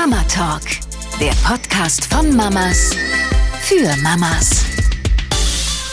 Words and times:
Mama 0.00 0.24
Talk, 0.28 0.62
der 1.20 1.32
Podcast 1.46 2.06
von 2.06 2.34
Mamas 2.34 2.96
für 3.60 3.94
Mamas. 3.98 4.64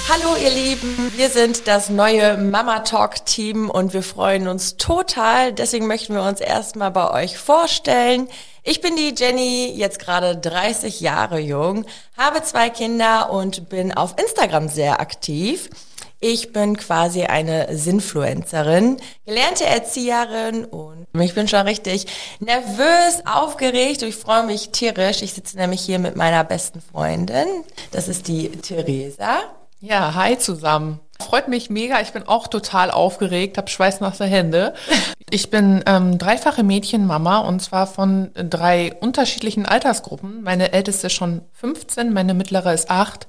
Hallo 0.10 0.38
ihr 0.42 0.50
Lieben, 0.50 1.12
wir 1.18 1.30
sind 1.30 1.68
das 1.68 1.90
neue 1.90 2.38
Mama 2.38 2.80
Talk 2.80 3.26
Team 3.26 3.70
und 3.70 3.94
wir 3.94 4.04
freuen 4.04 4.48
uns 4.48 4.78
total. 4.78 5.52
Deswegen 5.52 5.88
möchten 5.88 6.14
wir 6.14 6.22
uns 6.22 6.40
erstmal 6.40 6.92
bei 6.92 7.12
euch 7.12 7.38
vorstellen. 7.38 8.30
Ich 8.64 8.80
bin 8.80 8.96
die 8.96 9.14
Jenny, 9.14 9.74
jetzt 9.76 10.00
gerade 10.00 10.38
30 10.38 11.02
Jahre 11.02 11.40
jung, 11.40 11.86
habe 12.16 12.42
zwei 12.44 12.70
Kinder 12.70 13.30
und 13.30 13.68
bin 13.68 13.92
auf 13.92 14.16
Instagram 14.18 14.70
sehr 14.70 15.02
aktiv. 15.02 15.70
Ich 16.20 16.52
bin 16.52 16.78
quasi 16.78 17.26
eine 17.26 17.78
Sinfluencerin, 17.78 18.98
gelernte 19.26 19.66
Erzieherin 19.66 20.66
und 20.66 21.06
ich 21.20 21.36
bin 21.36 21.48
schon 21.48 21.62
richtig 21.62 22.08
nervös, 22.40 23.22
aufgeregt 23.26 24.02
und 24.02 24.10
ich 24.10 24.16
freue 24.16 24.44
mich 24.44 24.72
tierisch. 24.72 25.22
Ich 25.22 25.34
sitze 25.34 25.58
nämlich 25.58 25.82
hier 25.82 26.00
mit 26.00 26.16
meiner 26.16 26.44
besten 26.44 26.82
Freundin. 26.82 27.46
Das 27.92 28.08
ist 28.08 28.28
die 28.28 28.50
Theresa. 28.50 29.42
Ja, 29.80 30.16
hi 30.16 30.40
zusammen. 30.40 31.00
Freut 31.20 31.50
mich 31.50 31.70
mega. 31.70 32.02
Ich 32.02 32.14
bin 32.14 32.28
auch 32.28 32.48
total 32.48 32.90
aufgeregt, 32.90 33.60
habe 33.60 33.70
schweißnasse 33.70 34.26
Hände. 34.26 34.74
Ich 35.30 35.50
bin 35.50 35.84
ähm, 35.88 36.18
dreifache 36.18 36.64
Mädchenmama 36.64 37.40
und 37.40 37.62
zwar 37.62 37.86
von 37.86 38.32
drei 38.34 38.94
unterschiedlichen 39.02 39.66
Altersgruppen. 39.66 40.42
Meine 40.42 40.72
älteste 40.72 41.08
ist 41.08 41.14
schon 41.14 41.42
15, 41.52 42.14
meine 42.14 42.34
mittlere 42.34 42.74
ist 42.74 42.90
acht 42.90 43.28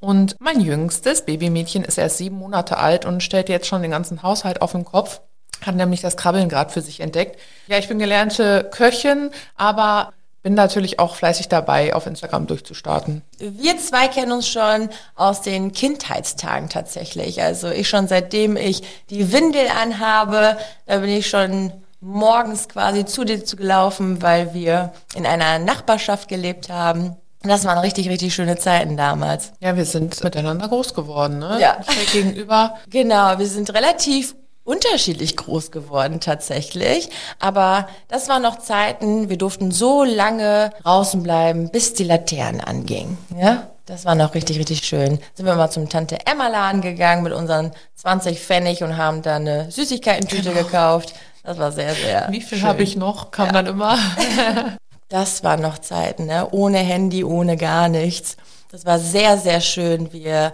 und 0.00 0.36
mein 0.40 0.60
jüngstes 0.60 1.24
Babymädchen 1.24 1.84
ist 1.84 1.98
erst 1.98 2.18
sieben 2.18 2.36
Monate 2.36 2.78
alt 2.78 3.04
und 3.04 3.22
stellt 3.22 3.48
jetzt 3.48 3.66
schon 3.66 3.82
den 3.82 3.90
ganzen 3.90 4.22
Haushalt 4.22 4.62
auf 4.62 4.72
den 4.72 4.84
Kopf. 4.84 5.20
Hat 5.64 5.74
nämlich 5.74 6.00
das 6.00 6.16
Krabbeln 6.16 6.48
gerade 6.48 6.70
für 6.70 6.82
sich 6.82 7.00
entdeckt. 7.00 7.38
Ja, 7.66 7.78
ich 7.78 7.88
bin 7.88 7.98
gelernte 7.98 8.68
Köchin, 8.70 9.30
aber 9.56 10.12
bin 10.42 10.54
natürlich 10.54 11.00
auch 11.00 11.16
fleißig 11.16 11.48
dabei, 11.48 11.94
auf 11.94 12.06
Instagram 12.06 12.46
durchzustarten. 12.46 13.22
Wir 13.38 13.76
zwei 13.78 14.06
kennen 14.06 14.32
uns 14.32 14.48
schon 14.48 14.88
aus 15.16 15.42
den 15.42 15.72
Kindheitstagen 15.72 16.68
tatsächlich. 16.68 17.42
Also 17.42 17.68
ich 17.68 17.88
schon 17.88 18.06
seitdem 18.06 18.56
ich 18.56 18.82
die 19.10 19.32
Windel 19.32 19.66
anhabe, 19.68 20.56
da 20.86 20.98
bin 20.98 21.10
ich 21.10 21.28
schon 21.28 21.72
morgens 22.00 22.68
quasi 22.68 23.04
zu 23.04 23.24
dir 23.24 23.44
zu 23.44 23.56
gelaufen, 23.56 24.22
weil 24.22 24.54
wir 24.54 24.92
in 25.14 25.26
einer 25.26 25.58
Nachbarschaft 25.58 26.28
gelebt 26.28 26.70
haben. 26.70 27.16
Das 27.42 27.64
waren 27.64 27.78
richtig, 27.78 28.08
richtig 28.08 28.34
schöne 28.34 28.56
Zeiten 28.56 28.96
damals. 28.96 29.52
Ja, 29.60 29.76
wir 29.76 29.84
sind 29.84 30.22
miteinander 30.24 30.68
groß 30.68 30.94
geworden, 30.94 31.38
ne? 31.38 31.58
Ja. 31.60 31.78
Gegenüber. 32.12 32.74
Genau, 32.90 33.38
wir 33.38 33.46
sind 33.46 33.72
relativ 33.74 34.34
unterschiedlich 34.64 35.36
groß 35.36 35.70
geworden 35.70 36.20
tatsächlich. 36.20 37.08
Aber 37.38 37.88
das 38.08 38.28
waren 38.28 38.42
noch 38.42 38.58
Zeiten, 38.58 39.28
wir 39.28 39.38
durften 39.38 39.70
so 39.70 40.04
lange 40.04 40.70
draußen 40.82 41.22
bleiben, 41.22 41.70
bis 41.70 41.94
die 41.94 42.04
Laternen 42.04 42.60
angingen. 42.60 43.16
Ja? 43.38 43.68
Das 43.86 44.04
war 44.04 44.14
noch 44.14 44.34
richtig, 44.34 44.58
richtig 44.58 44.84
schön. 44.84 45.18
Sind 45.34 45.46
wir 45.46 45.54
mal 45.54 45.70
zum 45.70 45.88
Tante 45.88 46.18
Emma 46.26 46.48
Laden 46.48 46.82
gegangen 46.82 47.22
mit 47.22 47.32
unseren 47.32 47.72
20 47.94 48.38
Pfennig 48.38 48.82
und 48.82 48.98
haben 48.98 49.22
da 49.22 49.36
eine 49.36 49.70
Süßigkeitentüte 49.70 50.50
genau. 50.50 50.64
gekauft. 50.64 51.14
Das 51.42 51.56
war 51.56 51.72
sehr, 51.72 51.94
sehr. 51.94 52.28
Wie 52.30 52.42
viel 52.42 52.60
habe 52.60 52.82
ich 52.82 52.96
noch? 52.96 53.30
Kam 53.30 53.46
ja. 53.46 53.52
dann 53.52 53.66
immer. 53.66 53.96
Das 55.08 55.42
waren 55.42 55.62
noch 55.62 55.78
Zeiten, 55.78 56.26
ne? 56.26 56.48
ohne 56.50 56.78
Handy, 56.78 57.24
ohne 57.24 57.56
gar 57.56 57.88
nichts. 57.88 58.36
Das 58.70 58.84
war 58.84 58.98
sehr, 58.98 59.38
sehr 59.38 59.62
schön. 59.62 60.12
Wir 60.12 60.52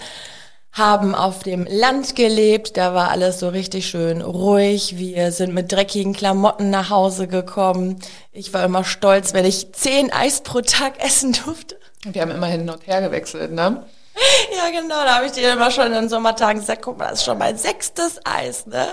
haben 0.70 1.14
auf 1.14 1.42
dem 1.44 1.66
Land 1.69 2.16
gelebt, 2.16 2.77
da 2.77 2.94
war 2.94 3.10
alles 3.10 3.41
so 3.41 3.48
richtig 3.48 3.86
schön 3.86 4.22
ruhig. 4.22 4.97
Wir 4.97 5.32
sind 5.32 5.55
mit 5.55 5.72
dreckigen 5.72 6.12
Klamotten 6.12 6.70
nach 6.70 6.91
Hause 6.91 7.28
gekommen. 7.28 7.98
Ich 8.32 8.52
war 8.52 8.64
immer 8.64 8.84
stolz, 8.84 9.34
wenn 9.34 9.44
ich 9.44 9.72
zehn 9.72 10.12
Eis 10.12 10.42
pro 10.42 10.60
Tag 10.60 11.02
essen 11.02 11.32
durfte. 11.44 11.78
Wir 12.05 12.22
haben 12.22 12.32
immer 12.32 12.47
hin 12.47 12.69
und 12.69 12.86
her 12.86 13.00
gewechselt, 13.00 13.52
ne? 13.52 13.84
Ja, 14.56 14.70
genau, 14.70 15.02
da 15.05 15.16
habe 15.16 15.27
ich 15.27 15.32
dir 15.32 15.52
immer 15.52 15.72
schon 15.72 15.92
in 15.92 16.09
Sommertagen 16.09 16.60
gesagt, 16.60 16.82
guck 16.82 16.98
mal, 16.98 17.10
das 17.10 17.21
ist 17.21 17.25
schon 17.25 17.38
mein 17.38 17.59
sechstes 17.59 18.21
Eis, 18.25 18.66
ne? 18.66 18.86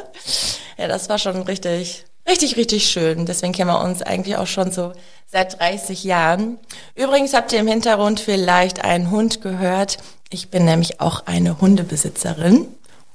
Ja, 0.78 0.88
das 0.88 1.10
war 1.10 1.20
schon 1.20 1.44
richtig, 1.44 2.06
richtig, 2.32 2.56
richtig 2.56 2.90
schön. 2.90 3.26
Deswegen 3.26 3.54
kennen 3.54 3.70
wir 3.70 3.82
uns 3.82 4.02
eigentlich 4.02 4.38
auch 4.38 4.48
schon 4.48 4.72
so 4.72 4.94
seit 5.28 5.60
30 5.60 6.04
Jahren. 6.04 6.58
Übrigens 6.96 7.34
habt 7.34 7.52
ihr 7.52 7.60
im 7.60 7.68
Hintergrund 7.68 8.20
vielleicht 8.20 8.84
einen 8.84 9.12
Hund 9.12 9.42
gehört. 9.42 9.98
Ich 10.30 10.50
bin 10.50 10.66
nämlich 10.66 11.02
auch 11.02 11.26
eine 11.26 11.60
Hundebesitzerin. 11.60 12.68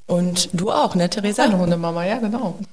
Und 0.07 0.51
du 0.53 0.71
auch, 0.71 0.95
ne, 0.95 1.11
Theresa? 1.11 1.45
Eine 1.45 1.59
Hundemama, 1.59 2.05
ja, 2.05 2.19
genau. 2.19 2.59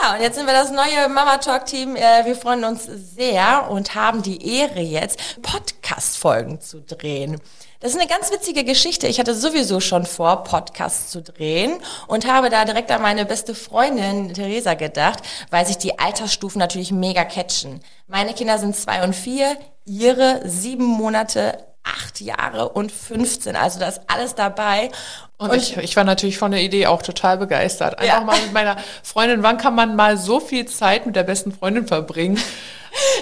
Ja, 0.00 0.14
und 0.14 0.20
jetzt 0.20 0.36
sind 0.36 0.46
wir 0.46 0.52
das 0.52 0.70
neue 0.70 1.08
Mama 1.08 1.38
Talk 1.38 1.66
Team. 1.66 1.96
Äh, 1.96 2.24
wir 2.24 2.36
freuen 2.36 2.62
uns 2.62 2.84
sehr 2.84 3.68
und 3.68 3.96
haben 3.96 4.22
die 4.22 4.58
Ehre 4.58 4.80
jetzt, 4.80 5.18
Podcast-Folgen 5.42 6.60
zu 6.60 6.80
drehen. 6.82 7.40
Das 7.82 7.92
ist 7.92 7.98
eine 7.98 8.08
ganz 8.08 8.30
witzige 8.30 8.62
Geschichte. 8.62 9.08
Ich 9.08 9.18
hatte 9.18 9.34
sowieso 9.34 9.80
schon 9.80 10.06
vor, 10.06 10.44
Podcasts 10.44 11.10
zu 11.10 11.20
drehen 11.20 11.80
und 12.06 12.28
habe 12.28 12.48
da 12.48 12.64
direkt 12.64 12.92
an 12.92 13.02
meine 13.02 13.26
beste 13.26 13.56
Freundin 13.56 14.32
Theresa 14.34 14.74
gedacht, 14.74 15.18
weil 15.50 15.66
sich 15.66 15.78
die 15.78 15.98
Altersstufen 15.98 16.60
natürlich 16.60 16.92
mega 16.92 17.24
catchen. 17.24 17.80
Meine 18.06 18.34
Kinder 18.34 18.60
sind 18.60 18.76
zwei 18.76 19.02
und 19.02 19.16
vier, 19.16 19.56
ihre 19.84 20.48
sieben 20.48 20.84
Monate, 20.84 21.58
acht 21.84 22.20
Jahre 22.20 22.68
und 22.68 22.92
15. 22.92 23.56
Also 23.56 23.80
da 23.80 23.88
ist 23.88 24.02
alles 24.06 24.34
dabei. 24.34 24.90
Und, 25.38 25.50
und 25.50 25.56
ich, 25.56 25.76
ich 25.76 25.96
war 25.96 26.04
natürlich 26.04 26.38
von 26.38 26.50
der 26.50 26.60
Idee 26.60 26.86
auch 26.86 27.02
total 27.02 27.38
begeistert. 27.38 27.98
Einfach 27.98 28.20
ja. 28.20 28.24
mal 28.24 28.40
mit 28.40 28.52
meiner 28.52 28.76
Freundin, 29.02 29.42
wann 29.42 29.58
kann 29.58 29.74
man 29.74 29.96
mal 29.96 30.16
so 30.16 30.40
viel 30.40 30.66
Zeit 30.66 31.06
mit 31.06 31.16
der 31.16 31.24
besten 31.24 31.52
Freundin 31.52 31.86
verbringen? 31.86 32.38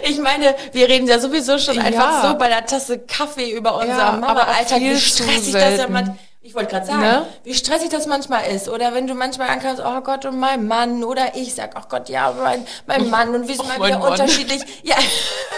Ich 0.03 0.19
meine, 0.19 0.57
wir 0.73 0.89
reden 0.89 1.07
ja 1.07 1.21
sowieso 1.21 1.57
schon 1.59 1.77
ja. 1.77 1.83
einfach 1.83 2.25
so 2.25 2.37
bei 2.37 2.49
der 2.49 2.67
Tasse 2.67 2.99
Kaffee 2.99 3.53
über 3.53 3.77
unser 3.77 3.99
ja, 3.99 4.13
Mama-Alltag, 4.13 4.81
wie 4.81 4.99
stressig 4.99 5.53
das 5.53 5.79
ja 5.79 5.87
man 5.87 6.19
ich 6.43 6.55
wollte 6.55 6.71
gerade 6.71 6.87
sagen, 6.87 7.01
ne? 7.01 7.27
wie 7.45 7.53
stressig 7.53 7.91
das 7.91 8.07
manchmal 8.07 8.47
ist. 8.47 8.71
Oder 8.71 8.95
wenn 8.95 9.07
du 9.07 9.15
manchmal 9.15 9.51
ankommst, 9.51 9.83
oh 9.85 10.01
Gott, 10.01 10.25
und 10.25 10.39
mein 10.39 10.67
Mann. 10.67 11.05
Oder 11.05 11.37
ich 11.37 11.55
sag, 11.55 11.75
oh 11.77 11.87
Gott, 11.87 12.09
ja, 12.09 12.33
mein, 12.33 12.67
mein 12.87 13.11
Mann. 13.11 13.35
Und 13.35 13.47
wir 13.47 13.57
sind 13.57 13.67
oh, 13.67 13.79
mal 13.79 13.87
wieder 13.87 13.99
Mann. 13.99 14.13
unterschiedlich. 14.13 14.63
Ja. 14.83 14.97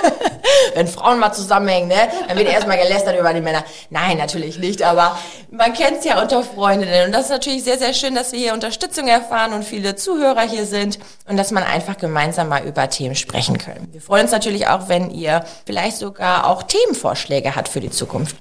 wenn 0.74 0.86
Frauen 0.86 1.18
mal 1.18 1.32
zusammenhängen, 1.32 1.88
ne? 1.88 2.08
Dann 2.28 2.36
wird 2.38 2.48
erstmal 2.48 2.78
gelästert 2.78 3.18
über 3.18 3.32
die 3.32 3.40
Männer. 3.40 3.64
Nein, 3.90 4.18
natürlich 4.18 4.58
nicht. 4.58 4.82
Aber 4.82 5.18
man 5.50 5.72
kennt 5.72 5.98
es 5.98 6.04
ja 6.04 6.20
unter 6.20 6.42
Freundinnen. 6.42 7.06
Und 7.06 7.12
das 7.12 7.24
ist 7.24 7.30
natürlich 7.30 7.64
sehr, 7.64 7.78
sehr 7.78 7.94
schön, 7.94 8.14
dass 8.14 8.32
wir 8.32 8.38
hier 8.38 8.54
Unterstützung 8.54 9.08
erfahren 9.08 9.52
und 9.52 9.64
viele 9.64 9.96
Zuhörer 9.96 10.42
hier 10.42 10.66
sind. 10.66 10.98
Und 11.26 11.36
dass 11.36 11.50
man 11.50 11.62
einfach 11.62 11.98
gemeinsam 11.98 12.48
mal 12.48 12.64
über 12.64 12.88
Themen 12.88 13.14
sprechen 13.14 13.58
können. 13.58 13.88
Wir 13.92 14.00
freuen 14.00 14.22
uns 14.22 14.32
natürlich 14.32 14.66
auch, 14.68 14.88
wenn 14.88 15.10
ihr 15.10 15.44
vielleicht 15.66 15.98
sogar 15.98 16.46
auch 16.46 16.62
Themenvorschläge 16.62 17.54
habt 17.56 17.68
für 17.68 17.80
die 17.80 17.90
Zukunft. 17.90 18.36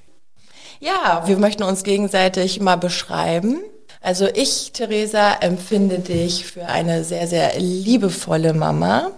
Ja, 0.79 1.23
wir 1.25 1.37
möchten 1.37 1.63
uns 1.63 1.83
gegenseitig 1.83 2.59
mal 2.59 2.75
beschreiben. 2.75 3.61
Also 4.01 4.27
ich, 4.33 4.71
Theresa, 4.71 5.35
empfinde 5.41 5.99
dich 5.99 6.47
für 6.47 6.65
eine 6.65 7.03
sehr, 7.03 7.27
sehr 7.27 7.59
liebevolle 7.59 8.53
Mama. 8.53 9.11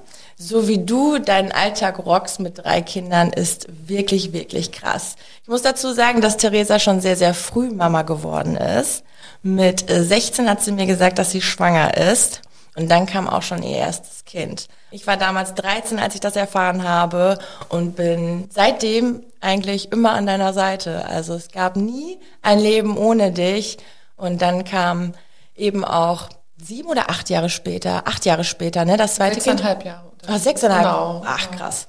So 0.46 0.68
wie 0.68 0.84
du 0.84 1.20
deinen 1.20 1.54
Alltag 1.54 2.06
rockst 2.06 2.42
mit 2.42 2.58
drei 2.58 2.82
Kindern 2.82 3.32
ist 3.32 3.66
wirklich, 3.88 4.34
wirklich 4.34 4.74
krass. 4.74 5.16
Ich 5.42 5.48
muss 5.48 5.62
dazu 5.62 5.94
sagen, 5.94 6.20
dass 6.20 6.36
Theresa 6.36 6.80
schon 6.80 7.00
sehr, 7.00 7.16
sehr 7.16 7.34
früh 7.34 7.70
Mama 7.70 8.02
geworden 8.02 8.58
ist. 8.58 9.06
Mit 9.42 9.86
16 9.90 10.50
hat 10.50 10.62
sie 10.62 10.74
mir 10.74 10.86
gesagt, 10.86 11.18
dass 11.18 11.32
sie 11.32 11.42
schwanger 11.42 11.96
ist. 11.96 12.42
Und 12.76 12.92
dann 12.92 13.06
kam 13.06 13.30
auch 13.30 13.42
schon 13.42 13.64
ihr 13.64 13.78
erstes 13.78 14.26
Kind. 14.26 14.68
Ich 14.92 15.08
war 15.08 15.16
damals 15.16 15.54
13, 15.54 15.98
als 15.98 16.16
ich 16.16 16.22
das 16.22 16.36
erfahren 16.36 16.84
habe 16.84 17.38
und 17.70 17.96
bin 17.96 18.50
seitdem 18.54 19.24
eigentlich 19.40 19.94
immer 19.94 20.12
an 20.12 20.26
deiner 20.26 20.52
Seite. 20.52 21.06
Also 21.06 21.36
es 21.36 21.52
gab 21.52 21.78
nie 21.78 22.20
ein 22.42 22.60
Leben 22.60 22.98
ohne 22.98 23.32
dich. 23.32 23.78
Und 24.18 24.42
dann 24.42 24.66
kam 24.66 25.14
eben 25.56 25.86
auch 25.86 26.28
sieben 26.58 26.90
oder 26.90 27.10
acht 27.10 27.30
Jahre 27.30 27.50
später, 27.50 28.08
acht 28.08 28.26
Jahre 28.26 28.44
später, 28.44 28.84
ne, 28.84 28.98
das 28.98 29.16
zweite 29.16 29.40
Kind. 29.40 29.62
Jahre. 29.62 30.13
Ah, 30.28 30.40
sechseinhalb. 30.40 30.84
Genau. 30.84 31.24
Ach, 31.26 31.52
krass. 31.52 31.88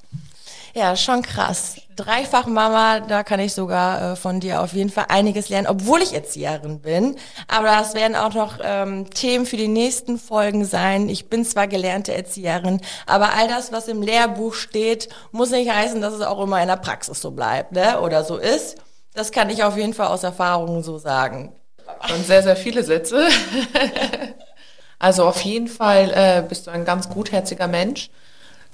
Ja, 0.73 0.97
schon 0.97 1.21
krass. 1.21 1.77
Dreifach 1.95 2.47
Mama, 2.47 2.99
da 2.99 3.23
kann 3.23 3.39
ich 3.39 3.53
sogar 3.53 4.11
äh, 4.11 4.15
von 4.17 4.41
dir 4.41 4.61
auf 4.61 4.73
jeden 4.73 4.89
Fall 4.89 5.05
einiges 5.07 5.47
lernen, 5.47 5.67
obwohl 5.67 6.01
ich 6.01 6.13
Erzieherin 6.13 6.81
bin. 6.81 7.15
Aber 7.47 7.67
das 7.67 7.93
werden 7.93 8.17
auch 8.17 8.33
noch 8.33 8.59
ähm, 8.61 9.09
Themen 9.09 9.45
für 9.45 9.55
die 9.55 9.69
nächsten 9.69 10.19
Folgen 10.19 10.65
sein. 10.65 11.07
Ich 11.07 11.29
bin 11.29 11.45
zwar 11.45 11.67
gelernte 11.67 12.13
Erzieherin, 12.13 12.81
aber 13.05 13.33
all 13.35 13.47
das, 13.47 13.71
was 13.71 13.87
im 13.87 14.01
Lehrbuch 14.01 14.53
steht, 14.53 15.07
muss 15.31 15.51
nicht 15.51 15.71
heißen, 15.71 16.01
dass 16.01 16.13
es 16.13 16.19
auch 16.19 16.43
immer 16.43 16.61
in 16.61 16.67
der 16.67 16.75
Praxis 16.75 17.21
so 17.21 17.31
bleibt, 17.31 17.71
ne? 17.71 18.01
Oder 18.01 18.25
so 18.25 18.35
ist. 18.35 18.75
Das 19.13 19.31
kann 19.31 19.49
ich 19.49 19.63
auf 19.63 19.77
jeden 19.77 19.93
Fall 19.93 20.07
aus 20.07 20.23
Erfahrung 20.23 20.83
so 20.83 20.97
sagen. 20.97 21.53
Und 22.13 22.25
sehr, 22.25 22.43
sehr 22.43 22.57
viele 22.57 22.83
Sätze. 22.83 23.29
also 24.99 25.25
auf 25.25 25.39
jeden 25.39 25.69
Fall 25.69 26.11
äh, 26.13 26.43
bist 26.45 26.67
du 26.67 26.71
ein 26.71 26.83
ganz 26.83 27.07
gutherziger 27.07 27.69
Mensch. 27.69 28.09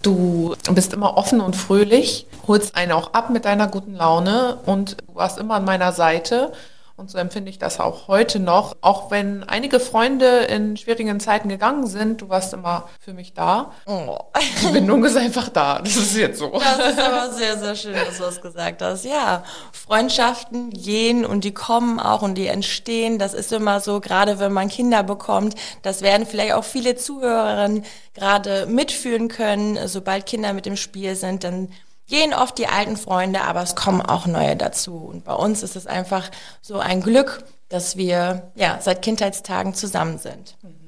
Du 0.02 0.56
bist 0.72 0.94
immer 0.94 1.18
offen 1.18 1.42
und 1.42 1.56
fröhlich, 1.56 2.26
holst 2.48 2.76
einen 2.76 2.92
auch 2.92 3.14
ab 3.14 3.30
mit 3.30 3.46
deiner 3.46 3.68
guten 3.68 3.94
Laune 3.94 4.58
und 4.66 4.98
du 5.02 5.16
warst 5.16 5.38
immer 5.38 5.56
an 5.56 5.66
meiner 5.66 5.92
Seite. 5.92 6.54
Und 7.02 7.10
so 7.10 7.18
empfinde 7.18 7.50
ich 7.50 7.58
das 7.58 7.80
auch 7.80 8.08
heute 8.08 8.40
noch. 8.40 8.78
Auch 8.82 9.10
wenn 9.10 9.44
einige 9.44 9.80
Freunde 9.80 10.42
in 10.42 10.78
schwierigen 10.78 11.20
Zeiten 11.20 11.50
gegangen 11.50 11.88
sind, 11.88 12.22
du 12.22 12.30
warst 12.30 12.54
immer 12.54 12.88
für 13.00 13.16
mich 13.16 13.34
da. 13.34 13.72
Oh. 13.88 14.20
Die 14.62 14.68
Bindung 14.68 15.04
ist 15.04 15.18
einfach 15.18 15.50
da. 15.50 15.80
Das 15.80 15.96
ist 15.96 16.16
jetzt 16.16 16.38
so. 16.38 16.52
Das 16.52 16.92
ist 16.92 17.00
aber 17.00 17.34
sehr, 17.34 17.58
sehr 17.58 17.76
schön, 17.76 17.96
dass 17.96 18.18
du 18.18 18.24
das 18.24 18.40
gesagt 18.40 18.84
hast. 18.84 19.04
Ja, 19.04 19.44
Freundschaften 19.72 20.70
gehen 20.70 21.26
und 21.26 21.44
die 21.44 21.56
kommen 21.56 22.00
auch 22.00 22.22
und 22.22 22.36
die 22.36 22.46
entstehen. 22.46 23.18
Das 23.18 23.34
ist 23.34 23.52
immer 23.52 23.80
so, 23.80 24.00
gerade 24.00 24.38
wenn 24.38 24.54
man 24.54 24.70
Kinder 24.70 25.02
bekommt. 25.02 25.56
Das 25.82 26.04
werden 26.04 26.28
vielleicht 26.28 26.54
auch 26.54 26.66
viele 26.66 26.98
Zuhörerinnen 26.98 27.84
gerade 28.14 28.68
mitführen 28.68 29.28
können. 29.28 29.88
Sobald 29.88 30.28
Kinder 30.28 30.54
mit 30.54 30.68
im 30.68 30.78
Spiel 30.78 31.16
sind, 31.16 31.44
dann 31.44 31.70
gehen 32.12 32.34
oft 32.34 32.58
die 32.58 32.68
alten 32.68 32.98
Freunde, 32.98 33.42
aber 33.42 33.64
es 33.64 33.76
kommen 33.76 34.02
auch 34.02 34.28
neue 34.28 34.58
dazu. 34.58 34.98
Und 34.98 35.24
bei 35.24 35.34
uns 35.34 35.64
ist 35.64 35.76
es 35.76 35.88
einfach 35.88 36.30
so 36.62 36.78
ein 36.78 37.02
Glück, 37.02 37.44
dass 37.70 37.96
wir 37.96 38.52
ja 38.54 38.80
seit 38.82 39.02
Kindheitstagen 39.02 39.74
zusammen 39.74 40.20
sind. 40.20 40.58
Mhm. 40.62 40.82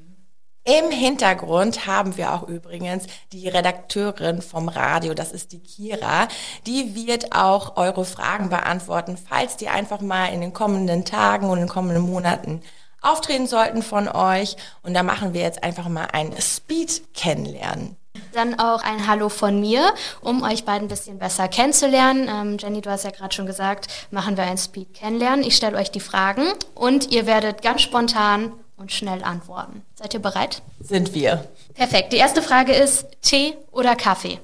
Im 0.66 0.90
Hintergrund 0.90 1.86
haben 1.86 2.16
wir 2.16 2.32
auch 2.32 2.44
übrigens 2.44 3.06
die 3.32 3.48
Redakteurin 3.48 4.40
vom 4.40 4.68
Radio, 4.68 5.12
das 5.12 5.32
ist 5.32 5.52
die 5.52 5.62
Kira. 5.62 6.28
Die 6.66 6.94
wird 6.94 7.34
auch 7.34 7.76
eure 7.76 8.04
Fragen 8.04 8.48
beantworten, 8.48 9.18
falls 9.18 9.56
die 9.56 9.68
einfach 9.68 10.00
mal 10.00 10.26
in 10.26 10.40
den 10.40 10.54
kommenden 10.54 11.04
Tagen 11.04 11.48
und 11.50 11.58
in 11.58 11.64
den 11.64 11.68
kommenden 11.68 12.02
Monaten 12.02 12.62
auftreten 13.02 13.46
sollten 13.46 13.82
von 13.82 14.08
euch. 14.08 14.56
Und 14.82 14.94
da 14.94 15.02
machen 15.02 15.34
wir 15.34 15.42
jetzt 15.42 15.62
einfach 15.62 15.88
mal 15.88 16.08
ein 16.12 16.34
Speed 16.40 17.14
kennenlernen. 17.14 17.96
Dann 18.32 18.58
auch 18.58 18.82
ein 18.82 19.06
Hallo 19.06 19.28
von 19.28 19.60
mir, 19.60 19.92
um 20.20 20.42
euch 20.42 20.64
beiden 20.64 20.86
ein 20.86 20.88
bisschen 20.88 21.18
besser 21.18 21.48
kennenzulernen. 21.48 22.28
Ähm, 22.28 22.56
Jenny, 22.58 22.80
du 22.80 22.90
hast 22.90 23.04
ja 23.04 23.10
gerade 23.10 23.34
schon 23.34 23.46
gesagt, 23.46 23.86
machen 24.10 24.36
wir 24.36 24.44
ein 24.44 24.58
Speed 24.58 24.94
kennenlernen. 24.94 25.44
Ich 25.44 25.56
stelle 25.56 25.76
euch 25.76 25.90
die 25.90 26.00
Fragen 26.00 26.42
und 26.74 27.12
ihr 27.12 27.26
werdet 27.26 27.62
ganz 27.62 27.82
spontan 27.82 28.52
und 28.76 28.92
schnell 28.92 29.22
antworten. 29.22 29.82
Seid 29.94 30.14
ihr 30.14 30.20
bereit? 30.20 30.62
Sind 30.80 31.14
wir. 31.14 31.48
Perfekt. 31.74 32.12
Die 32.12 32.16
erste 32.16 32.42
Frage 32.42 32.72
ist 32.72 33.06
Tee 33.22 33.54
oder 33.70 33.96
Kaffee? 33.96 34.40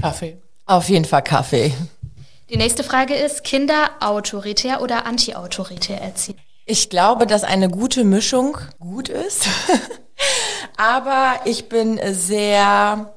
Kaffee. 0.00 0.38
Auf 0.66 0.88
jeden 0.88 1.04
Fall 1.04 1.22
Kaffee. 1.22 1.72
Die 2.48 2.56
nächste 2.56 2.82
Frage 2.82 3.14
ist 3.14 3.44
Kinder 3.44 3.90
autoritär 4.00 4.82
oder 4.82 5.06
anti-autoritär 5.06 6.00
erziehen? 6.00 6.38
Ich 6.66 6.90
glaube, 6.90 7.26
dass 7.26 7.44
eine 7.44 7.68
gute 7.68 8.04
Mischung 8.04 8.58
gut 8.78 9.08
ist. 9.08 9.46
Aber 10.80 11.40
ich 11.44 11.68
bin 11.68 12.00
sehr, 12.14 13.14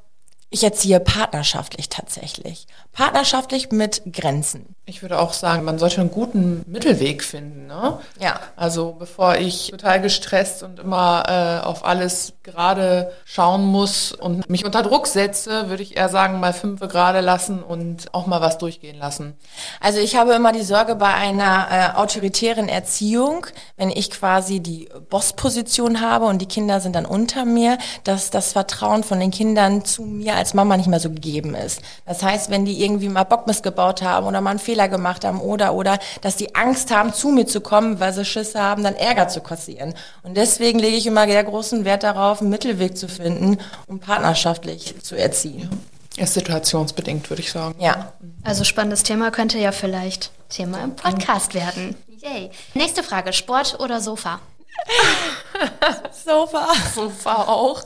ich 0.50 0.66
erziehe 0.66 1.00
partnerschaftlich 1.00 1.88
tatsächlich. 1.88 2.68
Partnerschaftlich 2.94 3.72
mit 3.72 4.04
Grenzen. 4.14 4.76
Ich 4.86 5.02
würde 5.02 5.20
auch 5.20 5.32
sagen, 5.32 5.64
man 5.64 5.80
sollte 5.80 6.02
einen 6.02 6.12
guten 6.12 6.64
Mittelweg 6.68 7.24
finden. 7.24 7.68
Ne? 7.68 8.00
Ja. 8.20 8.40
Also 8.58 8.94
bevor 9.00 9.38
ich 9.38 9.70
total 9.72 10.02
gestresst 10.02 10.62
und 10.62 10.80
immer 10.80 11.24
äh, 11.64 11.66
auf 11.66 11.86
alles 11.86 12.34
gerade 12.44 13.14
schauen 13.24 13.66
muss 13.66 14.12
und 14.12 14.50
mich 14.50 14.66
unter 14.66 14.84
Druck 14.84 15.08
setze, 15.08 15.70
würde 15.70 15.84
ich 15.84 15.96
eher 15.96 16.10
sagen, 16.10 16.42
mal 16.42 16.52
fünf 16.52 16.82
gerade 16.82 17.22
lassen 17.22 17.64
und 17.64 18.14
auch 18.14 18.28
mal 18.28 18.42
was 18.42 18.58
durchgehen 18.58 19.00
lassen. 19.00 19.38
Also 19.80 20.00
ich 20.00 20.18
habe 20.18 20.34
immer 20.34 20.52
die 20.52 20.64
Sorge 20.64 20.96
bei 20.96 21.14
einer 21.14 21.68
äh, 21.72 21.98
autoritären 21.98 22.68
Erziehung, 22.68 23.48
wenn 23.78 23.90
ich 23.90 24.12
quasi 24.12 24.60
die 24.60 24.90
Bossposition 25.10 26.02
habe 26.02 26.26
und 26.26 26.40
die 26.40 26.46
Kinder 26.46 26.82
sind 26.82 26.98
dann 26.98 27.06
unter 27.06 27.46
mir, 27.46 27.78
dass 28.04 28.32
das 28.32 28.52
Vertrauen 28.52 29.04
von 29.04 29.22
den 29.22 29.32
Kindern 29.32 29.86
zu 29.86 30.04
mir 30.04 30.36
als 30.36 30.54
Mama 30.54 30.76
nicht 30.76 30.88
mehr 30.88 31.00
so 31.00 31.10
gegeben 31.10 31.56
ist. 31.56 31.82
Das 32.06 32.22
heißt, 32.22 32.50
wenn 32.50 32.66
die 32.66 32.83
irgendwie 32.84 33.10
mal 33.10 33.24
Bockmist 33.24 33.64
gebaut 33.64 34.02
haben 34.02 34.28
oder 34.28 34.42
mal 34.42 34.52
einen 34.52 34.60
Fehler 34.60 34.88
gemacht 34.88 35.26
haben 35.26 35.40
oder, 35.40 35.74
oder, 35.74 36.00
dass 36.22 36.36
die 36.36 36.54
Angst 36.56 36.92
haben, 36.92 37.14
zu 37.14 37.30
mir 37.30 37.48
zu 37.48 37.62
kommen, 37.62 38.00
weil 38.00 38.14
sie 38.14 38.26
Schisse 38.26 38.62
haben, 38.62 38.84
dann 38.84 38.96
Ärger 38.96 39.28
zu 39.28 39.42
kassieren. 39.42 39.94
Und 40.24 40.38
deswegen 40.38 40.80
lege 40.80 40.98
ich 40.98 41.08
immer 41.08 41.26
sehr 41.26 41.44
großen 41.44 41.86
Wert 41.86 42.04
darauf, 42.04 42.42
einen 42.42 42.50
Mittelweg 42.50 42.98
zu 42.98 43.08
finden, 43.08 43.58
um 43.88 44.00
partnerschaftlich 44.00 44.96
zu 45.02 45.16
erziehen. 45.16 45.70
Ist 46.18 46.36
situationsbedingt, 46.36 47.30
würde 47.30 47.42
ich 47.42 47.52
sagen. 47.52 47.76
Ja. 47.80 48.14
Also 48.44 48.64
spannendes 48.64 49.02
Thema 49.02 49.32
könnte 49.32 49.58
ja 49.58 49.72
vielleicht 49.72 50.32
Thema 50.50 50.84
im 50.84 50.96
Podcast 50.96 51.56
werden. 51.56 51.96
Yay. 52.22 52.52
Nächste 52.76 53.02
Frage, 53.02 53.34
Sport 53.34 53.80
oder 53.80 54.00
Sofa? 54.00 54.40
Sofa. 56.26 56.68
Sofa 56.94 57.34
auch. 57.44 57.84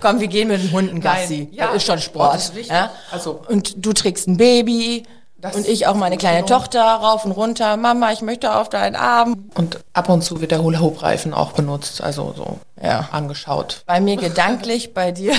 Komm, 0.00 0.20
wir 0.20 0.28
gehen 0.28 0.48
mit 0.48 0.62
den 0.62 0.72
Hunden 0.72 1.00
Gassi. 1.00 1.48
Ja, 1.52 1.68
das 1.68 1.76
ist 1.76 1.86
schon 1.86 2.00
Sport. 2.00 2.34
Das 2.34 2.44
ist 2.44 2.54
wichtig. 2.54 2.72
Ja? 2.72 2.90
Also. 3.10 3.42
Und 3.48 3.84
du 3.84 3.92
trägst 3.92 4.28
ein 4.28 4.36
Baby. 4.36 5.04
Das 5.42 5.56
und 5.56 5.66
ich 5.66 5.88
auch 5.88 5.96
meine 5.96 6.18
kleine 6.18 6.44
genau. 6.44 6.58
Tochter 6.58 6.84
rauf 6.84 7.24
und 7.24 7.32
runter. 7.32 7.76
Mama, 7.76 8.12
ich 8.12 8.22
möchte 8.22 8.54
auf 8.54 8.68
deinen 8.68 8.94
Arm. 8.94 9.50
Und 9.54 9.80
ab 9.92 10.08
und 10.08 10.22
zu 10.22 10.40
wird 10.40 10.52
der 10.52 10.62
Hula-Hoop-Reifen 10.62 11.34
auch 11.34 11.50
benutzt, 11.50 12.00
also 12.00 12.32
so 12.36 12.58
ja. 12.80 13.08
angeschaut. 13.10 13.82
Bei 13.86 14.00
mir 14.00 14.16
gedanklich, 14.16 14.94
bei 14.94 15.10
dir. 15.10 15.34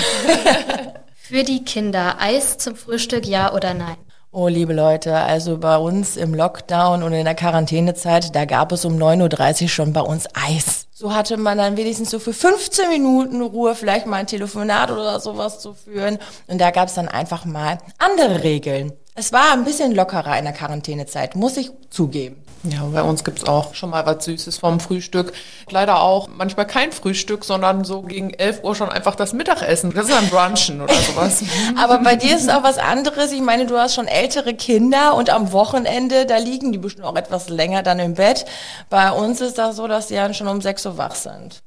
Für 1.14 1.42
die 1.42 1.64
Kinder 1.64 2.16
Eis 2.20 2.58
zum 2.58 2.76
Frühstück, 2.76 3.26
ja 3.26 3.54
oder 3.54 3.72
nein? 3.72 3.96
Oh, 4.36 4.48
liebe 4.48 4.72
Leute, 4.72 5.14
also 5.14 5.58
bei 5.58 5.76
uns 5.76 6.16
im 6.16 6.34
Lockdown 6.34 7.04
und 7.04 7.12
in 7.12 7.24
der 7.24 7.36
Quarantänezeit, 7.36 8.34
da 8.34 8.46
gab 8.46 8.72
es 8.72 8.84
um 8.84 8.96
9.30 8.96 9.62
Uhr 9.62 9.68
schon 9.68 9.92
bei 9.92 10.00
uns 10.00 10.26
Eis. 10.34 10.88
So 10.92 11.14
hatte 11.14 11.36
man 11.36 11.56
dann 11.56 11.76
wenigstens 11.76 12.10
so 12.10 12.18
für 12.18 12.32
15 12.32 12.88
Minuten 12.88 13.42
Ruhe, 13.42 13.76
vielleicht 13.76 14.06
mal 14.06 14.16
ein 14.16 14.26
Telefonat 14.26 14.90
oder 14.90 15.20
sowas 15.20 15.60
zu 15.60 15.74
führen. 15.74 16.18
Und 16.48 16.60
da 16.60 16.72
gab 16.72 16.88
es 16.88 16.94
dann 16.94 17.06
einfach 17.06 17.44
mal 17.44 17.78
andere 17.98 18.42
Regeln. 18.42 18.92
Es 19.14 19.32
war 19.32 19.52
ein 19.52 19.62
bisschen 19.62 19.94
lockerer 19.94 20.36
in 20.36 20.46
der 20.46 20.52
Quarantänezeit, 20.52 21.36
muss 21.36 21.56
ich 21.56 21.70
zugeben. 21.90 22.43
Ja, 22.64 22.82
bei 22.86 23.02
uns 23.02 23.24
gibt's 23.24 23.44
auch 23.44 23.74
schon 23.74 23.90
mal 23.90 24.06
was 24.06 24.24
Süßes 24.24 24.56
vom 24.56 24.80
Frühstück. 24.80 25.34
Leider 25.68 26.00
auch 26.00 26.28
manchmal 26.28 26.66
kein 26.66 26.92
Frühstück, 26.92 27.44
sondern 27.44 27.84
so 27.84 28.00
gegen 28.00 28.30
11 28.30 28.64
Uhr 28.64 28.74
schon 28.74 28.88
einfach 28.88 29.14
das 29.16 29.34
Mittagessen. 29.34 29.92
Das 29.92 30.08
ist 30.08 30.14
ein 30.14 30.30
Brunchen 30.30 30.80
oder 30.80 30.94
sowas. 30.94 31.42
Aber 31.78 31.98
bei 31.98 32.16
dir 32.16 32.34
ist 32.34 32.44
es 32.44 32.48
auch 32.48 32.62
was 32.62 32.78
anderes. 32.78 33.32
Ich 33.32 33.42
meine, 33.42 33.66
du 33.66 33.76
hast 33.76 33.94
schon 33.94 34.06
ältere 34.06 34.54
Kinder 34.54 35.14
und 35.14 35.28
am 35.28 35.52
Wochenende, 35.52 36.24
da 36.24 36.38
liegen 36.38 36.72
die 36.72 36.78
bestimmt 36.78 37.04
auch 37.04 37.16
etwas 37.16 37.50
länger 37.50 37.82
dann 37.82 37.98
im 37.98 38.14
Bett. 38.14 38.46
Bei 38.88 39.12
uns 39.12 39.42
ist 39.42 39.58
das 39.58 39.76
so, 39.76 39.86
dass 39.86 40.06
die 40.06 40.14
dann 40.14 40.32
schon 40.32 40.48
um 40.48 40.62
6 40.62 40.86
Uhr 40.86 40.96
wach 40.96 41.16
sind. 41.16 41.62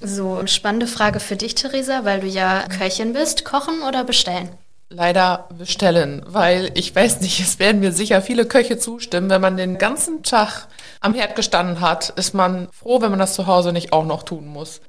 So, 0.00 0.46
spannende 0.46 0.86
Frage 0.86 1.18
für 1.18 1.34
dich, 1.34 1.56
Theresa, 1.56 2.04
weil 2.04 2.20
du 2.20 2.28
ja 2.28 2.62
Köchin 2.68 3.12
bist. 3.12 3.44
Kochen 3.44 3.82
oder 3.82 4.04
bestellen? 4.04 4.50
Leider 4.90 5.48
bestellen, 5.56 6.22
weil 6.26 6.70
ich 6.74 6.94
weiß 6.94 7.20
nicht, 7.20 7.40
es 7.40 7.58
werden 7.58 7.80
mir 7.80 7.92
sicher 7.92 8.22
viele 8.22 8.46
Köche 8.46 8.78
zustimmen, 8.78 9.28
wenn 9.28 9.40
man 9.40 9.56
den 9.56 9.78
ganzen 9.78 10.22
Tag 10.22 10.66
am 11.00 11.14
Herd 11.14 11.36
gestanden 11.36 11.80
hat, 11.80 12.08
ist 12.10 12.34
man 12.34 12.68
froh, 12.72 13.00
wenn 13.00 13.10
man 13.10 13.20
das 13.20 13.34
zu 13.34 13.46
Hause 13.46 13.72
nicht 13.72 13.92
auch 13.92 14.04
noch 14.04 14.24
tun 14.24 14.48
muss. 14.48 14.80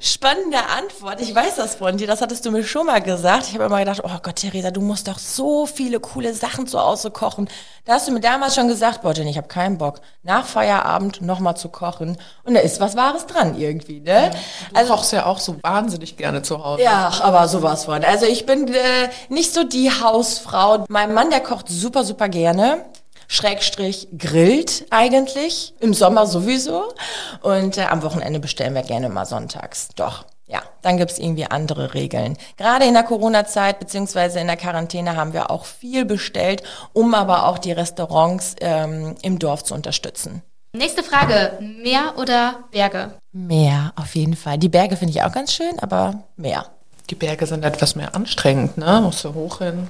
Spannende 0.00 0.58
Antwort. 0.58 1.20
Ich 1.20 1.34
weiß 1.34 1.56
das 1.56 1.74
von 1.74 1.98
dir. 1.98 2.06
Das 2.06 2.22
hattest 2.22 2.46
du 2.46 2.50
mir 2.50 2.64
schon 2.64 2.86
mal 2.86 3.02
gesagt. 3.02 3.46
Ich 3.48 3.54
habe 3.54 3.64
immer 3.64 3.78
gedacht, 3.80 4.00
oh 4.02 4.18
Gott, 4.22 4.36
Theresa, 4.36 4.70
du 4.70 4.80
musst 4.80 5.08
doch 5.08 5.18
so 5.18 5.66
viele 5.66 6.00
coole 6.00 6.32
Sachen 6.32 6.66
zu 6.66 6.80
Hause 6.80 7.10
kochen. 7.10 7.48
Da 7.84 7.94
hast 7.94 8.08
du 8.08 8.12
mir 8.12 8.20
damals 8.20 8.54
schon 8.54 8.68
gesagt, 8.68 9.02
boah, 9.02 9.12
Jenny, 9.12 9.30
ich 9.30 9.36
habe 9.36 9.48
keinen 9.48 9.76
Bock, 9.76 10.00
nach 10.22 10.46
Feierabend 10.46 11.20
nochmal 11.20 11.56
zu 11.56 11.68
kochen. 11.68 12.16
Und 12.44 12.54
da 12.54 12.60
ist 12.60 12.80
was 12.80 12.96
Wahres 12.96 13.26
dran 13.26 13.58
irgendwie, 13.58 14.00
ne? 14.00 14.10
Ja, 14.10 14.30
du 14.30 14.76
also, 14.76 14.94
kochst 14.94 15.12
ja 15.12 15.26
auch 15.26 15.38
so 15.38 15.56
wahnsinnig 15.62 16.16
gerne 16.16 16.42
zu 16.42 16.64
Hause. 16.64 16.82
Ja, 16.82 17.12
aber 17.22 17.48
sowas 17.48 17.84
von. 17.84 18.04
Also 18.04 18.26
ich 18.26 18.46
bin 18.46 18.68
äh, 18.68 19.08
nicht 19.28 19.47
so 19.54 19.64
die 19.64 19.90
Hausfrau. 19.90 20.84
Mein 20.88 21.14
Mann, 21.14 21.30
der 21.30 21.40
kocht 21.40 21.68
super, 21.68 22.04
super 22.04 22.28
gerne. 22.28 22.84
Schrägstrich 23.28 24.08
grillt 24.16 24.86
eigentlich, 24.90 25.74
im 25.80 25.92
Sommer 25.92 26.26
sowieso. 26.26 26.94
Und 27.42 27.76
äh, 27.76 27.82
am 27.82 28.02
Wochenende 28.02 28.40
bestellen 28.40 28.74
wir 28.74 28.82
gerne 28.82 29.08
mal 29.10 29.26
sonntags. 29.26 29.88
Doch. 29.96 30.24
Ja, 30.46 30.62
dann 30.80 30.96
gibt's 30.96 31.18
irgendwie 31.18 31.44
andere 31.44 31.92
Regeln. 31.92 32.38
Gerade 32.56 32.86
in 32.86 32.94
der 32.94 33.02
Corona-Zeit 33.02 33.78
beziehungsweise 33.78 34.40
in 34.40 34.46
der 34.46 34.56
Quarantäne 34.56 35.14
haben 35.14 35.34
wir 35.34 35.50
auch 35.50 35.66
viel 35.66 36.06
bestellt, 36.06 36.62
um 36.94 37.14
aber 37.14 37.46
auch 37.46 37.58
die 37.58 37.72
Restaurants 37.72 38.56
ähm, 38.62 39.14
im 39.20 39.38
Dorf 39.38 39.62
zu 39.62 39.74
unterstützen. 39.74 40.42
Nächste 40.72 41.02
Frage, 41.02 41.58
Meer 41.60 42.14
oder 42.16 42.64
Berge? 42.70 43.12
Meer, 43.32 43.92
auf 43.96 44.14
jeden 44.14 44.36
Fall. 44.36 44.56
Die 44.56 44.70
Berge 44.70 44.96
finde 44.96 45.12
ich 45.12 45.22
auch 45.22 45.32
ganz 45.32 45.52
schön, 45.52 45.78
aber 45.80 46.24
Meer. 46.36 46.66
Die 47.10 47.14
Berge 47.14 47.46
sind 47.46 47.64
etwas 47.64 47.96
mehr 47.96 48.14
anstrengend, 48.14 48.76
ne? 48.76 49.00
Musst 49.02 49.24
du 49.24 49.34
hoch 49.34 49.58
hin. 49.58 49.88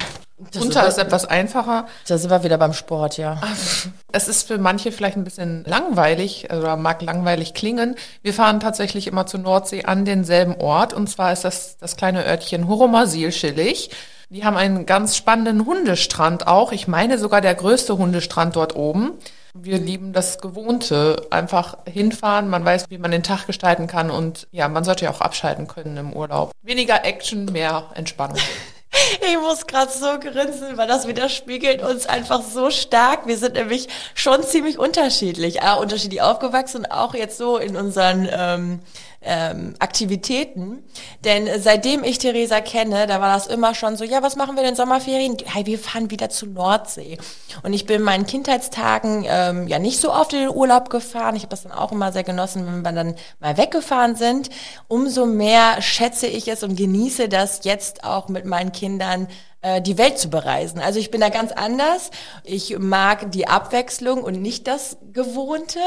Das 0.53 0.63
Runter 0.63 0.87
ist, 0.87 0.99
ist 0.99 1.03
etwas 1.03 1.25
einfacher. 1.25 1.89
Da 2.07 2.17
sind 2.17 2.31
wir 2.31 2.45
wieder 2.45 2.59
beim 2.59 2.73
Sport, 2.73 3.17
ja. 3.17 3.41
Es 4.13 4.29
ist 4.29 4.47
für 4.47 4.59
manche 4.59 4.93
vielleicht 4.93 5.17
ein 5.17 5.25
bisschen 5.25 5.65
langweilig 5.65 6.49
oder 6.53 6.77
mag 6.77 7.03
langweilig 7.03 7.55
klingen. 7.55 7.97
Wir 8.23 8.33
fahren 8.33 8.61
tatsächlich 8.61 9.09
immer 9.09 9.27
zur 9.27 9.41
Nordsee 9.41 9.85
an 9.85 10.05
denselben 10.05 10.55
Ort 10.55 10.93
und 10.93 11.09
zwar 11.11 11.33
ist 11.33 11.45
das 11.45 11.77
das 11.79 11.97
kleine 11.97 12.25
Örtchen 12.25 12.69
Horomasil-Schillig. 12.69 13.91
Die 14.31 14.45
haben 14.45 14.57
einen 14.57 14.87
ganz 14.87 15.17
spannenden 15.17 15.67
Hundestrand 15.67 16.47
auch. 16.47 16.71
Ich 16.71 16.87
meine 16.87 17.19
sogar 17.19 17.41
der 17.41 17.55
größte 17.55 17.99
Hundestrand 17.99 18.55
dort 18.55 18.77
oben. 18.77 19.13
Wir 19.61 19.79
lieben 19.79 20.13
das 20.13 20.39
Gewohnte. 20.39 21.27
Einfach 21.31 21.79
hinfahren, 21.87 22.49
man 22.49 22.65
weiß, 22.65 22.87
wie 22.91 22.99
man 22.99 23.11
den 23.11 23.23
Tag 23.23 23.47
gestalten 23.47 23.87
kann 23.87 24.11
und 24.11 24.47
ja, 24.51 24.69
man 24.69 24.85
sollte 24.85 25.07
ja 25.07 25.11
auch 25.11 25.21
abschalten 25.21 25.67
können 25.67 25.97
im 25.97 26.13
Urlaub. 26.13 26.53
Weniger 26.63 27.05
Action, 27.05 27.47
mehr 27.47 27.91
Entspannung. 27.95 28.39
Ich 29.21 29.39
muss 29.39 29.67
gerade 29.67 29.93
so 29.93 30.19
grinsen, 30.19 30.77
weil 30.77 30.89
das 30.89 31.07
widerspiegelt 31.07 31.83
uns 31.83 32.07
einfach 32.07 32.43
so 32.43 32.71
stark. 32.71 33.27
Wir 33.27 33.37
sind 33.37 33.55
nämlich 33.55 33.87
schon 34.15 34.43
ziemlich 34.43 34.79
unterschiedlich, 34.79 35.61
äh, 35.61 35.75
unterschiedlich 35.79 36.23
aufgewachsen, 36.23 36.87
auch 36.87 37.15
jetzt 37.15 37.37
so 37.37 37.59
in 37.59 37.77
unseren 37.77 38.29
ähm, 38.33 38.81
ähm, 39.21 39.75
Aktivitäten. 39.79 40.85
Denn 41.25 41.49
seitdem 41.61 42.05
ich 42.05 42.19
Theresa 42.19 42.61
kenne, 42.61 43.07
da 43.07 43.21
war 43.21 43.35
das 43.35 43.47
immer 43.47 43.75
schon 43.75 43.97
so, 43.97 44.05
ja, 44.05 44.23
was 44.23 44.37
machen 44.37 44.57
wir 44.57 44.63
denn 44.63 44.77
Sommerferien? 44.77 45.37
Hey, 45.45 45.67
wir 45.67 45.79
fahren 45.79 46.11
wieder 46.11 46.31
zur 46.31 46.49
Nordsee. 46.49 47.19
Und 47.63 47.73
ich 47.73 47.87
bin 47.87 47.97
in 47.97 48.03
meinen 48.03 48.27
Kindheitstagen 48.27 49.25
ähm, 49.29 49.67
ja 49.67 49.79
nicht 49.79 50.01
so 50.01 50.13
oft 50.13 50.33
in 50.33 50.41
den 50.41 50.51
Urlaub 50.51 50.91
gefahren. 50.91 51.37
Ich 51.37 51.43
habe 51.43 51.51
das 51.51 51.65
dann 51.65 51.73
auch 51.73 51.93
immer 51.93 52.13
sehr 52.13 52.25
genossen, 52.25 52.67
wenn 52.67 52.83
wir 52.83 52.93
dann 52.93 53.17
mal 53.41 53.57
weggefahren 53.57 54.15
sind. 54.15 54.51
Umso 54.87 55.27
mehr 55.27 55.83
schätze 55.83 56.27
ich 56.27 56.49
es 56.49 56.63
und 56.63 56.77
genieße 56.77 57.29
das 57.29 57.65
jetzt 57.65 58.05
auch 58.05 58.29
mit 58.29 58.45
meinen 58.45 58.73
Kindern 58.73 59.29
die 59.83 59.99
Welt 59.99 60.19
zu 60.19 60.31
bereisen. 60.31 60.81
Also 60.81 61.01
ich 61.01 61.11
bin 61.11 61.21
da 61.21 61.31
ganz 61.31 61.51
anders. 61.51 62.11
Ich 62.45 62.79
mag 62.79 63.33
die 63.33 63.49
Abwechslung 63.49 64.23
und 64.23 64.41
nicht 64.41 64.69
das 64.69 64.99
Gewohnte, 65.13 65.81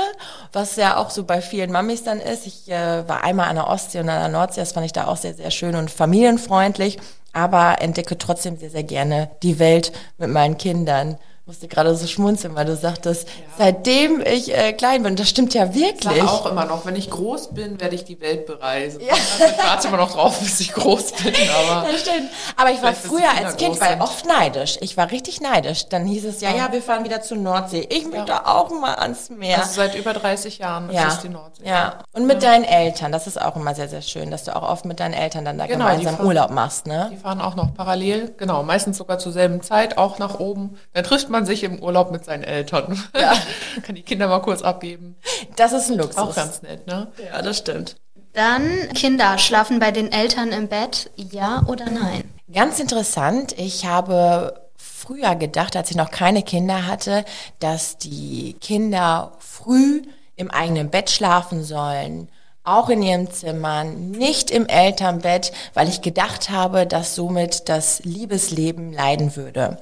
was 0.51 0.75
ja 0.75 0.97
auch 0.97 1.09
so 1.09 1.23
bei 1.23 1.41
vielen 1.41 1.71
Mamis 1.71 2.03
dann 2.03 2.19
ist. 2.19 2.45
Ich 2.47 2.69
äh, 2.69 3.07
war 3.07 3.23
einmal 3.23 3.47
an 3.47 3.55
der 3.55 3.67
Ostsee 3.67 4.01
und 4.01 4.09
an 4.09 4.19
der 4.19 4.27
Nordsee, 4.29 4.59
das 4.59 4.73
fand 4.73 4.85
ich 4.85 4.91
da 4.91 5.07
auch 5.07 5.15
sehr, 5.15 5.35
sehr 5.35 5.51
schön 5.51 5.75
und 5.75 5.89
familienfreundlich, 5.89 6.99
aber 7.31 7.81
entdecke 7.81 8.17
trotzdem 8.17 8.57
sehr, 8.57 8.69
sehr 8.69 8.83
gerne 8.83 9.31
die 9.41 9.57
Welt 9.57 9.93
mit 10.17 10.29
meinen 10.29 10.57
Kindern 10.57 11.17
musste 11.51 11.67
gerade 11.67 11.93
so 11.95 12.07
schmunzeln, 12.07 12.55
weil 12.55 12.63
du 12.63 12.77
sagtest, 12.77 13.27
ja. 13.27 13.33
seitdem 13.57 14.21
ich 14.21 14.55
äh, 14.55 14.71
klein 14.71 15.03
bin, 15.03 15.17
das 15.17 15.27
stimmt 15.27 15.53
ja 15.53 15.75
wirklich. 15.75 16.15
Ich 16.15 16.23
auch 16.23 16.45
immer 16.45 16.63
noch, 16.63 16.85
wenn 16.85 16.95
ich 16.95 17.09
groß 17.09 17.49
bin, 17.49 17.81
werde 17.81 17.93
ich 17.93 18.05
die 18.05 18.21
Welt 18.21 18.45
bereisen. 18.45 19.01
Ja. 19.01 19.11
Also 19.11 19.53
ich 19.53 19.61
warte 19.61 19.87
immer 19.89 19.97
noch 19.97 20.13
drauf, 20.13 20.39
bis 20.39 20.61
ich 20.61 20.71
groß 20.71 21.11
bin. 21.11 21.33
Aber, 21.67 21.91
das 21.91 21.99
stimmt. 21.99 22.29
aber 22.55 22.71
ich 22.71 22.81
war 22.81 22.93
früher 22.93 23.29
als 23.37 23.57
Kind 23.57 23.81
weil 23.81 23.99
oft 23.99 24.25
neidisch. 24.25 24.77
Ich 24.79 24.95
war 24.95 25.11
richtig 25.11 25.41
neidisch. 25.41 25.89
Dann 25.89 26.05
hieß 26.05 26.23
es, 26.23 26.39
ja, 26.39 26.55
ja, 26.55 26.71
wir 26.71 26.81
fahren 26.81 27.03
wieder 27.03 27.21
zur 27.21 27.35
Nordsee. 27.35 27.85
Ich 27.89 28.07
möchte 28.07 28.31
ja. 28.31 28.45
auch 28.45 28.69
mal 28.69 28.93
ans 28.95 29.29
Meer. 29.29 29.59
Also 29.59 29.73
seit 29.73 29.95
über 29.95 30.13
30 30.13 30.57
Jahren 30.57 30.89
ja. 30.89 31.07
ist 31.07 31.15
es 31.15 31.19
die 31.19 31.29
Nordsee. 31.29 31.67
Ja, 31.67 31.99
und 32.13 32.27
mit 32.27 32.43
deinen 32.43 32.63
Eltern, 32.63 33.11
das 33.11 33.27
ist 33.27 33.41
auch 33.41 33.57
immer 33.57 33.75
sehr, 33.75 33.89
sehr 33.89 34.01
schön, 34.01 34.31
dass 34.31 34.45
du 34.45 34.55
auch 34.55 34.63
oft 34.63 34.85
mit 34.85 35.01
deinen 35.01 35.13
Eltern 35.13 35.43
dann 35.43 35.57
da 35.57 35.65
genau, 35.65 35.87
gemeinsam 35.89 36.15
fahren, 36.15 36.27
Urlaub 36.27 36.51
machst. 36.51 36.87
Ne? 36.87 37.09
Die 37.11 37.17
fahren 37.17 37.41
auch 37.41 37.55
noch 37.55 37.73
parallel, 37.73 38.33
genau, 38.37 38.63
meistens 38.63 38.97
sogar 38.97 39.19
zur 39.19 39.33
selben 39.33 39.61
Zeit, 39.61 39.97
auch 39.97 40.17
nach 40.17 40.39
oben. 40.39 40.77
Dann 40.93 41.03
trifft 41.03 41.29
man 41.29 41.40
sich 41.45 41.63
im 41.63 41.79
Urlaub 41.79 42.11
mit 42.11 42.25
seinen 42.25 42.43
Eltern. 42.43 43.01
Ja. 43.15 43.33
Kann 43.83 43.95
die 43.95 44.03
Kinder 44.03 44.27
mal 44.27 44.41
kurz 44.41 44.61
abgeben. 44.61 45.15
Das 45.55 45.73
ist 45.73 45.89
ein 45.89 45.97
Luxus. 45.97 46.17
Auch 46.17 46.35
ganz 46.35 46.61
nett, 46.61 46.87
ne? 46.87 47.11
Ja, 47.23 47.41
das 47.41 47.57
stimmt. 47.57 47.95
Dann 48.33 48.89
Kinder 48.93 49.37
schlafen 49.37 49.79
bei 49.79 49.91
den 49.91 50.11
Eltern 50.11 50.51
im 50.51 50.67
Bett, 50.67 51.11
ja 51.17 51.63
oder 51.67 51.85
nein? 51.89 52.23
Ganz 52.53 52.79
interessant. 52.79 53.53
Ich 53.57 53.85
habe 53.85 54.69
früher 54.77 55.35
gedacht, 55.35 55.75
als 55.75 55.91
ich 55.91 55.97
noch 55.97 56.11
keine 56.11 56.43
Kinder 56.43 56.87
hatte, 56.87 57.25
dass 57.59 57.97
die 57.97 58.55
Kinder 58.61 59.33
früh 59.39 60.03
im 60.35 60.49
eigenen 60.49 60.89
Bett 60.89 61.09
schlafen 61.09 61.63
sollen 61.63 62.29
auch 62.63 62.89
in 62.89 63.01
ihrem 63.01 63.31
Zimmer, 63.31 63.83
nicht 63.83 64.51
im 64.51 64.67
Elternbett, 64.67 65.51
weil 65.73 65.89
ich 65.89 66.01
gedacht 66.01 66.49
habe, 66.49 66.85
dass 66.85 67.15
somit 67.15 67.69
das 67.69 68.03
Liebesleben 68.03 68.93
leiden 68.93 69.35
würde. 69.35 69.79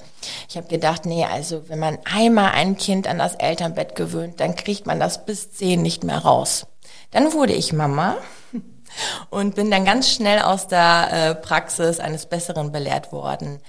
Ich 0.48 0.56
habe 0.56 0.66
gedacht, 0.66 1.04
nee, 1.04 1.24
also 1.24 1.68
wenn 1.68 1.78
man 1.78 1.98
einmal 2.04 2.52
ein 2.52 2.76
Kind 2.76 3.06
an 3.06 3.18
das 3.18 3.34
Elternbett 3.34 3.96
gewöhnt, 3.96 4.40
dann 4.40 4.56
kriegt 4.56 4.86
man 4.86 4.98
das 4.98 5.26
bis 5.26 5.52
zehn 5.52 5.82
nicht 5.82 6.04
mehr 6.04 6.18
raus. 6.18 6.66
Dann 7.10 7.32
wurde 7.34 7.52
ich 7.52 7.72
Mama 7.72 8.16
und 9.30 9.56
bin 9.56 9.70
dann 9.70 9.84
ganz 9.84 10.10
schnell 10.10 10.40
aus 10.40 10.66
der 10.66 11.08
äh, 11.12 11.34
Praxis 11.34 12.00
eines 12.00 12.26
Besseren 12.26 12.72
belehrt 12.72 13.12
worden. 13.12 13.60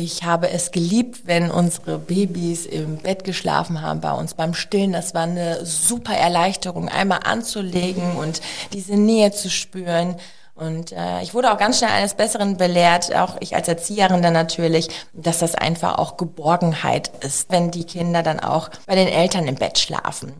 Ich 0.00 0.22
habe 0.22 0.48
es 0.50 0.70
geliebt, 0.70 1.22
wenn 1.24 1.50
unsere 1.50 1.98
Babys 1.98 2.66
im 2.66 2.98
Bett 2.98 3.24
geschlafen 3.24 3.82
haben 3.82 4.00
bei 4.00 4.12
uns 4.12 4.34
beim 4.34 4.54
Stillen. 4.54 4.92
Das 4.92 5.12
war 5.12 5.24
eine 5.24 5.66
super 5.66 6.14
Erleichterung, 6.14 6.88
einmal 6.88 7.22
anzulegen 7.24 8.12
und 8.12 8.40
diese 8.72 8.94
Nähe 8.94 9.32
zu 9.32 9.50
spüren. 9.50 10.14
Und 10.54 10.92
äh, 10.92 11.20
ich 11.22 11.34
wurde 11.34 11.52
auch 11.52 11.58
ganz 11.58 11.78
schnell 11.78 11.90
eines 11.90 12.14
Besseren 12.14 12.56
belehrt, 12.56 13.12
auch 13.12 13.38
ich 13.40 13.56
als 13.56 13.66
Erzieherin 13.66 14.22
dann 14.22 14.34
natürlich, 14.34 14.88
dass 15.14 15.40
das 15.40 15.56
einfach 15.56 15.98
auch 15.98 16.16
Geborgenheit 16.16 17.10
ist, 17.24 17.50
wenn 17.50 17.72
die 17.72 17.82
Kinder 17.82 18.22
dann 18.22 18.38
auch 18.38 18.70
bei 18.86 18.94
den 18.94 19.08
Eltern 19.08 19.48
im 19.48 19.56
Bett 19.56 19.80
schlafen. 19.80 20.32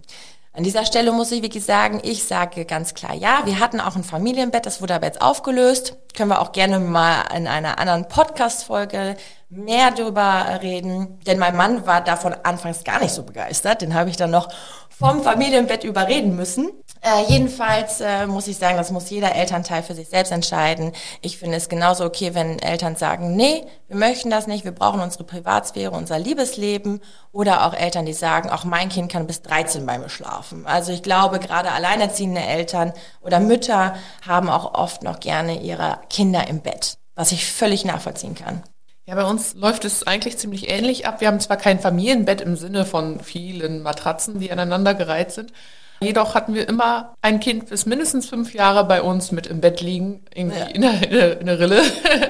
An 0.53 0.65
dieser 0.65 0.85
Stelle 0.85 1.13
muss 1.13 1.31
ich 1.31 1.43
wirklich 1.43 1.65
sagen, 1.65 2.01
ich 2.03 2.25
sage 2.25 2.65
ganz 2.65 2.95
klar, 2.95 3.15
ja, 3.15 3.43
wir 3.45 3.61
hatten 3.61 3.81
auch 3.81 3.95
ein 3.95 4.03
Familienbett, 4.03 4.67
das 4.67 4.81
wurde 4.81 4.95
aber 4.95 5.07
jetzt 5.07 5.21
aufgelöst. 5.21 5.97
Können 6.17 6.31
wir 6.31 6.41
auch 6.41 6.51
gerne 6.51 6.81
mal 6.81 7.23
in 7.37 7.47
einer 7.47 7.79
anderen 7.79 8.09
Podcast-Folge 8.09 9.17
mehr 9.51 9.91
darüber 9.91 10.61
reden. 10.63 11.19
Denn 11.27 11.39
mein 11.39 11.57
Mann 11.57 11.87
war 11.87 12.03
davon 12.03 12.35
anfangs 12.43 12.85
gar 12.85 13.01
nicht 13.01 13.13
so 13.13 13.23
begeistert. 13.23 13.83
Den 13.83 13.95
habe 13.95 14.11
ich 14.11 14.17
dann 14.17 14.31
noch 14.31 14.49
vom 14.91 15.23
Familienbett 15.23 15.85
überreden 15.85 16.35
müssen. 16.35 16.71
Äh, 17.01 17.23
jedenfalls 17.29 18.01
äh, 18.01 18.27
muss 18.27 18.49
ich 18.49 18.59
sagen, 18.59 18.77
das 18.77 18.91
muss 18.91 19.09
jeder 19.11 19.35
Elternteil 19.35 19.85
für 19.85 19.95
sich 19.95 20.09
selbst 20.09 20.33
entscheiden. 20.33 20.93
Ich 21.23 21.39
finde 21.39 21.57
es 21.57 21.69
genauso 21.69 22.05
okay, 22.05 22.35
wenn 22.35 22.59
Eltern 22.59 22.97
sagen, 22.97 23.37
nee, 23.37 23.65
wir 23.87 23.97
möchten 23.97 24.29
das 24.31 24.49
nicht, 24.49 24.65
wir 24.65 24.73
brauchen 24.73 25.01
unsere 25.01 25.23
Privatsphäre, 25.23 25.93
unser 25.93 26.19
Liebesleben. 26.19 27.01
Oder 27.31 27.65
auch 27.65 27.75
Eltern, 27.75 28.07
die 28.07 28.13
sagen, 28.13 28.51
auch 28.51 28.65
mein 28.65 28.89
Kind 28.89 29.13
kann 29.13 29.29
bis 29.29 29.43
13 29.43 29.87
bei 29.87 29.99
mir 29.99 30.09
schlafen. 30.09 30.67
Also 30.67 30.91
ich 30.91 31.05
glaube, 31.05 31.39
gerade 31.39 31.71
alleinerziehende 31.71 32.41
Eltern 32.41 32.93
oder 33.21 33.39
Mütter 33.39 33.95
haben 34.27 34.51
auch 34.51 34.75
oft 34.75 35.05
noch 35.05 35.21
gerne 35.21 35.63
ihre 35.63 36.01
Kinder 36.11 36.49
im 36.49 36.61
Bett, 36.61 36.99
was 37.15 37.31
ich 37.31 37.51
völlig 37.51 37.85
nachvollziehen 37.85 38.35
kann. 38.35 38.65
Ja, 39.09 39.15
bei 39.15 39.25
uns 39.25 39.55
läuft 39.55 39.87
es 39.87 40.07
eigentlich 40.07 40.37
ziemlich 40.37 40.69
ähnlich 40.69 41.07
ab. 41.07 41.23
Wir 41.23 41.29
haben 41.29 41.41
zwar 41.41 41.57
kein 41.57 41.81
Familienbett 41.81 42.43
im 42.43 42.57
Sinne 42.57 42.85
von 42.85 43.21
vielen 43.21 43.83
Matratzen, 43.83 44.39
die 44.39 44.53
aneinandergereiht 44.53 45.33
sind. 45.33 45.51
Jedoch 46.03 46.35
hatten 46.35 46.53
wir 46.53 46.69
immer 46.69 47.15
ein 47.23 47.41
Kind 47.41 47.71
bis 47.71 47.87
mindestens 47.87 48.29
fünf 48.29 48.53
Jahre 48.53 48.85
bei 48.85 49.01
uns 49.01 49.33
mit 49.33 49.47
im 49.47 49.63
Bett 49.63 49.81
liegen, 49.81 50.27
irgendwie 50.35 50.59
ja. 50.59 50.67
in, 50.67 50.83
der, 50.83 51.41
in, 51.41 51.47
der, 51.47 51.59
Rille. 51.59 51.83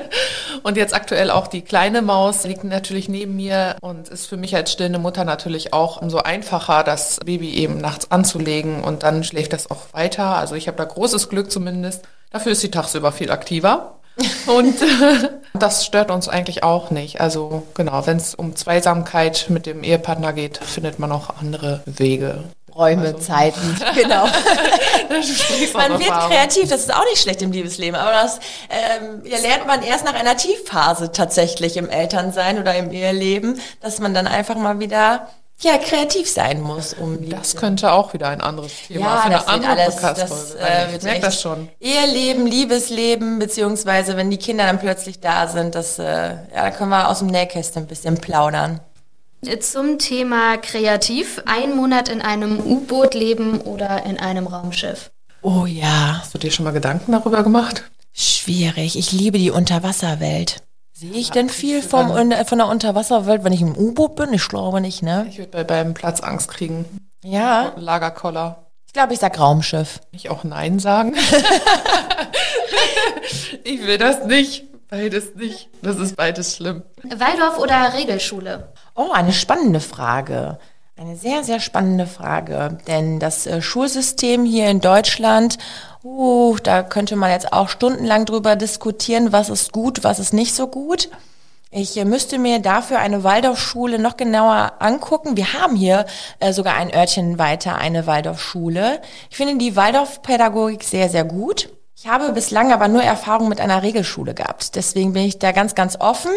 Und 0.63 0.77
jetzt 0.77 0.95
aktuell 0.95 1.33
auch 1.33 1.49
die 1.49 1.63
kleine 1.63 2.01
Maus 2.01 2.45
liegt 2.45 2.63
natürlich 2.63 3.09
neben 3.09 3.35
mir 3.37 3.77
und 3.81 4.09
ist 4.09 4.27
für 4.27 4.37
mich 4.37 4.57
als 4.57 4.73
stillende 4.73 4.99
Mutter 4.99 5.25
natürlich 5.25 5.73
auch 5.73 6.03
umso 6.03 6.19
einfacher, 6.19 6.83
das 6.83 7.21
Baby 7.25 7.55
eben 7.55 7.79
nachts 7.79 8.11
anzulegen 8.11 8.83
und 8.83 9.05
dann 9.05 9.23
schläft 9.23 9.53
das 9.53 9.71
auch 9.71 9.93
weiter. 9.93 10.37
Also 10.37 10.57
ich 10.57 10.67
habe 10.67 10.77
da 10.77 10.85
großes 10.85 11.29
Glück 11.29 11.51
zumindest. 11.51 12.05
Dafür 12.31 12.53
ist 12.53 12.61
sie 12.61 12.71
tagsüber 12.71 13.13
viel 13.13 13.31
aktiver. 13.31 13.98
Und 14.47 14.77
das 15.55 15.85
stört 15.85 16.11
uns 16.11 16.29
eigentlich 16.29 16.63
auch 16.63 16.91
nicht. 16.91 17.21
Also 17.21 17.63
genau, 17.75 18.07
wenn 18.07 18.17
es 18.17 18.35
um 18.35 18.57
Zweisamkeit 18.57 19.47
mit 19.49 19.67
dem 19.67 19.85
Ehepartner 19.85 20.33
geht, 20.33 20.59
findet 20.59 20.99
man 20.99 21.13
auch 21.13 21.31
andere 21.41 21.83
Wege. 21.87 22.45
Räume, 22.75 23.07
also. 23.07 23.19
Zeiten, 23.19 23.77
genau. 23.97 24.27
man 25.75 25.99
wird 25.99 26.11
kreativ, 26.11 26.69
das 26.69 26.83
ist 26.83 26.95
auch 26.95 27.05
nicht 27.11 27.21
schlecht 27.21 27.43
im 27.43 27.51
Liebesleben, 27.51 27.97
aber 27.97 28.13
das 28.13 28.39
ähm, 28.71 29.23
ja, 29.25 29.39
lernt 29.39 29.67
man 29.67 29.83
erst 29.83 30.05
nach 30.05 30.15
einer 30.15 30.37
Tiefphase 30.37 31.11
tatsächlich 31.11 31.77
im 31.77 31.89
Elternsein 31.89 32.61
oder 32.61 32.77
im 32.77 32.93
Eheleben, 32.93 33.61
dass 33.81 33.99
man 33.99 34.15
dann 34.15 34.29
einfach 34.29 34.55
mal 34.55 34.79
wieder 34.79 35.29
ja, 35.61 35.77
kreativ 35.79 36.31
sein 36.31 36.61
muss. 36.61 36.95
Um 36.95 37.29
das 37.29 37.57
könnte 37.57 37.93
auch 37.93 38.13
wieder 38.13 38.29
ein 38.29 38.41
anderes 38.41 38.73
Thema 38.87 39.01
ja, 39.01 39.17
für 39.19 39.27
eine 39.27 39.49
andere 39.49 39.71
alles, 39.73 39.97
das, 39.97 40.55
äh, 40.55 40.97
ich 40.97 41.03
merke 41.03 41.21
das 41.21 41.41
schon. 41.41 41.69
Eheleben, 41.81 42.47
Liebesleben, 42.47 43.39
beziehungsweise 43.39 44.17
wenn 44.17 44.31
die 44.31 44.37
Kinder 44.37 44.67
dann 44.67 44.79
plötzlich 44.79 45.21
da 45.21 45.49
sind, 45.49 45.75
das, 45.75 45.99
äh, 45.99 46.05
ja, 46.05 46.39
da 46.53 46.71
können 46.71 46.91
wir 46.91 47.09
aus 47.09 47.19
dem 47.19 47.29
Nähkästchen 47.29 47.85
ein 47.85 47.89
bisschen 47.89 48.19
plaudern. 48.19 48.81
Zum 49.61 49.99
Thema 49.99 50.57
kreativ. 50.59 51.43
Ein 51.47 51.77
Monat 51.77 52.09
in 52.09 52.21
einem 52.23 52.59
U-Boot 52.61 53.15
leben 53.15 53.61
oder 53.61 54.05
in 54.05 54.19
einem 54.19 54.47
Raumschiff. 54.47 55.11
Oh 55.43 55.65
ja. 55.67 56.19
Hast 56.21 56.35
du 56.35 56.39
dir 56.39 56.51
schon 56.51 56.65
mal 56.65 56.73
Gedanken 56.73 57.13
darüber 57.13 57.43
gemacht? 57.45 57.85
Schwierig. 58.13 58.99
Ich 58.99 59.13
liebe 59.13 59.39
die 59.39 59.51
Unterwasserwelt. 59.51 60.63
Sehe 60.99 61.13
ich 61.13 61.31
denn 61.31 61.49
viel 61.49 61.81
vom, 61.81 62.09
von 62.09 62.59
der 62.59 62.67
Unterwasserwelt, 62.67 63.45
wenn 63.45 63.53
ich 63.53 63.61
im 63.61 63.77
U-Boot 63.77 64.17
bin? 64.17 64.33
Ich 64.33 64.49
glaube 64.49 64.81
nicht, 64.81 65.01
ne? 65.01 65.27
Ich 65.29 65.39
würde 65.39 65.53
bei 65.53 65.63
beim 65.63 65.95
Platz 65.95 66.21
Angst 66.21 66.49
kriegen. 66.49 66.87
Ja. 67.23 67.73
Lagerkoller. 67.77 68.67
Ich 68.85 68.95
glaube, 68.95 69.13
ich 69.13 69.21
sag 69.21 69.39
Raumschiff. 69.39 70.01
Ich 70.11 70.29
auch 70.29 70.43
Nein 70.43 70.81
sagen. 70.81 71.15
ich 73.63 73.87
will 73.87 73.97
das 73.97 74.25
nicht. 74.25 74.65
Beides 74.89 75.37
nicht. 75.37 75.69
Das 75.83 75.99
ist 75.99 76.17
beides 76.17 76.57
schlimm. 76.57 76.83
Waldorf 77.05 77.61
oder 77.61 77.95
Regelschule? 77.95 78.73
Oh, 78.97 79.13
eine 79.13 79.33
spannende 79.33 79.79
Frage. 79.79 80.59
Eine 80.99 81.17
sehr, 81.17 81.45
sehr 81.45 81.61
spannende 81.61 82.07
Frage. 82.07 82.79
Denn 82.87 83.21
das 83.21 83.47
äh, 83.47 83.63
Schulsystem 83.63 84.45
hier 84.45 84.69
in 84.69 84.81
Deutschland 84.81 85.59
Uh, 86.05 86.57
da 86.63 86.85
könnte 86.85 87.17
man 87.17 87.31
jetzt 87.33 87.53
auch 87.53 87.69
stundenlang 87.69 88.25
drüber 88.25 88.55
diskutieren, 88.55 89.33
was 89.33 89.51
ist 89.51 89.73
gut, 89.73 90.05
was 90.05 90.21
ist 90.21 90.33
nicht 90.33 90.55
so 90.55 90.69
gut. 90.69 91.11
Ich 91.71 91.97
äh, 91.97 92.05
müsste 92.05 92.39
mir 92.39 92.61
dafür 92.61 93.01
eine 93.01 93.25
Waldorfschule 93.25 93.99
noch 93.99 94.17
genauer 94.17 94.75
angucken. 94.79 95.37
Wir 95.37 95.55
haben 95.55 95.75
hier 95.75 96.07
äh, 96.39 96.53
sogar 96.53 96.77
ein 96.77 96.95
Örtchen 96.95 97.39
weiter 97.39 97.77
eine 97.77 98.07
Waldorfschule. 98.07 99.03
Ich 99.29 99.37
finde 99.37 99.59
die 99.59 99.77
Waldorfpädagogik 99.77 100.85
sehr, 100.85 101.09
sehr 101.09 101.25
gut. 101.25 101.69
Ich 101.97 102.07
habe 102.07 102.33
bislang 102.33 102.73
aber 102.73 102.87
nur 102.87 103.03
Erfahrung 103.03 103.49
mit 103.49 103.61
einer 103.61 103.83
Regelschule 103.83 104.35
gehabt. 104.35 104.77
Deswegen 104.77 105.13
bin 105.13 105.25
ich 105.25 105.41
da 105.41 105.51
ganz, 105.51 105.75
ganz 105.75 105.97
offen. 106.01 106.31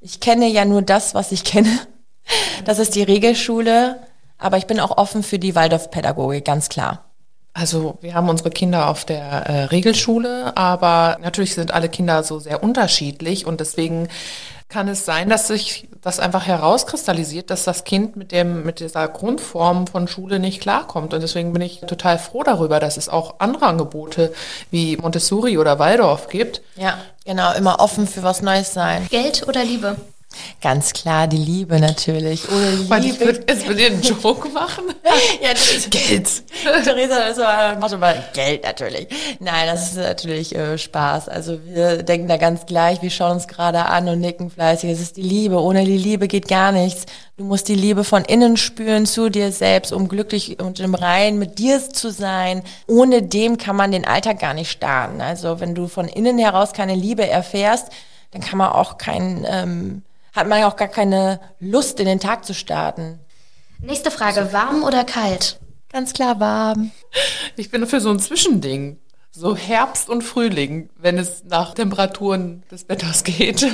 Ich 0.00 0.20
kenne 0.20 0.48
ja 0.48 0.66
nur 0.66 0.82
das, 0.82 1.14
was 1.14 1.32
ich 1.32 1.44
kenne. 1.44 1.78
Das 2.64 2.78
ist 2.78 2.94
die 2.94 3.02
Regelschule. 3.02 3.96
Aber 4.38 4.56
ich 4.56 4.66
bin 4.66 4.80
auch 4.80 4.96
offen 4.96 5.22
für 5.22 5.38
die 5.38 5.54
Waldorfpädagogik, 5.54 6.44
ganz 6.44 6.68
klar. 6.68 7.04
Also 7.54 7.98
wir 8.00 8.14
haben 8.14 8.28
unsere 8.28 8.50
Kinder 8.50 8.88
auf 8.88 9.04
der 9.04 9.22
äh, 9.22 9.64
Regelschule, 9.64 10.56
aber 10.56 11.18
natürlich 11.20 11.54
sind 11.54 11.72
alle 11.72 11.88
Kinder 11.88 12.22
so 12.24 12.38
sehr 12.38 12.62
unterschiedlich 12.62 13.46
und 13.46 13.60
deswegen 13.60 14.08
kann 14.70 14.88
es 14.88 15.04
sein, 15.04 15.28
dass 15.28 15.48
sich 15.48 15.86
das 16.00 16.18
einfach 16.18 16.46
herauskristallisiert, 16.46 17.50
dass 17.50 17.64
das 17.64 17.84
Kind 17.84 18.16
mit 18.16 18.32
dem 18.32 18.64
mit 18.64 18.80
dieser 18.80 19.06
Grundform 19.06 19.86
von 19.86 20.08
Schule 20.08 20.38
nicht 20.38 20.62
klarkommt 20.62 21.12
und 21.12 21.22
deswegen 21.22 21.52
bin 21.52 21.60
ich 21.60 21.80
total 21.80 22.18
froh 22.18 22.42
darüber, 22.42 22.80
dass 22.80 22.96
es 22.96 23.10
auch 23.10 23.34
andere 23.38 23.66
Angebote 23.66 24.32
wie 24.70 24.96
Montessori 24.96 25.58
oder 25.58 25.78
Waldorf 25.78 26.28
gibt. 26.28 26.62
Ja, 26.76 26.98
genau, 27.26 27.52
immer 27.52 27.80
offen 27.80 28.06
für 28.06 28.22
was 28.22 28.40
Neues 28.40 28.72
sein. 28.72 29.06
Geld 29.10 29.46
oder 29.46 29.62
Liebe? 29.62 29.96
Ganz 30.60 30.92
klar, 30.92 31.26
die 31.26 31.36
Liebe 31.36 31.78
natürlich. 31.78 32.48
Ohne 32.50 32.70
Liebe. 32.76 32.98
Ich 33.06 33.20
würde 33.20 33.44
jetzt 33.48 33.66
mit 33.66 33.78
dir 33.78 33.86
einen 33.86 34.02
Joke 34.02 34.48
machen. 34.48 34.84
ja, 35.42 35.50
das 35.52 35.88
Geld. 35.90 36.28
Theresa, 36.84 37.28
das 37.28 37.38
war, 37.38 37.76
mach 37.78 37.90
schon 37.90 38.00
mal 38.00 38.22
Geld 38.32 38.64
natürlich. 38.64 39.08
Nein, 39.40 39.66
das 39.66 39.88
ist 39.88 39.96
natürlich 39.96 40.54
äh, 40.54 40.78
Spaß. 40.78 41.28
Also 41.28 41.58
wir 41.64 42.02
denken 42.02 42.28
da 42.28 42.36
ganz 42.36 42.66
gleich, 42.66 43.02
wir 43.02 43.10
schauen 43.10 43.32
uns 43.32 43.48
gerade 43.48 43.86
an 43.86 44.08
und 44.08 44.20
nicken 44.20 44.50
fleißig. 44.50 44.90
Es 44.90 45.00
ist 45.00 45.16
die 45.16 45.22
Liebe. 45.22 45.60
Ohne 45.60 45.84
die 45.84 45.98
Liebe 45.98 46.28
geht 46.28 46.48
gar 46.48 46.72
nichts. 46.72 47.06
Du 47.36 47.44
musst 47.44 47.68
die 47.68 47.74
Liebe 47.74 48.04
von 48.04 48.24
innen 48.24 48.56
spüren 48.56 49.06
zu 49.06 49.30
dir 49.30 49.52
selbst, 49.52 49.92
um 49.92 50.06
glücklich 50.06 50.60
und 50.60 50.80
im 50.80 50.94
Rein 50.94 51.38
mit 51.38 51.58
dir 51.58 51.80
zu 51.80 52.10
sein. 52.10 52.62
Ohne 52.86 53.22
dem 53.22 53.58
kann 53.58 53.74
man 53.74 53.90
den 53.90 54.06
Alltag 54.06 54.38
gar 54.38 54.54
nicht 54.54 54.70
starten. 54.70 55.20
Also 55.20 55.58
wenn 55.58 55.74
du 55.74 55.88
von 55.88 56.08
innen 56.08 56.38
heraus 56.38 56.72
keine 56.72 56.94
Liebe 56.94 57.26
erfährst, 57.28 57.88
dann 58.32 58.42
kann 58.42 58.58
man 58.58 58.72
auch 58.72 58.98
kein 58.98 59.46
ähm, 59.48 60.02
hat 60.32 60.48
man 60.48 60.60
ja 60.60 60.68
auch 60.68 60.76
gar 60.76 60.88
keine 60.88 61.40
Lust, 61.60 62.00
in 62.00 62.06
den 62.06 62.20
Tag 62.20 62.44
zu 62.44 62.54
starten. 62.54 63.20
Nächste 63.80 64.10
Frage, 64.10 64.52
warm 64.52 64.84
oder 64.84 65.04
kalt? 65.04 65.60
Ganz 65.90 66.12
klar 66.14 66.40
warm. 66.40 66.90
Ich 67.56 67.70
bin 67.70 67.86
für 67.86 68.00
so 68.00 68.10
ein 68.10 68.18
Zwischending. 68.18 68.98
So 69.30 69.56
Herbst 69.56 70.08
und 70.08 70.22
Frühling, 70.22 70.90
wenn 70.96 71.18
es 71.18 71.44
nach 71.44 71.74
Temperaturen 71.74 72.62
des 72.70 72.88
Wetters 72.88 73.24
geht. 73.24 73.66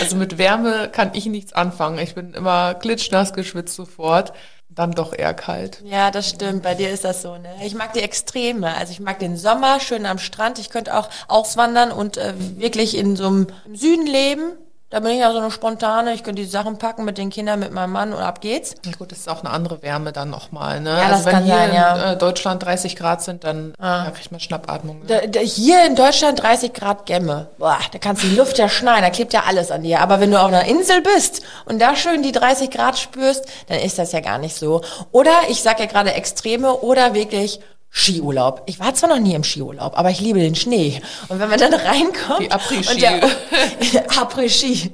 Also 0.00 0.16
mit 0.16 0.38
Wärme 0.38 0.88
kann 0.90 1.10
ich 1.14 1.26
nichts 1.26 1.52
anfangen. 1.52 1.98
Ich 1.98 2.14
bin 2.14 2.34
immer 2.34 2.74
klitschnass 2.74 3.32
geschwitzt 3.32 3.74
sofort. 3.74 4.32
Dann 4.68 4.92
doch 4.92 5.12
eher 5.12 5.34
kalt. 5.34 5.82
Ja, 5.84 6.10
das 6.10 6.30
stimmt. 6.30 6.62
Bei 6.62 6.74
dir 6.74 6.90
ist 6.90 7.04
das 7.04 7.22
so. 7.22 7.36
Ne? 7.36 7.54
Ich 7.64 7.74
mag 7.74 7.92
die 7.92 8.00
Extreme. 8.00 8.74
Also 8.76 8.92
ich 8.92 9.00
mag 9.00 9.18
den 9.18 9.36
Sommer 9.36 9.80
schön 9.80 10.06
am 10.06 10.18
Strand. 10.18 10.58
Ich 10.60 10.70
könnte 10.70 10.96
auch 10.96 11.10
auswandern 11.26 11.90
und 11.90 12.16
äh, 12.16 12.34
wirklich 12.56 12.96
in 12.96 13.16
so 13.16 13.26
einem 13.26 13.46
Süden 13.72 14.06
leben 14.06 14.52
da 14.90 14.98
bin 14.98 15.12
ich 15.12 15.20
ja 15.20 15.30
so 15.30 15.38
eine 15.38 15.52
spontane, 15.52 16.12
ich 16.14 16.24
könnte 16.24 16.42
die 16.42 16.48
Sachen 16.48 16.76
packen 16.76 17.04
mit 17.04 17.16
den 17.16 17.30
Kindern, 17.30 17.60
mit 17.60 17.70
meinem 17.70 17.92
Mann 17.92 18.12
und 18.12 18.20
ab 18.20 18.40
geht's. 18.40 18.74
Ja, 18.84 18.90
gut, 18.98 19.12
das 19.12 19.20
ist 19.20 19.28
auch 19.28 19.44
eine 19.44 19.50
andere 19.50 19.82
Wärme 19.82 20.12
dann 20.12 20.30
nochmal, 20.30 20.80
ne? 20.80 20.90
Ja, 20.90 21.02
also 21.02 21.10
das 21.12 21.26
wenn 21.26 21.32
kann 21.32 21.44
hier 21.44 21.54
sein, 21.54 21.74
ja. 21.74 21.96
in 21.96 22.14
äh, 22.14 22.16
Deutschland 22.16 22.64
30 22.64 22.96
Grad 22.96 23.22
sind, 23.22 23.44
dann 23.44 23.72
ah. 23.78 24.06
da 24.06 24.10
kriegt 24.10 24.32
man 24.32 24.40
Schnappatmung. 24.40 24.98
Ne? 25.00 25.04
Da, 25.06 25.26
da, 25.28 25.40
hier 25.40 25.86
in 25.86 25.94
Deutschland 25.94 26.42
30 26.42 26.72
Grad 26.72 27.06
Gämme. 27.06 27.50
Boah, 27.58 27.78
da 27.92 27.98
kannst 27.98 28.24
du 28.24 28.28
die 28.28 28.34
Luft 28.34 28.58
ja 28.58 28.68
schneiden, 28.68 29.02
da 29.02 29.10
klebt 29.10 29.32
ja 29.32 29.44
alles 29.46 29.70
an 29.70 29.84
dir. 29.84 30.00
Aber 30.00 30.18
wenn 30.18 30.32
du 30.32 30.40
auf 30.40 30.48
einer 30.48 30.64
Insel 30.64 31.02
bist 31.02 31.42
und 31.66 31.80
da 31.80 31.94
schön 31.94 32.24
die 32.24 32.32
30 32.32 32.70
Grad 32.70 32.98
spürst, 32.98 33.46
dann 33.68 33.78
ist 33.78 33.96
das 33.96 34.10
ja 34.10 34.18
gar 34.18 34.38
nicht 34.38 34.56
so. 34.56 34.82
Oder, 35.12 35.32
ich 35.48 35.62
sag 35.62 35.78
ja 35.78 35.86
gerade 35.86 36.14
Extreme, 36.14 36.74
oder 36.80 37.14
wirklich 37.14 37.60
Skiurlaub. 37.92 38.62
Ich 38.66 38.78
war 38.78 38.94
zwar 38.94 39.08
noch 39.10 39.18
nie 39.18 39.34
im 39.34 39.44
Skiurlaub, 39.44 39.98
aber 39.98 40.10
ich 40.10 40.20
liebe 40.20 40.38
den 40.38 40.54
Schnee. 40.54 41.00
Und 41.28 41.40
wenn 41.40 41.48
man 41.48 41.58
dann 41.58 41.74
reinkommt 41.74 42.40
Die 42.40 42.52
Après-Ski. 42.52 43.04
Après-Ski 44.20 44.90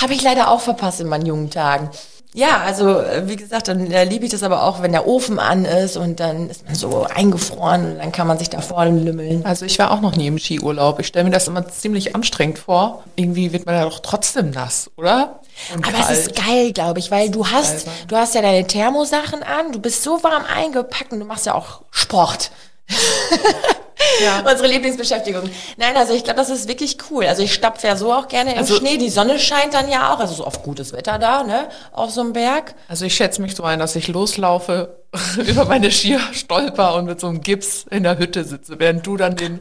habe 0.00 0.14
ich 0.14 0.22
leider 0.22 0.50
auch 0.50 0.60
verpasst 0.60 1.00
in 1.00 1.08
meinen 1.08 1.26
jungen 1.26 1.50
Tagen. 1.50 1.90
Ja, 2.34 2.58
also 2.58 3.02
wie 3.24 3.36
gesagt, 3.36 3.68
dann 3.68 3.90
äh, 3.90 4.04
liebe 4.04 4.26
ich 4.26 4.30
das 4.30 4.42
aber 4.42 4.62
auch, 4.62 4.82
wenn 4.82 4.92
der 4.92 5.06
Ofen 5.06 5.38
an 5.38 5.64
ist 5.64 5.96
und 5.96 6.20
dann 6.20 6.50
ist 6.50 6.66
man 6.66 6.74
so 6.74 7.04
eingefroren 7.04 7.92
und 7.92 7.98
dann 7.98 8.12
kann 8.12 8.26
man 8.26 8.38
sich 8.38 8.50
da 8.50 8.60
vorne 8.60 8.98
lümmeln. 8.98 9.46
Also 9.46 9.64
ich 9.64 9.78
war 9.78 9.90
auch 9.90 10.02
noch 10.02 10.14
nie 10.14 10.26
im 10.26 10.38
Skiurlaub. 10.38 11.00
Ich 11.00 11.06
stelle 11.06 11.24
mir 11.24 11.30
das 11.30 11.48
immer 11.48 11.66
ziemlich 11.68 12.14
anstrengend 12.14 12.58
vor. 12.58 13.02
Irgendwie 13.16 13.52
wird 13.52 13.64
man 13.64 13.76
ja 13.76 13.84
doch 13.84 14.00
trotzdem 14.00 14.50
nass, 14.50 14.90
oder? 14.96 15.40
Und 15.74 15.86
aber 15.86 15.98
kalt. 15.98 16.10
es 16.10 16.26
ist 16.26 16.36
geil, 16.36 16.72
glaube 16.72 16.98
ich, 16.98 17.10
weil 17.10 17.30
du 17.30 17.46
hast, 17.46 17.86
du 18.08 18.16
hast 18.16 18.34
ja 18.34 18.42
deine 18.42 18.66
Thermosachen 18.66 19.42
an, 19.42 19.72
du 19.72 19.80
bist 19.80 20.02
so 20.02 20.22
warm 20.22 20.44
eingepackt 20.44 21.12
und 21.12 21.20
du 21.20 21.24
machst 21.24 21.46
ja 21.46 21.54
auch 21.54 21.82
Sport. 21.90 22.50
Ja. 24.22 24.40
Unsere 24.50 24.68
Lieblingsbeschäftigung. 24.68 25.50
Nein, 25.76 25.96
also 25.96 26.14
ich 26.14 26.24
glaube, 26.24 26.38
das 26.38 26.50
ist 26.50 26.68
wirklich 26.68 26.96
cool. 27.10 27.26
Also 27.26 27.42
ich 27.42 27.52
stapfe 27.52 27.86
ja 27.86 27.96
so 27.96 28.12
auch 28.12 28.28
gerne 28.28 28.52
im 28.52 28.58
also, 28.58 28.76
Schnee. 28.76 28.96
Die 28.96 29.10
Sonne 29.10 29.38
scheint 29.38 29.74
dann 29.74 29.88
ja 29.88 30.12
auch. 30.12 30.20
Also 30.20 30.34
so 30.34 30.46
oft 30.46 30.62
gutes 30.62 30.92
Wetter 30.92 31.18
da, 31.18 31.42
ne? 31.42 31.68
Auf 31.92 32.10
so 32.10 32.20
einem 32.20 32.32
Berg. 32.32 32.74
Also 32.88 33.04
ich 33.04 33.14
schätze 33.14 33.42
mich 33.42 33.54
so 33.54 33.64
ein, 33.64 33.78
dass 33.78 33.96
ich 33.96 34.08
loslaufe, 34.08 34.98
über 35.46 35.64
meine 35.64 35.90
Skier 35.90 36.20
stolper 36.32 36.94
und 36.94 37.06
mit 37.06 37.18
so 37.18 37.28
einem 37.28 37.40
Gips 37.40 37.86
in 37.90 38.02
der 38.02 38.18
Hütte 38.18 38.44
sitze, 38.44 38.78
während 38.78 39.06
du 39.06 39.16
dann 39.16 39.36
den, 39.36 39.60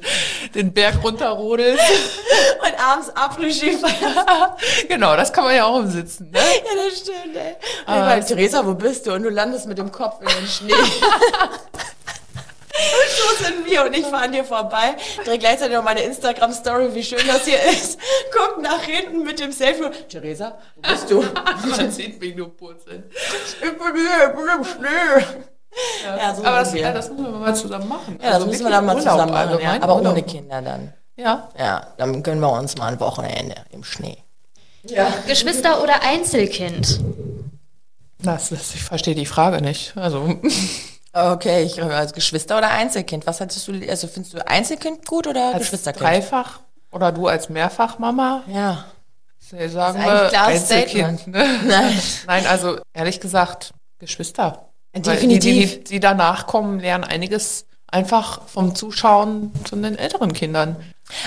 den 0.56 0.74
Berg 0.74 1.04
runterrodelst. 1.04 1.82
und 2.62 2.80
abends 2.80 3.10
Après-Ski 3.16 3.78
Genau, 4.90 5.16
das 5.16 5.32
kann 5.32 5.46
man 5.46 5.56
ja 5.56 5.66
auch 5.66 5.80
im 5.80 5.90
Sitzen, 5.90 6.32
ne? 6.32 6.40
Ja, 6.40 6.84
das 6.86 7.00
stimmt, 7.00 7.36
ey. 7.36 7.56
Aber 7.86 8.26
Theresa, 8.26 8.66
wo 8.66 8.74
bist 8.74 9.08
du? 9.08 9.14
Und 9.14 9.24
du 9.24 9.30
landest 9.30 9.68
mit 9.68 9.78
dem 9.78 9.92
Kopf 9.92 10.22
in 10.22 10.28
den 10.28 10.48
Schnee. 10.48 10.74
So 12.78 13.44
sind 13.44 13.66
wir 13.66 13.86
und 13.86 13.96
ich 13.96 14.06
fahre 14.06 14.26
an 14.26 14.32
dir 14.32 14.44
vorbei, 14.44 14.96
drehe 15.26 15.38
gleichzeitig 15.38 15.76
noch 15.76 15.84
meine 15.84 16.02
Instagram-Story, 16.02 16.94
wie 16.94 17.04
schön 17.04 17.26
das 17.28 17.46
hier 17.46 17.62
ist. 17.64 18.00
Guck 18.32 18.62
nach 18.62 18.82
hinten 18.82 19.24
mit 19.24 19.40
dem 19.40 19.52
Selfie. 19.52 19.90
Theresa, 20.10 20.58
wo 20.76 20.82
bist 20.82 21.10
du? 21.10 21.24
Man 21.78 21.92
sieht 21.92 22.20
mich 22.20 22.36
nur 22.36 22.56
purzeln. 22.56 23.04
Ich 23.10 23.60
bin 23.60 23.72
hier, 23.96 24.30
ich 24.30 24.36
bin 24.36 24.46
im 24.58 24.64
Schnee. 24.64 25.26
Ja, 26.06 26.18
ja 26.18 26.36
so 26.36 26.44
aber 26.44 26.60
das, 26.60 26.74
ja, 26.74 26.92
das 26.92 27.10
müssen 27.10 27.24
wir 27.24 27.32
mal 27.32 27.56
zusammen 27.56 27.88
machen. 27.88 28.20
Ja, 28.22 28.26
das 28.26 28.36
also 28.36 28.48
müssen 28.48 28.64
wir 28.64 28.72
dann 28.72 28.86
mal 28.86 28.98
zusammen 28.98 29.32
machen. 29.32 29.60
Ja. 29.62 29.82
Aber 29.82 29.96
ohne 29.98 30.24
Kinder 30.24 30.62
dann. 30.62 30.94
Ja. 31.16 31.50
Ja, 31.58 31.88
dann 31.98 32.24
gönnen 32.24 32.42
wir 32.42 32.52
uns 32.52 32.78
mal 32.78 32.88
ein 32.92 33.00
Wochenende 33.00 33.56
im 33.72 33.84
Schnee. 33.84 34.18
Ja. 34.84 35.12
Geschwister 35.28 35.84
oder 35.84 36.04
Einzelkind? 36.04 37.00
Das, 38.20 38.50
das, 38.50 38.74
ich 38.76 38.84
verstehe 38.84 39.16
die 39.16 39.26
Frage 39.26 39.62
nicht. 39.62 39.96
Also. 39.96 40.40
Okay, 41.18 41.64
ich 41.64 41.82
als 41.82 42.14
Geschwister 42.14 42.58
oder 42.60 42.70
Einzelkind. 42.70 43.26
Was 43.26 43.42
hattest 43.42 43.68
du, 43.68 43.74
also 43.90 44.08
findest 44.08 44.36
du 44.36 44.48
Einzelkind 44.48 45.06
gut 45.06 45.26
oder 45.26 45.54
als 45.54 45.64
Geschwisterkind? 45.64 46.06
Dreifach 46.06 46.60
oder 46.92 47.12
du 47.12 47.28
als 47.28 47.50
Mehrfachmama? 47.50 48.44
Ja. 48.48 48.86
Sagen 49.40 50.00
wir 50.00 50.42
Einzelkind. 50.42 51.28
Ne? 51.28 51.46
Nein. 51.68 52.00
Nein, 52.28 52.48
also 52.48 52.78
ehrlich 52.94 53.20
gesagt, 53.20 53.74
Geschwister. 53.98 54.70
Definitiv. 54.96 55.72
Die, 55.72 55.78
die, 55.78 55.84
die 55.86 56.00
danach 56.00 56.46
kommen, 56.48 56.80
lernen 56.80 57.04
einiges 57.04 57.66
einfach 57.88 58.42
vom 58.48 58.76
Zuschauen 58.76 59.52
zu 59.64 59.76
den 59.76 59.98
älteren 59.98 60.34
Kindern. 60.34 60.76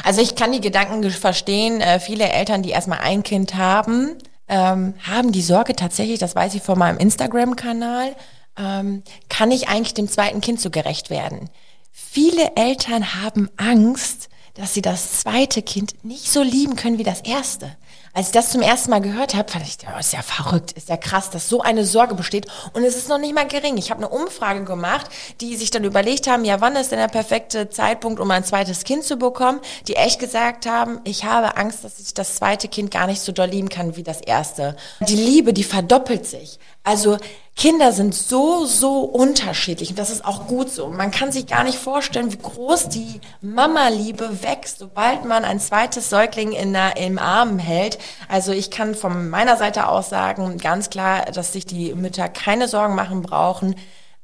Also 0.04 0.20
ich 0.20 0.34
kann 0.34 0.52
die 0.52 0.60
Gedanken 0.60 1.10
verstehen. 1.10 1.80
Äh, 1.80 1.98
viele 1.98 2.28
Eltern, 2.28 2.62
die 2.62 2.70
erstmal 2.70 2.98
ein 2.98 3.22
Kind 3.22 3.54
haben, 3.54 4.18
ähm, 4.48 4.94
haben 5.02 5.32
die 5.32 5.42
Sorge 5.42 5.74
tatsächlich, 5.74 6.18
das 6.18 6.36
weiß 6.36 6.54
ich 6.54 6.62
von 6.62 6.78
meinem 6.78 6.98
Instagram-Kanal, 6.98 8.14
ähm, 8.56 9.02
kann 9.28 9.50
ich 9.50 9.68
eigentlich 9.68 9.94
dem 9.94 10.08
zweiten 10.08 10.40
Kind 10.40 10.60
so 10.60 10.70
gerecht 10.70 11.10
werden? 11.10 11.50
Viele 11.92 12.56
Eltern 12.56 13.14
haben 13.22 13.50
Angst, 13.56 14.28
dass 14.54 14.74
sie 14.74 14.82
das 14.82 15.20
zweite 15.20 15.62
Kind 15.62 16.04
nicht 16.04 16.30
so 16.30 16.42
lieben 16.42 16.76
können 16.76 16.98
wie 16.98 17.04
das 17.04 17.20
erste. 17.20 17.76
Als 18.12 18.26
ich 18.26 18.32
das 18.32 18.50
zum 18.50 18.60
ersten 18.60 18.90
Mal 18.90 19.00
gehört 19.00 19.34
habe, 19.36 19.50
fand 19.50 19.64
ich, 19.64 19.76
oh, 19.86 19.98
ist 19.98 20.12
ja 20.12 20.22
verrückt, 20.22 20.72
ist 20.72 20.88
ja 20.88 20.96
krass, 20.96 21.30
dass 21.30 21.48
so 21.48 21.60
eine 21.60 21.86
Sorge 21.86 22.16
besteht. 22.16 22.46
Und 22.72 22.82
es 22.82 22.96
ist 22.96 23.08
noch 23.08 23.18
nicht 23.18 23.34
mal 23.34 23.46
gering. 23.46 23.76
Ich 23.76 23.92
habe 23.92 24.04
eine 24.04 24.08
Umfrage 24.08 24.64
gemacht, 24.64 25.06
die 25.40 25.54
sich 25.54 25.70
dann 25.70 25.84
überlegt 25.84 26.26
haben, 26.26 26.44
ja, 26.44 26.60
wann 26.60 26.74
ist 26.74 26.90
denn 26.90 26.98
der 26.98 27.06
perfekte 27.06 27.70
Zeitpunkt, 27.70 28.18
um 28.18 28.28
ein 28.32 28.42
zweites 28.42 28.82
Kind 28.82 29.04
zu 29.04 29.16
bekommen? 29.16 29.60
Die 29.86 29.94
echt 29.94 30.18
gesagt 30.18 30.66
haben, 30.66 31.00
ich 31.04 31.24
habe 31.24 31.56
Angst, 31.56 31.84
dass 31.84 32.00
ich 32.00 32.12
das 32.12 32.34
zweite 32.34 32.66
Kind 32.66 32.90
gar 32.90 33.06
nicht 33.06 33.20
so 33.20 33.30
doll 33.30 33.48
lieben 33.48 33.68
kann 33.68 33.94
wie 33.94 34.02
das 34.02 34.20
erste. 34.20 34.76
Die 35.00 35.14
Liebe, 35.14 35.52
die 35.52 35.64
verdoppelt 35.64 36.26
sich. 36.26 36.58
Also 36.82 37.16
Kinder 37.60 37.92
sind 37.92 38.14
so, 38.14 38.64
so 38.64 39.00
unterschiedlich 39.00 39.90
und 39.90 39.98
das 39.98 40.08
ist 40.08 40.24
auch 40.24 40.46
gut 40.46 40.70
so. 40.70 40.88
Man 40.88 41.10
kann 41.10 41.30
sich 41.30 41.46
gar 41.46 41.62
nicht 41.62 41.76
vorstellen, 41.76 42.32
wie 42.32 42.38
groß 42.38 42.88
die 42.88 43.20
Mama-Liebe 43.42 44.42
wächst, 44.42 44.78
sobald 44.78 45.26
man 45.26 45.44
ein 45.44 45.60
zweites 45.60 46.08
Säugling 46.08 46.52
in 46.52 46.72
der, 46.72 46.96
im 46.96 47.18
Arm 47.18 47.58
hält. 47.58 47.98
Also 48.30 48.52
ich 48.52 48.70
kann 48.70 48.94
von 48.94 49.28
meiner 49.28 49.58
Seite 49.58 49.88
aus 49.88 50.08
sagen, 50.08 50.56
ganz 50.56 50.88
klar, 50.88 51.26
dass 51.26 51.52
sich 51.52 51.66
die 51.66 51.92
Mütter 51.94 52.30
keine 52.30 52.66
Sorgen 52.66 52.94
machen 52.94 53.20
brauchen, 53.20 53.74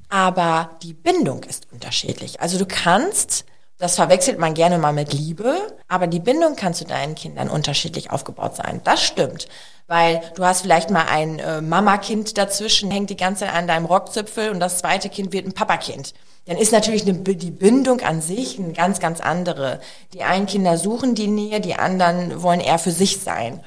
aber 0.08 0.70
die 0.82 0.94
Bindung 0.94 1.44
ist 1.44 1.70
unterschiedlich. 1.70 2.40
Also 2.40 2.56
du 2.56 2.64
kannst 2.64 3.44
das 3.78 3.96
verwechselt 3.96 4.38
man 4.38 4.54
gerne 4.54 4.78
mal 4.78 4.92
mit 4.92 5.12
Liebe, 5.12 5.54
aber 5.86 6.06
die 6.06 6.20
Bindung 6.20 6.56
kann 6.56 6.72
zu 6.72 6.84
deinen 6.84 7.14
Kindern 7.14 7.48
unterschiedlich 7.48 8.10
aufgebaut 8.10 8.56
sein. 8.56 8.80
Das 8.84 9.02
stimmt. 9.02 9.48
Weil 9.86 10.20
du 10.34 10.44
hast 10.44 10.62
vielleicht 10.62 10.90
mal 10.90 11.06
ein 11.08 11.38
äh, 11.38 11.60
Mama-Kind 11.60 12.38
dazwischen, 12.38 12.90
hängt 12.90 13.10
die 13.10 13.16
ganze 13.16 13.44
Zeit 13.44 13.54
an 13.54 13.68
deinem 13.68 13.84
Rockzipfel 13.84 14.50
und 14.50 14.58
das 14.58 14.78
zweite 14.78 15.08
Kind 15.08 15.32
wird 15.32 15.46
ein 15.46 15.52
Papakind. 15.52 16.12
Dann 16.46 16.56
ist 16.56 16.72
natürlich 16.72 17.04
die 17.04 17.12
Bindung 17.50 18.00
an 18.00 18.20
sich 18.20 18.58
eine 18.58 18.72
ganz, 18.72 18.98
ganz 18.98 19.20
andere. 19.20 19.80
Die 20.12 20.22
einen 20.22 20.46
Kinder 20.46 20.78
suchen 20.78 21.14
die 21.14 21.26
Nähe, 21.26 21.60
die 21.60 21.74
anderen 21.74 22.42
wollen 22.42 22.60
eher 22.60 22.78
für 22.78 22.92
sich 22.92 23.20
sein. 23.20 23.62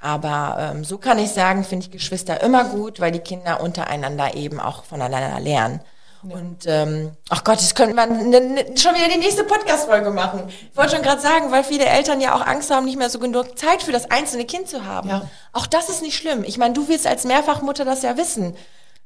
Aber 0.00 0.56
ähm, 0.58 0.84
so 0.84 0.98
kann 0.98 1.18
ich 1.18 1.30
sagen, 1.30 1.62
finde 1.62 1.86
ich 1.86 1.92
Geschwister 1.92 2.42
immer 2.42 2.64
gut, 2.64 3.00
weil 3.00 3.12
die 3.12 3.20
Kinder 3.20 3.62
untereinander 3.62 4.34
eben 4.34 4.60
auch 4.60 4.84
voneinander 4.84 5.38
lernen. 5.40 5.80
Ja. 6.24 6.36
Und 6.36 6.64
ähm, 6.66 7.12
ach 7.30 7.42
Gott, 7.42 7.58
das 7.58 7.74
könnte 7.74 7.94
man 7.94 8.30
ne, 8.30 8.40
ne, 8.40 8.64
schon 8.76 8.94
wieder 8.94 9.08
die 9.08 9.18
nächste 9.18 9.44
Podcast-Folge 9.44 10.10
machen. 10.10 10.44
Ich 10.48 10.76
wollte 10.76 10.94
schon 10.94 11.02
gerade 11.02 11.20
sagen, 11.20 11.50
weil 11.50 11.64
viele 11.64 11.84
Eltern 11.84 12.20
ja 12.20 12.34
auch 12.34 12.46
Angst 12.46 12.70
haben, 12.70 12.86
nicht 12.86 12.98
mehr 12.98 13.10
so 13.10 13.18
genug 13.18 13.58
Zeit 13.58 13.82
für 13.82 13.92
das 13.92 14.10
einzelne 14.10 14.44
Kind 14.44 14.68
zu 14.68 14.84
haben. 14.84 15.08
Ja. 15.08 15.28
Auch 15.52 15.66
das 15.66 15.88
ist 15.88 16.02
nicht 16.02 16.16
schlimm. 16.16 16.44
Ich 16.44 16.58
meine, 16.58 16.74
du 16.74 16.88
willst 16.88 17.06
als 17.06 17.24
Mehrfachmutter 17.24 17.84
das 17.84 18.02
ja 18.02 18.16
wissen. 18.16 18.56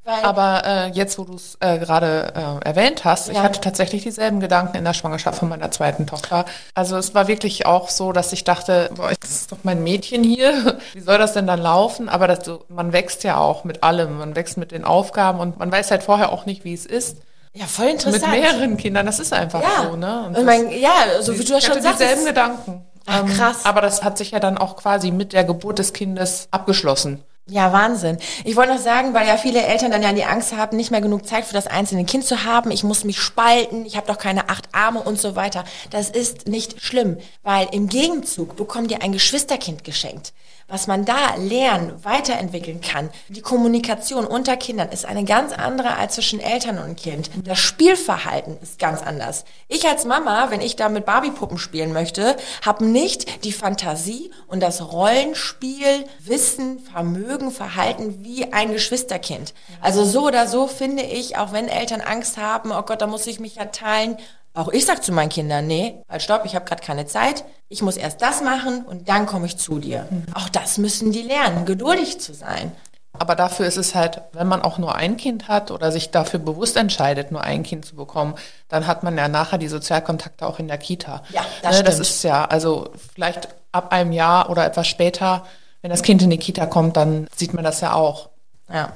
Weil 0.07 0.23
Aber 0.23 0.63
äh, 0.65 0.87
jetzt, 0.91 1.17
wo 1.17 1.25
du 1.25 1.35
es 1.35 1.57
äh, 1.59 1.79
gerade 1.79 2.31
äh, 2.33 2.65
erwähnt 2.65 3.03
hast, 3.03 3.27
ja. 3.27 3.33
ich 3.33 3.39
hatte 3.39 3.59
tatsächlich 3.59 4.03
dieselben 4.03 4.39
Gedanken 4.39 4.77
in 4.77 4.85
der 4.85 4.93
Schwangerschaft 4.93 5.39
von 5.39 5.49
meiner 5.49 5.69
zweiten 5.69 6.07
Tochter. 6.07 6.45
Also 6.73 6.95
es 6.95 7.13
war 7.13 7.27
wirklich 7.27 7.65
auch 7.65 7.89
so, 7.89 8.13
dass 8.13 8.31
ich 8.31 8.45
dachte, 8.45 8.89
boah, 8.95 9.11
das 9.19 9.31
ist 9.31 9.51
doch 9.51 9.57
mein 9.63 9.83
Mädchen 9.83 10.23
hier. 10.23 10.79
Wie 10.93 11.01
soll 11.01 11.17
das 11.17 11.33
denn 11.33 11.45
dann 11.45 11.59
laufen? 11.59 12.07
Aber 12.07 12.29
das, 12.29 12.49
man 12.69 12.93
wächst 12.93 13.25
ja 13.25 13.35
auch 13.35 13.65
mit 13.65 13.83
allem. 13.83 14.17
Man 14.19 14.37
wächst 14.37 14.55
mit 14.55 14.71
den 14.71 14.85
Aufgaben 14.85 15.41
und 15.41 15.59
man 15.59 15.69
weiß 15.73 15.91
halt 15.91 16.03
vorher 16.03 16.31
auch 16.31 16.45
nicht, 16.45 16.63
wie 16.63 16.73
es 16.73 16.85
ist. 16.85 17.17
Ja, 17.51 17.65
voll 17.65 17.87
interessant. 17.87 18.31
Mit 18.31 18.41
mehreren 18.41 18.77
Kindern, 18.77 19.07
das 19.07 19.19
ist 19.19 19.33
einfach 19.33 19.61
ja. 19.61 19.89
so, 19.89 19.97
ne? 19.97 20.23
Und, 20.25 20.37
und 20.37 20.45
mein, 20.45 20.71
ja, 20.71 21.21
so 21.21 21.37
wie 21.37 21.43
du 21.43 21.51
ja 21.51 21.59
schon 21.59 21.81
sagst. 21.81 21.99
dieselben 21.99 22.23
Gedanken. 22.23 22.85
Ach, 23.05 23.23
ähm, 23.23 23.27
krass. 23.27 23.65
aber 23.65 23.81
das 23.81 24.05
hat 24.05 24.17
sich 24.17 24.31
ja 24.31 24.39
dann 24.39 24.57
auch 24.57 24.77
quasi 24.77 25.11
mit 25.11 25.33
der 25.33 25.43
Geburt 25.43 25.79
des 25.79 25.91
Kindes 25.91 26.47
abgeschlossen. 26.51 27.25
Ja, 27.49 27.71
Wahnsinn. 27.71 28.17
Ich 28.43 28.57
wollte 28.57 28.73
noch 28.73 28.79
sagen, 28.79 29.13
weil 29.13 29.25
ja 29.25 29.37
viele 29.37 29.63
Eltern 29.63 29.89
dann 29.89 30.03
ja 30.03 30.11
die 30.11 30.25
Angst 30.25 30.53
haben, 30.53 30.75
nicht 30.75 30.91
mehr 30.91 30.99
genug 30.99 31.25
Zeit 31.25 31.45
für 31.45 31.53
das 31.53 31.67
einzelne 31.67 32.03
Kind 32.03 32.25
zu 32.25 32.43
haben. 32.43 32.71
Ich 32.71 32.83
muss 32.83 33.05
mich 33.05 33.21
spalten, 33.21 33.85
ich 33.85 33.95
habe 33.95 34.05
doch 34.05 34.17
keine 34.17 34.49
acht 34.49 34.67
Arme 34.73 34.99
und 35.01 35.17
so 35.17 35.37
weiter. 35.37 35.63
Das 35.89 36.09
ist 36.09 36.49
nicht 36.49 36.81
schlimm, 36.81 37.17
weil 37.43 37.69
im 37.71 37.87
Gegenzug 37.87 38.57
bekommt 38.57 38.91
ihr 38.91 39.01
ein 39.01 39.13
Geschwisterkind 39.13 39.85
geschenkt 39.85 40.33
was 40.67 40.87
man 40.87 41.05
da 41.05 41.35
lernen, 41.37 41.93
weiterentwickeln 42.03 42.81
kann. 42.81 43.09
Die 43.29 43.41
Kommunikation 43.41 44.25
unter 44.25 44.57
Kindern 44.57 44.89
ist 44.89 45.05
eine 45.05 45.23
ganz 45.23 45.53
andere 45.53 45.95
als 45.95 46.15
zwischen 46.15 46.39
Eltern 46.39 46.77
und 46.79 46.97
Kind. 46.97 47.29
Das 47.43 47.59
Spielverhalten 47.59 48.57
ist 48.61 48.79
ganz 48.79 49.01
anders. 49.01 49.45
Ich 49.67 49.87
als 49.87 50.05
Mama, 50.05 50.49
wenn 50.49 50.61
ich 50.61 50.75
da 50.75 50.89
mit 50.89 51.05
Barbiepuppen 51.05 51.57
spielen 51.57 51.93
möchte, 51.93 52.35
habe 52.65 52.85
nicht 52.85 53.45
die 53.45 53.53
Fantasie 53.53 54.31
und 54.47 54.61
das 54.61 54.91
Rollenspiel, 54.91 56.05
Wissen, 56.19 56.79
Vermögen, 56.79 57.51
Verhalten 57.51 58.23
wie 58.23 58.51
ein 58.51 58.73
Geschwisterkind. 58.73 59.53
Also 59.81 60.03
so 60.03 60.25
oder 60.27 60.47
so 60.47 60.67
finde 60.67 61.03
ich, 61.03 61.37
auch 61.37 61.53
wenn 61.53 61.67
Eltern 61.67 62.01
Angst 62.01 62.37
haben, 62.37 62.71
oh 62.71 62.81
Gott, 62.81 63.01
da 63.01 63.07
muss 63.07 63.27
ich 63.27 63.39
mich 63.39 63.55
ja 63.55 63.65
teilen, 63.65 64.17
auch 64.57 64.69
ich 64.69 64.85
sag 64.85 65.03
zu 65.03 65.11
meinen 65.11 65.29
Kindern, 65.29 65.67
nee, 65.67 66.01
halt 66.09 66.21
stopp, 66.21 66.45
ich 66.45 66.55
habe 66.55 66.65
gerade 66.65 66.83
keine 66.83 67.05
Zeit. 67.05 67.45
Ich 67.69 67.81
muss 67.81 67.97
erst 67.97 68.21
das 68.21 68.41
machen 68.41 68.85
und 68.85 69.09
dann 69.09 69.25
komme 69.25 69.45
ich 69.45 69.57
zu 69.57 69.79
dir. 69.79 70.07
Mhm. 70.09 70.25
Auch 70.33 70.49
das 70.49 70.77
müssen 70.77 71.11
die 71.11 71.21
lernen, 71.21 71.65
geduldig 71.65 72.19
zu 72.19 72.33
sein. 72.33 72.71
Aber 73.19 73.35
dafür 73.35 73.65
ist 73.65 73.77
es 73.77 73.95
halt, 73.95 74.21
wenn 74.33 74.47
man 74.47 74.61
auch 74.61 74.77
nur 74.77 74.95
ein 74.95 75.17
Kind 75.17 75.47
hat 75.47 75.71
oder 75.71 75.91
sich 75.91 76.11
dafür 76.11 76.39
bewusst 76.39 76.77
entscheidet, 76.77 77.31
nur 77.31 77.41
ein 77.41 77.63
Kind 77.63 77.85
zu 77.85 77.95
bekommen, 77.95 78.35
dann 78.67 78.85
hat 78.85 79.03
man 79.03 79.17
ja 79.17 79.27
nachher 79.27 79.57
die 79.57 79.67
Sozialkontakte 79.67 80.45
auch 80.45 80.59
in 80.59 80.67
der 80.67 80.77
Kita. 80.77 81.23
Ja, 81.29 81.45
das 81.61 81.77
ne, 81.77 81.83
Das 81.83 81.99
ist 81.99 82.23
ja, 82.23 82.45
also 82.45 82.89
vielleicht 83.13 83.49
ab 83.71 83.91
einem 83.91 84.11
Jahr 84.11 84.49
oder 84.49 84.65
etwas 84.65 84.87
später, 84.87 85.45
wenn 85.81 85.89
das 85.89 86.03
Kind 86.03 86.21
in 86.21 86.29
die 86.29 86.37
Kita 86.37 86.65
kommt, 86.65 86.97
dann 86.97 87.27
sieht 87.35 87.53
man 87.53 87.63
das 87.63 87.81
ja 87.81 87.93
auch. 87.93 88.29
Ja. 88.71 88.93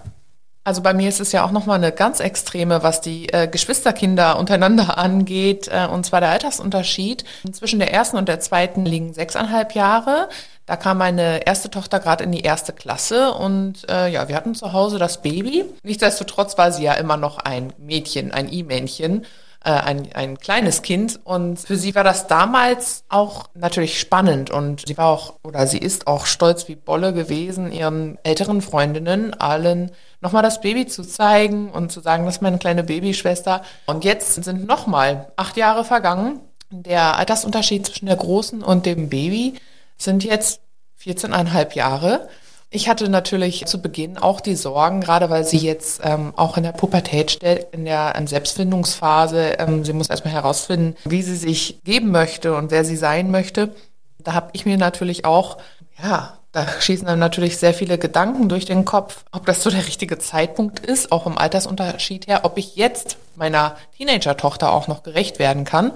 Also 0.63 0.81
bei 0.81 0.93
mir 0.93 1.09
ist 1.09 1.19
es 1.19 1.31
ja 1.31 1.43
auch 1.43 1.51
nochmal 1.51 1.77
eine 1.77 1.91
ganz 1.91 2.19
extreme, 2.19 2.83
was 2.83 3.01
die 3.01 3.31
äh, 3.33 3.47
Geschwisterkinder 3.47 4.37
untereinander 4.37 4.97
angeht, 4.97 5.67
äh, 5.67 5.87
und 5.87 6.05
zwar 6.05 6.21
der 6.21 6.29
Altersunterschied. 6.29 7.23
Zwischen 7.51 7.79
der 7.79 7.91
ersten 7.91 8.17
und 8.17 8.27
der 8.27 8.39
zweiten 8.39 8.85
liegen 8.85 9.13
sechseinhalb 9.13 9.73
Jahre. 9.73 10.29
Da 10.67 10.75
kam 10.77 10.99
meine 10.99 11.45
erste 11.47 11.69
Tochter 11.71 11.99
gerade 11.99 12.23
in 12.23 12.31
die 12.31 12.41
erste 12.41 12.71
Klasse 12.73 13.33
und 13.33 13.89
äh, 13.89 14.09
ja, 14.09 14.27
wir 14.29 14.35
hatten 14.35 14.55
zu 14.55 14.71
Hause 14.71 14.99
das 14.99 15.21
Baby. 15.21 15.65
Nichtsdestotrotz 15.83 16.57
war 16.57 16.71
sie 16.71 16.83
ja 16.83 16.93
immer 16.93 17.17
noch 17.17 17.39
ein 17.39 17.73
Mädchen, 17.77 18.31
ein 18.31 18.51
I-Männchen 18.51 19.25
äh, 19.63 19.71
ein, 19.71 20.09
ein 20.13 20.37
kleines 20.37 20.81
Kind. 20.81 21.19
Und 21.23 21.59
für 21.59 21.77
sie 21.77 21.93
war 21.95 22.03
das 22.03 22.27
damals 22.27 23.03
auch 23.09 23.49
natürlich 23.53 23.99
spannend. 23.99 24.49
Und 24.49 24.87
sie 24.87 24.97
war 24.97 25.07
auch, 25.07 25.35
oder 25.43 25.67
sie 25.67 25.77
ist 25.77 26.07
auch 26.07 26.25
stolz 26.25 26.67
wie 26.67 26.75
Bolle 26.75 27.13
gewesen, 27.13 27.71
ihren 27.71 28.17
älteren 28.23 28.61
Freundinnen 28.61 29.33
allen 29.33 29.91
nochmal 30.21 30.43
das 30.43 30.61
Baby 30.61 30.87
zu 30.87 31.03
zeigen 31.03 31.69
und 31.71 31.91
zu 31.91 31.99
sagen, 31.99 32.25
das 32.25 32.35
ist 32.35 32.41
meine 32.41 32.57
kleine 32.59 32.83
Babyschwester. 32.83 33.63
Und 33.85 34.03
jetzt 34.03 34.43
sind 34.43 34.67
nochmal 34.67 35.31
acht 35.35 35.57
Jahre 35.57 35.83
vergangen. 35.83 36.39
Der 36.69 37.17
Altersunterschied 37.17 37.85
zwischen 37.85 38.05
der 38.05 38.15
Großen 38.15 38.63
und 38.63 38.85
dem 38.85 39.09
Baby 39.09 39.55
sind 39.97 40.23
jetzt 40.23 40.61
14,5 41.03 41.75
Jahre. 41.75 42.29
Ich 42.73 42.87
hatte 42.87 43.09
natürlich 43.09 43.65
zu 43.65 43.81
Beginn 43.81 44.17
auch 44.17 44.39
die 44.39 44.55
Sorgen, 44.55 45.01
gerade 45.01 45.29
weil 45.29 45.43
sie 45.43 45.57
jetzt 45.57 45.99
ähm, 46.05 46.31
auch 46.37 46.55
in 46.55 46.63
der 46.63 46.71
Pubertät 46.71 47.29
stellt, 47.29 47.67
in 47.73 47.83
der 47.83 48.15
Selbstfindungsphase. 48.25 49.57
Ähm, 49.59 49.83
sie 49.83 49.91
muss 49.91 50.09
erstmal 50.09 50.33
herausfinden, 50.33 50.95
wie 51.03 51.21
sie 51.21 51.35
sich 51.35 51.83
geben 51.83 52.11
möchte 52.11 52.55
und 52.55 52.71
wer 52.71 52.85
sie 52.85 52.95
sein 52.95 53.29
möchte. 53.29 53.75
Da 54.19 54.31
habe 54.33 54.51
ich 54.53 54.65
mir 54.65 54.77
natürlich 54.77 55.25
auch, 55.25 55.57
ja, 56.01 56.37
da 56.53 56.65
schießen 56.79 57.07
dann 57.07 57.19
natürlich 57.19 57.57
sehr 57.57 57.73
viele 57.73 57.97
Gedanken 57.97 58.47
durch 58.47 58.63
den 58.63 58.85
Kopf, 58.85 59.25
ob 59.33 59.45
das 59.45 59.63
so 59.63 59.69
der 59.69 59.85
richtige 59.85 60.17
Zeitpunkt 60.17 60.79
ist, 60.79 61.11
auch 61.11 61.25
im 61.25 61.37
Altersunterschied 61.37 62.27
her, 62.27 62.41
ob 62.43 62.57
ich 62.57 62.77
jetzt 62.77 63.17
meiner 63.35 63.75
Teenager-Tochter 63.97 64.71
auch 64.71 64.87
noch 64.87 65.03
gerecht 65.03 65.39
werden 65.39 65.65
kann. 65.65 65.91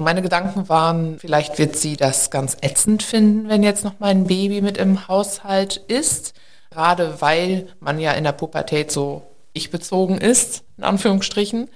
Meine 0.00 0.22
Gedanken 0.22 0.68
waren, 0.68 1.18
vielleicht 1.18 1.58
wird 1.58 1.76
sie 1.76 1.96
das 1.96 2.30
ganz 2.30 2.56
ätzend 2.62 3.02
finden, 3.02 3.48
wenn 3.48 3.62
jetzt 3.62 3.84
noch 3.84 3.94
mein 3.98 4.24
Baby 4.24 4.62
mit 4.62 4.78
im 4.78 5.08
Haushalt 5.08 5.76
ist. 5.76 6.34
Gerade 6.70 7.20
weil 7.20 7.68
man 7.80 7.98
ja 7.98 8.12
in 8.12 8.24
der 8.24 8.32
Pubertät 8.32 8.90
so 8.90 9.22
ich 9.52 9.70
bezogen 9.70 10.18
ist, 10.18 10.62
in 10.78 10.84
Anführungsstrichen. 10.84 11.68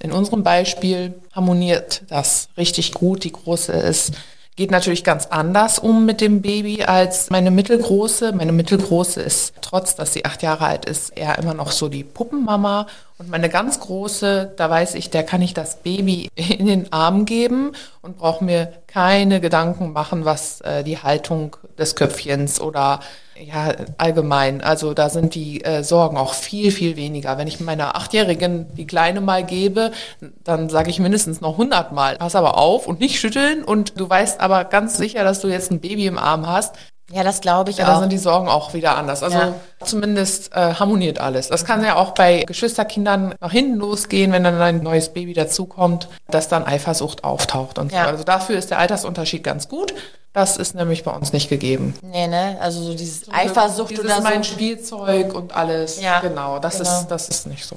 In 0.00 0.12
unserem 0.12 0.42
Beispiel 0.42 1.14
harmoniert 1.32 2.02
das 2.08 2.48
richtig 2.56 2.92
gut. 2.92 3.24
Die 3.24 3.32
Große 3.32 3.72
ist 3.72 4.12
geht 4.56 4.70
natürlich 4.70 5.02
ganz 5.02 5.26
anders 5.26 5.78
um 5.78 6.04
mit 6.04 6.20
dem 6.20 6.42
Baby 6.42 6.84
als 6.84 7.30
meine 7.30 7.50
mittelgroße. 7.50 8.32
Meine 8.32 8.52
mittelgroße 8.52 9.20
ist, 9.20 9.54
trotz 9.62 9.96
dass 9.96 10.12
sie 10.12 10.24
acht 10.24 10.42
Jahre 10.42 10.66
alt 10.66 10.84
ist, 10.84 11.16
eher 11.16 11.38
immer 11.38 11.54
noch 11.54 11.72
so 11.72 11.88
die 11.88 12.04
Puppenmama. 12.04 12.86
Und 13.22 13.30
meine 13.30 13.48
ganz 13.48 13.78
große, 13.78 14.52
da 14.56 14.68
weiß 14.68 14.96
ich, 14.96 15.08
der 15.08 15.22
kann 15.22 15.42
ich 15.42 15.54
das 15.54 15.76
Baby 15.76 16.28
in 16.34 16.66
den 16.66 16.92
Arm 16.92 17.24
geben 17.24 17.70
und 18.00 18.18
brauche 18.18 18.42
mir 18.42 18.72
keine 18.88 19.40
Gedanken 19.40 19.92
machen, 19.92 20.24
was 20.24 20.60
äh, 20.62 20.82
die 20.82 20.98
Haltung 20.98 21.56
des 21.78 21.94
Köpfchens 21.94 22.60
oder 22.60 22.98
ja, 23.40 23.74
allgemein. 23.96 24.60
Also 24.60 24.92
da 24.92 25.08
sind 25.08 25.36
die 25.36 25.62
äh, 25.62 25.84
Sorgen 25.84 26.16
auch 26.16 26.34
viel, 26.34 26.72
viel 26.72 26.96
weniger. 26.96 27.38
Wenn 27.38 27.46
ich 27.46 27.60
meiner 27.60 27.94
Achtjährigen 27.94 28.74
die 28.74 28.88
Kleine 28.88 29.20
mal 29.20 29.44
gebe, 29.44 29.92
dann 30.42 30.68
sage 30.68 30.90
ich 30.90 30.98
mindestens 30.98 31.40
noch 31.40 31.58
hundertmal, 31.58 32.16
pass 32.16 32.34
aber 32.34 32.58
auf 32.58 32.88
und 32.88 32.98
nicht 32.98 33.20
schütteln 33.20 33.62
und 33.62 34.00
du 34.00 34.10
weißt 34.10 34.40
aber 34.40 34.64
ganz 34.64 34.96
sicher, 34.96 35.22
dass 35.22 35.40
du 35.40 35.46
jetzt 35.46 35.70
ein 35.70 35.80
Baby 35.80 36.06
im 36.06 36.18
Arm 36.18 36.48
hast. 36.48 36.74
Ja, 37.10 37.22
das 37.24 37.40
glaube 37.40 37.70
ich 37.70 37.78
ja, 37.78 37.84
auch. 37.84 37.94
Da 37.94 38.00
sind 38.00 38.12
die 38.12 38.18
Sorgen 38.18 38.48
auch 38.48 38.74
wieder 38.74 38.96
anders. 38.96 39.22
Also 39.22 39.36
ja. 39.36 39.54
zumindest 39.84 40.52
äh, 40.54 40.74
harmoniert 40.74 41.18
alles. 41.18 41.48
Das 41.48 41.64
kann 41.64 41.84
ja 41.84 41.96
auch 41.96 42.12
bei 42.12 42.44
Geschwisterkindern 42.44 43.34
nach 43.40 43.52
hinten 43.52 43.76
losgehen, 43.76 44.32
wenn 44.32 44.44
dann 44.44 44.60
ein 44.60 44.82
neues 44.82 45.10
Baby 45.12 45.34
dazukommt, 45.34 46.08
dass 46.28 46.48
dann 46.48 46.64
Eifersucht 46.64 47.24
auftaucht 47.24 47.78
und 47.78 47.92
ja. 47.92 48.04
so. 48.04 48.10
Also 48.10 48.24
dafür 48.24 48.56
ist 48.56 48.70
der 48.70 48.78
Altersunterschied 48.78 49.44
ganz 49.44 49.68
gut. 49.68 49.92
Das 50.32 50.56
ist 50.56 50.74
nämlich 50.74 51.04
bei 51.04 51.10
uns 51.10 51.34
nicht 51.34 51.50
gegeben. 51.50 51.94
Nee, 52.00 52.26
ne? 52.26 52.56
Also 52.60 52.82
so 52.82 52.94
dieses 52.94 53.26
so 53.26 53.32
Eifersucht 53.32 53.90
dieses 53.90 54.04
oder 54.04 54.16
so. 54.16 54.22
mein 54.22 54.44
Spielzeug 54.44 55.34
und 55.34 55.54
alles. 55.54 56.00
Ja. 56.00 56.20
Genau, 56.20 56.58
das 56.58 56.78
genau. 56.78 57.00
ist 57.00 57.08
das 57.08 57.28
ist 57.28 57.46
nicht 57.46 57.66
so. 57.66 57.76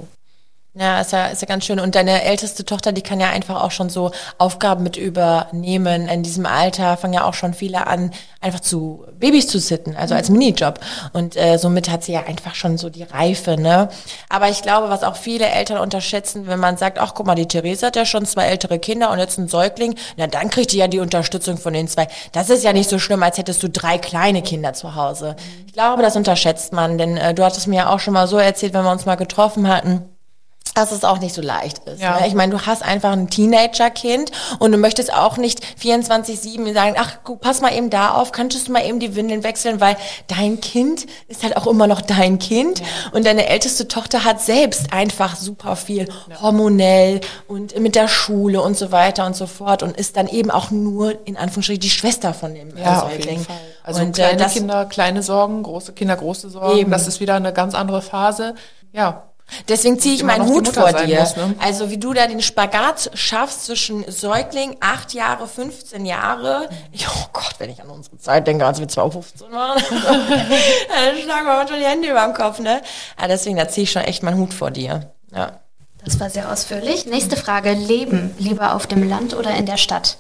Ja, 0.78 1.00
ist 1.00 1.14
ja, 1.14 1.28
ist 1.28 1.42
ja 1.42 1.48
ganz 1.48 1.64
schön. 1.64 1.80
Und 1.80 1.96
deine 1.96 2.24
älteste 2.24 2.66
Tochter, 2.66 2.92
die 2.92 3.02
kann 3.02 3.22
ja 3.22 3.30
einfach 3.30 3.64
auch 3.64 3.72
schon 3.72 3.90
so 3.90 4.12
Aufgaben 4.38 4.84
mit 4.84 4.98
übernehmen. 4.98 6.10
In 6.10 6.22
diesem 6.22 6.46
Alter 6.46 6.98
fangen 6.98 7.14
ja 7.14 7.24
auch 7.24 7.34
schon 7.34 7.54
viele 7.54 7.88
an, 7.88 8.12
einfach 8.42 8.60
zu 8.60 9.06
Babys 9.18 9.48
zu 9.48 9.60
sitten, 9.60 9.96
also 9.96 10.16
als 10.16 10.30
Minijob. 10.30 10.82
Und 11.14 11.38
äh, 11.38 11.58
somit 11.60 11.90
hat 11.90 12.04
sie 12.04 12.12
ja 12.12 12.26
einfach 12.28 12.56
schon 12.56 12.78
so 12.78 12.90
die 12.90 13.04
Reife, 13.04 13.56
ne? 13.56 13.88
Aber 14.28 14.50
ich 14.50 14.64
glaube, 14.64 14.90
was 14.90 15.04
auch 15.04 15.16
viele 15.16 15.46
Eltern 15.46 15.78
unterschätzen, 15.78 16.46
wenn 16.48 16.60
man 16.60 16.76
sagt, 16.76 17.00
ach 17.00 17.14
guck 17.14 17.26
mal, 17.26 17.36
die 17.36 17.48
Therese 17.48 17.86
hat 17.86 17.96
ja 17.96 18.06
schon 18.06 18.26
zwei 18.26 18.48
ältere 18.48 18.78
Kinder 18.78 19.12
und 19.12 19.20
jetzt 19.20 19.40
einen 19.40 19.48
Säugling, 19.48 19.96
na 20.18 20.28
dann 20.28 20.50
kriegt 20.50 20.74
die 20.74 20.78
ja 20.78 20.90
die 20.90 21.00
Unterstützung 21.00 21.58
von 21.58 21.72
den 21.72 21.88
zwei. 21.88 22.10
Das 22.34 22.50
ist 22.50 22.66
ja 22.66 22.74
nicht 22.74 22.90
so 22.90 23.00
schlimm, 23.00 23.24
als 23.24 23.38
hättest 23.38 23.64
du 23.64 23.70
drei 23.70 23.98
kleine 23.98 24.42
Kinder 24.42 24.74
zu 24.74 24.96
Hause. 24.96 25.38
Ich 25.68 25.74
glaube, 25.74 26.02
das 26.02 26.18
unterschätzt 26.18 26.74
man, 26.74 26.98
denn 26.98 27.16
äh, 27.16 27.34
du 27.34 27.46
hattest 27.46 27.68
mir 27.68 27.78
ja 27.78 27.90
auch 27.94 28.00
schon 28.02 28.14
mal 28.14 28.28
so 28.28 28.38
erzählt, 28.38 28.74
wenn 28.74 28.84
wir 28.84 28.92
uns 28.92 29.06
mal 29.06 29.16
getroffen 29.16 29.70
hatten 29.70 30.10
dass 30.76 30.92
es 30.92 31.04
auch 31.04 31.20
nicht 31.20 31.34
so 31.34 31.42
leicht 31.42 31.80
ist. 31.88 32.02
Ja. 32.02 32.20
Ne? 32.20 32.28
Ich 32.28 32.34
meine, 32.34 32.52
du 32.52 32.66
hast 32.66 32.84
einfach 32.84 33.14
ein 33.14 33.30
Teenager-Kind 33.30 34.32
und 34.60 34.72
du 34.72 34.78
möchtest 34.78 35.14
auch 35.14 35.38
nicht 35.38 35.62
24-7 35.82 36.74
sagen, 36.74 36.96
ach, 36.98 37.18
pass 37.40 37.62
mal 37.62 37.74
eben 37.74 37.90
da 37.90 38.12
auf, 38.12 38.32
könntest 38.32 38.68
du 38.68 38.74
mal 38.74 38.86
eben 38.86 39.00
die 39.00 39.16
Windeln 39.16 39.44
wechseln, 39.44 39.80
weil 39.80 39.96
dein 40.28 40.60
Kind 40.60 41.08
ist 41.28 41.44
halt 41.44 41.56
auch 41.58 41.66
immer 41.66 41.88
noch 41.88 42.02
dein 42.02 42.40
Kind 42.40 42.80
ja. 42.80 42.86
und 43.14 43.26
deine 43.26 43.48
älteste 43.48 43.88
Tochter 43.88 44.26
hat 44.26 44.42
selbst 44.42 44.92
einfach 44.92 45.38
super 45.38 45.76
viel 45.78 46.10
ja. 46.30 46.42
hormonell 46.42 47.22
und 47.48 47.80
mit 47.80 47.96
der 47.96 48.10
Schule 48.10 48.62
und 48.62 48.78
so 48.78 48.92
weiter 48.92 49.26
und 49.26 49.36
so 49.36 49.48
fort 49.48 49.82
und 49.82 49.96
ist 49.96 50.18
dann 50.18 50.28
eben 50.28 50.52
auch 50.52 50.72
nur 50.72 51.26
in 51.26 51.38
Anführungsstrichen 51.38 51.82
die 51.82 51.90
Schwester 51.90 52.34
von 52.34 52.54
dem 52.54 52.76
ja, 52.78 53.00
Säugling. 53.00 53.20
Auf 53.20 53.26
jeden 53.26 53.46
Fall. 53.46 53.56
Also 53.84 54.02
und, 54.02 54.16
kleine 54.16 54.44
äh, 54.44 54.50
Kinder, 54.50 54.86
kleine 54.86 55.24
Sorgen, 55.24 55.64
große 55.64 55.94
Kinder, 55.94 56.18
große 56.18 56.50
Sorgen. 56.50 56.78
Eben. 56.78 56.92
Das 56.92 57.08
ist 57.08 57.22
wieder 57.22 57.36
eine 57.36 57.54
ganz 57.54 57.76
andere 57.76 58.02
Phase. 58.02 58.56
Ja, 58.92 59.24
Deswegen 59.68 60.00
ziehe 60.00 60.16
ich 60.16 60.24
meinen 60.24 60.48
Hut 60.48 60.68
vor 60.68 60.92
dir. 60.92 61.20
Muss, 61.20 61.36
ne? 61.36 61.56
Also 61.60 61.90
wie 61.90 61.98
du 61.98 62.14
da 62.14 62.28
den 62.28 62.42
Spagat 62.42 63.12
schaffst 63.14 63.66
zwischen 63.66 64.10
Säugling, 64.12 64.78
acht 64.80 65.14
Jahre, 65.14 65.48
15 65.48 66.06
Jahre. 66.06 66.68
Ich, 66.92 67.08
oh 67.08 67.28
Gott, 67.32 67.56
wenn 67.60 67.70
ich 67.70 67.82
an 67.82 67.90
unsere 67.90 68.18
Zeit 68.18 68.48
denke, 68.48 68.66
als 68.66 68.80
wir 68.80 68.90
15 68.90 69.52
waren, 69.52 69.82
dann 69.90 71.18
schlagen 71.22 71.46
wir 71.46 71.56
manchmal 71.56 71.80
die 71.80 71.86
Hände 71.86 72.10
über 72.10 72.24
dem 72.26 72.34
Kopf, 72.34 72.60
ne? 72.60 72.82
Aber 73.18 73.28
deswegen, 73.28 73.58
da 73.58 73.68
ziehe 73.68 73.84
ich 73.84 73.92
schon 73.92 74.04
echt 74.04 74.24
meinen 74.24 74.38
Hut 74.38 74.54
vor 74.54 74.72
dir. 74.72 75.12
Ja. 75.34 75.60
Das 76.04 76.20
war 76.20 76.30
sehr 76.30 76.52
ausführlich. 76.52 77.06
Nächste 77.06 77.36
Frage. 77.36 77.74
Leben 77.74 78.36
lieber 78.38 78.76
auf 78.76 78.88
dem 78.88 79.08
Land 79.08 79.36
oder 79.36 79.56
in 79.56 79.66
der 79.66 79.78
Stadt? 79.78 80.18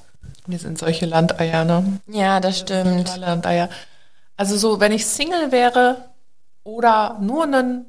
Wir 0.48 0.60
sind 0.60 0.78
solche 0.78 1.06
Landeier, 1.06 1.64
ne? 1.64 2.00
Ja, 2.08 2.40
das 2.40 2.60
stimmt. 2.60 3.18
Landeier. 3.18 3.70
Also 4.38 4.58
so, 4.58 4.80
wenn 4.80 4.92
ich 4.92 5.06
Single 5.06 5.52
wäre 5.52 6.10
oder 6.64 7.18
nur 7.22 7.44
einen 7.44 7.86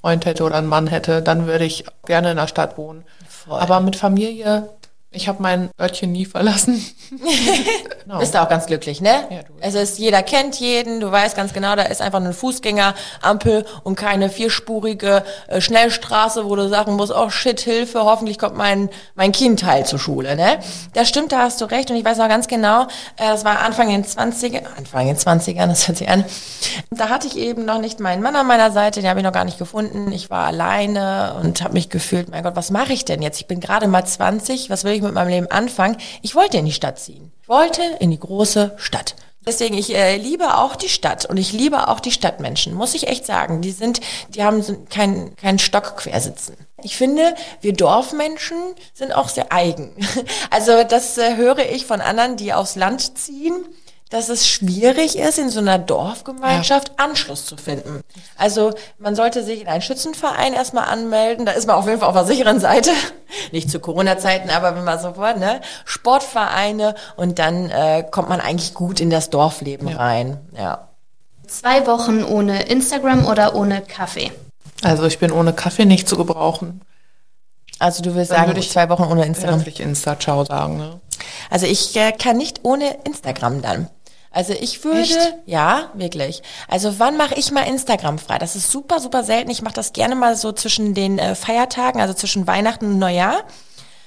Freund 0.00 0.26
hätte 0.26 0.44
oder 0.44 0.56
einen 0.56 0.68
Mann 0.68 0.86
hätte, 0.86 1.22
dann 1.22 1.46
würde 1.46 1.64
ich 1.64 1.84
gerne 2.06 2.30
in 2.30 2.36
der 2.36 2.46
Stadt 2.46 2.78
wohnen. 2.78 3.04
Voll. 3.28 3.58
Aber 3.58 3.80
mit 3.80 3.96
Familie 3.96 4.68
ich 5.10 5.26
habe 5.26 5.42
mein 5.42 5.70
Örtchen 5.80 6.12
nie 6.12 6.26
verlassen. 6.26 6.84
no. 8.06 8.18
Bist 8.18 8.34
du 8.34 8.42
auch 8.42 8.48
ganz 8.48 8.66
glücklich, 8.66 9.00
ne? 9.00 9.24
Ja, 9.30 9.42
du. 9.42 9.54
Es 9.60 9.74
ist, 9.74 9.98
jeder 9.98 10.22
kennt 10.22 10.60
jeden, 10.60 11.00
du 11.00 11.10
weißt 11.10 11.34
ganz 11.34 11.54
genau, 11.54 11.76
da 11.76 11.84
ist 11.84 12.02
einfach 12.02 12.20
eine 12.20 12.34
Fußgängerampel 12.34 13.64
und 13.84 13.96
keine 13.96 14.28
vierspurige 14.28 15.24
äh, 15.46 15.62
Schnellstraße, 15.62 16.44
wo 16.44 16.54
du 16.56 16.68
sagen 16.68 16.96
musst, 16.96 17.12
oh 17.12 17.30
shit, 17.30 17.58
Hilfe, 17.58 18.04
hoffentlich 18.04 18.38
kommt 18.38 18.56
mein, 18.56 18.90
mein 19.14 19.32
Kind 19.32 19.64
halt 19.64 19.86
zur 19.86 19.98
Schule, 19.98 20.36
ne? 20.36 20.58
Das 20.92 21.08
stimmt, 21.08 21.32
da 21.32 21.38
hast 21.38 21.60
du 21.62 21.64
recht 21.64 21.90
und 21.90 21.96
ich 21.96 22.04
weiß 22.04 22.20
auch 22.20 22.28
ganz 22.28 22.46
genau, 22.46 22.82
äh, 23.16 23.28
das 23.30 23.46
war 23.46 23.60
Anfang 23.60 23.88
in 23.88 24.02
den 24.02 24.04
20 24.04 24.62
Anfang 24.76 25.08
in 25.08 25.14
den 25.14 25.16
20ern, 25.16 25.68
das 25.68 25.88
hört 25.88 25.96
sich 25.96 26.08
an. 26.08 26.24
Da 26.90 27.08
hatte 27.08 27.26
ich 27.26 27.38
eben 27.38 27.64
noch 27.64 27.80
nicht 27.80 27.98
meinen 27.98 28.22
Mann 28.22 28.36
an 28.36 28.46
meiner 28.46 28.70
Seite, 28.72 29.00
den 29.00 29.08
habe 29.08 29.20
ich 29.20 29.24
noch 29.24 29.32
gar 29.32 29.46
nicht 29.46 29.58
gefunden. 29.58 30.12
Ich 30.12 30.28
war 30.28 30.46
alleine 30.46 31.34
und 31.42 31.62
habe 31.62 31.72
mich 31.72 31.88
gefühlt, 31.88 32.30
mein 32.30 32.42
Gott, 32.42 32.56
was 32.56 32.70
mache 32.70 32.92
ich 32.92 33.06
denn 33.06 33.22
jetzt? 33.22 33.40
Ich 33.40 33.46
bin 33.46 33.60
gerade 33.60 33.88
mal 33.88 34.04
20, 34.04 34.68
was 34.68 34.84
will 34.84 34.92
ich 34.92 34.97
mit 35.02 35.14
meinem 35.14 35.28
Leben 35.28 35.50
anfangen. 35.50 35.96
Ich 36.22 36.34
wollte 36.34 36.58
in 36.58 36.66
die 36.66 36.72
Stadt 36.72 36.98
ziehen. 36.98 37.32
Ich 37.42 37.48
wollte 37.48 37.82
in 38.00 38.10
die 38.10 38.20
große 38.20 38.74
Stadt. 38.76 39.14
Deswegen, 39.46 39.78
ich 39.78 39.94
äh, 39.94 40.16
liebe 40.16 40.58
auch 40.58 40.76
die 40.76 40.90
Stadt 40.90 41.24
und 41.24 41.38
ich 41.38 41.52
liebe 41.52 41.88
auch 41.88 42.00
die 42.00 42.12
Stadtmenschen, 42.12 42.74
muss 42.74 42.94
ich 42.94 43.08
echt 43.08 43.24
sagen. 43.24 43.62
Die 43.62 43.70
sind, 43.70 44.00
die 44.28 44.44
haben 44.44 44.62
so 44.62 44.76
keinen 44.90 45.34
keinen 45.36 45.58
Stock 45.58 45.96
quersitzen. 45.96 46.54
Ich 46.82 46.98
finde, 46.98 47.34
wir 47.62 47.72
Dorfmenschen 47.72 48.58
sind 48.92 49.12
auch 49.12 49.28
sehr 49.28 49.52
eigen. 49.52 49.94
Also 50.50 50.82
das 50.84 51.16
äh, 51.16 51.36
höre 51.36 51.70
ich 51.70 51.86
von 51.86 52.00
anderen, 52.00 52.36
die 52.36 52.52
aufs 52.52 52.76
Land 52.76 53.16
ziehen 53.16 53.64
dass 54.10 54.28
es 54.28 54.48
schwierig 54.48 55.18
ist, 55.18 55.38
in 55.38 55.50
so 55.50 55.60
einer 55.60 55.78
Dorfgemeinschaft 55.78 56.88
ja. 56.88 57.04
Anschluss 57.04 57.44
zu 57.44 57.56
finden. 57.56 58.00
Also 58.36 58.72
man 58.98 59.14
sollte 59.14 59.42
sich 59.44 59.60
in 59.60 59.68
einen 59.68 59.82
Schützenverein 59.82 60.54
erstmal 60.54 60.84
anmelden, 60.84 61.44
da 61.44 61.52
ist 61.52 61.66
man 61.66 61.76
auf 61.76 61.86
jeden 61.86 62.00
Fall 62.00 62.08
auf 62.08 62.14
der 62.14 62.24
sicheren 62.24 62.60
Seite. 62.60 62.90
Nicht 63.52 63.70
zu 63.70 63.80
Corona-Zeiten, 63.80 64.50
aber 64.50 64.74
wenn 64.74 64.84
man 64.84 64.98
sofort, 64.98 65.38
ne? 65.38 65.60
Sportvereine 65.84 66.94
und 67.16 67.38
dann 67.38 67.70
äh, 67.70 68.04
kommt 68.10 68.28
man 68.28 68.40
eigentlich 68.40 68.74
gut 68.74 69.00
in 69.00 69.10
das 69.10 69.30
Dorfleben 69.30 69.88
ja. 69.88 69.96
rein. 69.96 70.38
Ja. 70.56 70.88
Zwei 71.46 71.86
Wochen 71.86 72.24
ohne 72.24 72.62
Instagram 72.64 73.26
oder 73.26 73.54
ohne 73.54 73.82
Kaffee? 73.82 74.32
Also 74.82 75.04
ich 75.04 75.18
bin 75.18 75.32
ohne 75.32 75.52
Kaffee 75.52 75.84
nicht 75.84 76.08
zu 76.08 76.16
gebrauchen. 76.16 76.82
Also 77.78 78.02
du 78.02 78.14
willst 78.14 78.30
Dann 78.30 78.38
sagen, 78.38 78.50
würde 78.50 78.60
ich 78.60 78.70
zwei 78.70 78.88
Wochen 78.88 79.04
ohne 79.04 79.24
Instagram? 79.24 79.60
Würde 79.60 79.70
ich 79.70 79.80
Insta-Ciao 79.80 80.44
sagen, 80.44 80.76
ne? 80.78 81.00
Also 81.50 81.66
ich 81.66 81.96
äh, 81.96 82.12
kann 82.12 82.36
nicht 82.36 82.60
ohne 82.64 82.98
Instagram 83.04 83.62
dann. 83.62 83.88
Also 84.30 84.52
ich 84.52 84.84
würde, 84.84 85.00
Echt? 85.00 85.34
ja, 85.46 85.90
wirklich. 85.94 86.42
Also 86.68 86.98
wann 86.98 87.16
mache 87.16 87.34
ich 87.34 87.50
mal 87.50 87.62
Instagram 87.62 88.18
frei? 88.18 88.38
Das 88.38 88.56
ist 88.56 88.70
super, 88.70 89.00
super 89.00 89.24
selten. 89.24 89.50
Ich 89.50 89.62
mache 89.62 89.74
das 89.74 89.92
gerne 89.92 90.14
mal 90.14 90.36
so 90.36 90.52
zwischen 90.52 90.94
den 90.94 91.18
äh, 91.18 91.34
Feiertagen, 91.34 92.00
also 92.00 92.14
zwischen 92.14 92.46
Weihnachten 92.46 92.86
und 92.86 92.98
Neujahr. 92.98 93.44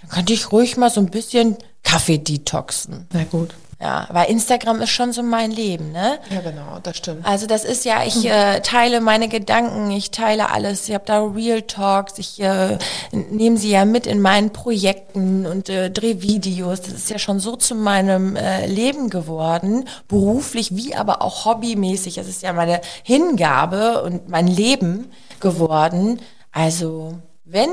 Dann 0.01 0.10
könnte 0.10 0.34
ich 0.34 0.51
ruhig 0.51 0.77
mal 0.77 0.89
so 0.89 1.01
ein 1.01 1.10
bisschen 1.10 1.57
Kaffee 1.84 2.19
detoxen. 2.19 3.07
Na 3.13 3.23
gut. 3.23 3.55
Ja, 3.82 4.08
weil 4.12 4.30
Instagram 4.30 4.82
ist 4.82 4.91
schon 4.91 5.12
so 5.12 5.24
mein 5.24 5.50
Leben, 5.50 5.91
ne? 5.91 6.20
Ja, 6.30 6.41
genau, 6.41 6.78
das 6.84 6.98
stimmt. 6.98 7.26
Also 7.26 7.48
das 7.48 7.65
ist 7.65 7.84
ja, 7.84 8.04
ich 8.06 8.26
äh, 8.26 8.60
teile 8.60 9.02
meine 9.02 9.28
Gedanken, 9.28 9.89
ich 9.89 10.12
teile 10.12 10.52
alles. 10.52 10.88
Ich 10.88 10.94
habe 10.94 11.06
da 11.08 11.24
Real 11.24 11.63
Talks, 11.63 12.20
ich 12.20 12.39
äh, 12.39 12.78
nehme 13.12 13.58
sie 13.58 13.72
ja 13.72 13.86
mit 13.86 14.06
in 14.06 14.22
meinen 14.22 14.54
Projekten 14.54 15.48
und 15.48 15.67
äh, 15.70 15.89
drehe 15.89 16.22
Videos. 16.22 16.82
Das 16.82 16.94
ist 16.94 17.10
ja 17.10 17.17
schon 17.17 17.39
so 17.39 17.56
zu 17.56 17.74
meinem 17.74 18.36
äh, 18.36 18.67
Leben 18.67 19.10
geworden, 19.10 19.86
beruflich 20.08 20.76
wie 20.76 20.94
aber 20.94 21.24
auch 21.24 21.46
hobbymäßig. 21.46 22.20
Es 22.20 22.28
ist 22.28 22.44
ja 22.44 22.54
meine 22.54 22.82
Hingabe 23.02 24.04
und 24.04 24.30
mein 24.30 24.48
Leben 24.48 25.12
geworden. 25.39 26.20
Also 26.52 27.15
wenn 27.46 27.70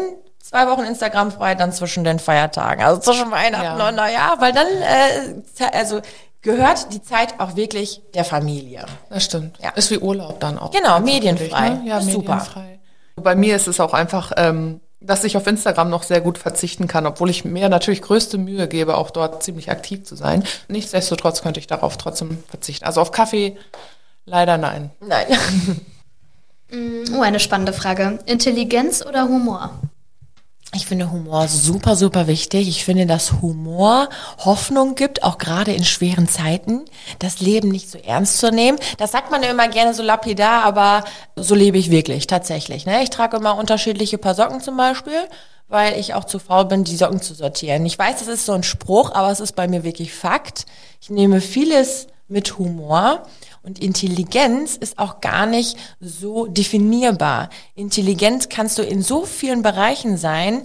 zwei 0.49 0.67
Wochen 0.67 0.83
Instagram 0.83 1.31
frei, 1.31 1.55
dann 1.55 1.73
zwischen 1.73 2.05
den 2.05 2.19
Feiertagen, 2.19 2.83
also 2.83 3.01
zwischen 3.01 3.31
Weihnachten 3.31 3.79
ja. 3.79 3.89
und 3.89 3.97
Neujahr, 3.97 4.41
weil 4.41 4.53
dann, 4.53 4.67
äh, 4.67 5.77
also 5.77 6.01
gehört 6.41 6.93
die 6.93 7.03
Zeit 7.03 7.35
auch 7.39 7.57
wirklich 7.57 8.01
der 8.15 8.25
Familie. 8.25 8.87
Das 9.11 9.25
stimmt. 9.25 9.59
Ja. 9.63 9.71
Ist 9.71 9.91
wie 9.91 9.99
Urlaub 9.99 10.41
dann 10.41 10.59
auch. 10.59 10.71
Genau, 10.71 11.01
medienfrei. 11.01 11.71
Ne? 11.71 11.83
Ja, 11.85 12.01
medienfrei. 12.01 12.09
Super. 12.13 13.23
Bei 13.23 13.35
mir 13.35 13.57
ist 13.57 13.67
es 13.67 13.81
auch 13.81 13.93
einfach, 13.93 14.33
ähm, 14.37 14.81
dass 15.01 15.25
ich 15.25 15.37
auf 15.37 15.47
Instagram 15.47 15.91
noch 15.91 16.03
sehr 16.03 16.21
gut 16.21 16.39
verzichten 16.39 16.89
kann, 16.89 17.07
obwohl 17.07 17.31
ich 17.31 17.45
mir 17.45 17.69
natürlich 17.69 18.01
größte 18.01 18.39
Mühe 18.39 18.69
gebe, 18.69 18.97
auch 18.97 19.11
dort 19.11 19.43
ziemlich 19.43 19.71
aktiv 19.71 20.05
zu 20.05 20.17
sein. 20.17 20.45
Nichtsdestotrotz 20.69 21.43
könnte 21.43 21.61
ich 21.61 21.67
darauf 21.67 21.97
trotzdem 21.99 22.43
verzichten. 22.49 22.85
Also 22.85 23.01
auf 23.01 23.13
Kaffee 23.13 23.57
leider 24.25 24.57
nein. 24.57 24.91
Nein. 25.01 25.27
oh, 27.17 27.21
eine 27.21 27.41
spannende 27.41 27.73
Frage. 27.73 28.19
Intelligenz 28.27 29.05
oder 29.05 29.25
Humor? 29.25 29.73
Ich 30.75 30.85
finde 30.87 31.11
Humor 31.11 31.49
super, 31.49 31.97
super 31.97 32.27
wichtig. 32.27 32.69
Ich 32.69 32.85
finde, 32.85 33.07
dass 33.07 33.41
Humor 33.41 34.11
Hoffnung 34.45 34.97
gibt, 34.97 35.23
auch 35.23 35.39
gerade 35.39 35.73
in 35.73 35.85
schweren 35.85 36.29
Zeiten, 36.29 36.85
das 37.21 37.41
Leben 37.41 37.69
nicht 37.69 37.91
so 37.91 37.99
ernst 37.99 38.39
zu 38.39 38.51
nehmen. 38.51 38.79
Das 38.99 39.13
sagt 39.13 39.31
man 39.31 39.43
immer 39.43 39.69
gerne 39.69 39.95
so 39.95 40.03
lapidar, 40.03 40.65
aber 40.65 41.05
so 41.37 41.55
lebe 41.55 41.79
ich 41.79 41.91
wirklich, 41.91 42.27
tatsächlich. 42.27 42.85
Ne? 42.85 43.03
Ich 43.03 43.09
trage 43.09 43.39
immer 43.39 43.57
unterschiedliche 43.57 44.19
Paar 44.19 44.35
Socken 44.35 44.61
zum 44.61 44.77
Beispiel, 44.77 45.29
weil 45.69 45.99
ich 45.99 46.13
auch 46.13 46.25
zu 46.25 46.39
faul 46.39 46.67
bin, 46.67 46.85
die 46.85 46.97
Socken 46.97 47.23
zu 47.23 47.33
sortieren. 47.33 47.87
Ich 47.87 47.99
weiß, 47.99 48.19
das 48.19 48.29
ist 48.29 48.45
so 48.45 48.53
ein 48.53 48.63
Spruch, 48.63 49.13
aber 49.13 49.31
es 49.31 49.41
ist 49.41 49.57
bei 49.57 49.69
mir 49.69 49.85
wirklich 49.85 50.13
Fakt. 50.13 50.67
Ich 51.01 51.09
nehme 51.09 51.41
vieles 51.41 52.09
mit 52.29 52.59
Humor 52.59 53.23
und 53.63 53.79
Intelligenz 53.79 54.77
ist 54.77 54.99
auch 54.99 55.21
gar 55.21 55.47
nicht 55.47 55.77
so 56.01 56.47
definierbar. 56.47 57.51
Intelligent 57.75 58.51
kannst 58.51 58.79
du 58.79 58.83
in 58.83 59.03
so 59.03 59.25
vielen 59.25 59.63
Bereichen 59.63 60.17
sein, 60.17 60.65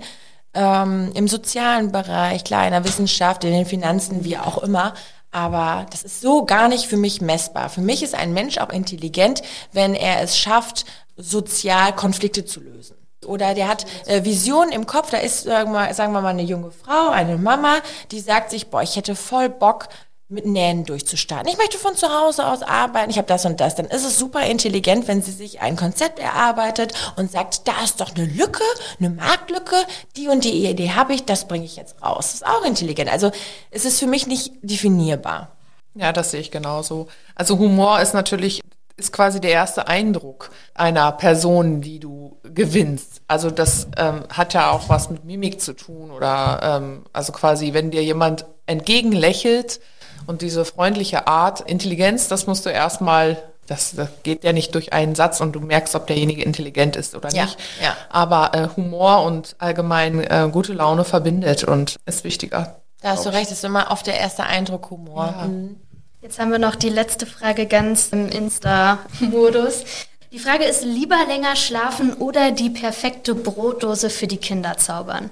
ähm, 0.53 1.11
im 1.15 1.27
sozialen 1.27 1.91
Bereich, 1.91 2.43
klar, 2.43 2.65
in 2.65 2.71
der 2.71 2.83
Wissenschaft, 2.83 3.43
in 3.43 3.51
den 3.51 3.65
Finanzen, 3.65 4.23
wie 4.23 4.37
auch 4.37 4.59
immer. 4.59 4.93
Aber 5.31 5.87
das 5.89 6.03
ist 6.03 6.21
so 6.21 6.45
gar 6.45 6.67
nicht 6.67 6.85
für 6.85 6.97
mich 6.97 7.19
messbar. 7.19 7.69
Für 7.69 7.81
mich 7.81 8.03
ist 8.03 8.13
ein 8.13 8.33
Mensch 8.33 8.59
auch 8.59 8.69
intelligent, 8.69 9.41
wenn 9.71 9.95
er 9.95 10.21
es 10.21 10.37
schafft, 10.37 10.85
sozial 11.17 11.95
Konflikte 11.95 12.45
zu 12.45 12.59
lösen. 12.59 12.95
Oder 13.25 13.55
der 13.55 13.67
hat 13.67 13.85
äh, 14.05 14.23
Visionen 14.25 14.71
im 14.71 14.85
Kopf, 14.85 15.09
da 15.09 15.17
ist, 15.17 15.43
sagen 15.43 15.71
wir 15.71 16.21
mal, 16.21 16.27
eine 16.27 16.43
junge 16.43 16.71
Frau, 16.71 17.09
eine 17.09 17.37
Mama, 17.37 17.77
die 18.11 18.19
sagt 18.19 18.51
sich, 18.51 18.67
boah, 18.67 18.83
ich 18.83 18.95
hätte 18.95 19.15
voll 19.15 19.49
Bock, 19.49 19.87
mit 20.33 20.45
Nähen 20.45 20.83
durchzustarten. 20.83 21.47
Ich 21.47 21.57
möchte 21.57 21.77
von 21.77 21.95
zu 21.95 22.07
Hause 22.07 22.45
aus 22.47 22.63
arbeiten, 22.63 23.11
ich 23.11 23.17
habe 23.17 23.27
das 23.27 23.45
und 23.45 23.59
das. 23.59 23.75
Dann 23.75 23.85
ist 23.85 24.03
es 24.03 24.17
super 24.17 24.41
intelligent, 24.45 25.07
wenn 25.07 25.21
sie 25.21 25.31
sich 25.31 25.61
ein 25.61 25.75
Konzept 25.75 26.19
erarbeitet 26.19 26.93
und 27.15 27.31
sagt, 27.31 27.67
da 27.67 27.83
ist 27.83 28.01
doch 28.01 28.15
eine 28.15 28.25
Lücke, 28.25 28.63
eine 28.99 29.11
Marktlücke, 29.11 29.75
die 30.17 30.27
und 30.27 30.43
die 30.43 30.65
Idee 30.65 30.91
habe 30.91 31.13
ich, 31.13 31.23
das 31.25 31.47
bringe 31.47 31.65
ich 31.65 31.75
jetzt 31.75 32.01
raus. 32.01 32.25
Das 32.25 32.33
ist 32.35 32.47
auch 32.47 32.65
intelligent. 32.65 33.11
Also 33.11 33.31
es 33.69 33.85
ist 33.85 33.99
für 33.99 34.07
mich 34.07 34.27
nicht 34.27 34.53
definierbar. 34.61 35.55
Ja, 35.95 36.11
das 36.11 36.31
sehe 36.31 36.41
ich 36.41 36.49
genauso. 36.49 37.07
Also 37.35 37.59
Humor 37.59 38.01
ist 38.01 38.13
natürlich 38.13 38.61
ist 38.95 39.11
quasi 39.11 39.41
der 39.41 39.51
erste 39.51 39.87
Eindruck 39.87 40.51
einer 40.75 41.11
Person, 41.13 41.81
die 41.81 41.99
du 41.99 42.37
gewinnst. 42.43 43.21
Also 43.27 43.49
das 43.49 43.87
ähm, 43.97 44.23
hat 44.29 44.53
ja 44.53 44.69
auch 44.71 44.87
was 44.87 45.09
mit 45.09 45.25
Mimik 45.25 45.61
zu 45.61 45.73
tun 45.73 46.11
oder 46.11 46.59
ähm, 46.61 47.03
also 47.11 47.31
quasi, 47.31 47.73
wenn 47.73 47.89
dir 47.89 48.03
jemand 48.03 48.45
entgegenlächelt, 48.67 49.79
und 50.27 50.41
diese 50.41 50.65
freundliche 50.65 51.27
Art, 51.27 51.61
Intelligenz, 51.61 52.27
das 52.27 52.47
musst 52.47 52.65
du 52.65 52.69
erstmal 52.69 53.41
Das, 53.67 53.95
das, 53.95 54.09
geht 54.23 54.43
ja 54.43 54.51
nicht 54.51 54.75
durch 54.75 54.91
einen 54.91 55.15
Satz 55.15 55.39
und 55.39 55.53
du 55.53 55.61
merkst, 55.61 55.95
ob 55.95 56.07
derjenige 56.07 56.43
intelligent 56.43 56.97
ist 56.97 57.15
oder 57.15 57.29
nicht. 57.29 57.57
Ja, 57.79 57.85
ja. 57.85 57.97
Aber 58.09 58.53
äh, 58.53 58.67
Humor 58.75 59.23
und 59.23 59.55
allgemein 59.57 60.19
äh, 60.19 60.49
gute 60.51 60.73
Laune 60.73 61.05
verbindet 61.05 61.63
und 61.63 61.95
ist 62.05 62.25
wichtiger. 62.25 62.81
Da 63.01 63.11
hast 63.11 63.25
du 63.25 63.29
recht, 63.29 63.51
ist 63.51 63.63
immer 63.63 63.91
oft 63.91 64.05
der 64.05 64.19
erste 64.19 64.43
Eindruck 64.43 64.89
Humor. 64.89 65.33
Ja. 65.37 65.47
Mhm. 65.47 65.77
Jetzt 66.21 66.39
haben 66.39 66.51
wir 66.51 66.59
noch 66.59 66.75
die 66.75 66.89
letzte 66.89 67.25
Frage 67.25 67.65
ganz 67.65 68.09
im 68.09 68.29
Insta-Modus. 68.29 69.83
Die 70.31 70.39
Frage 70.39 70.63
ist, 70.63 70.83
lieber 70.83 71.17
länger 71.27 71.57
schlafen 71.57 72.13
oder 72.13 72.51
die 72.51 72.69
perfekte 72.69 73.35
Brotdose 73.35 74.09
für 74.09 74.25
die 74.25 74.37
Kinder 74.37 74.77
zaubern? 74.77 75.31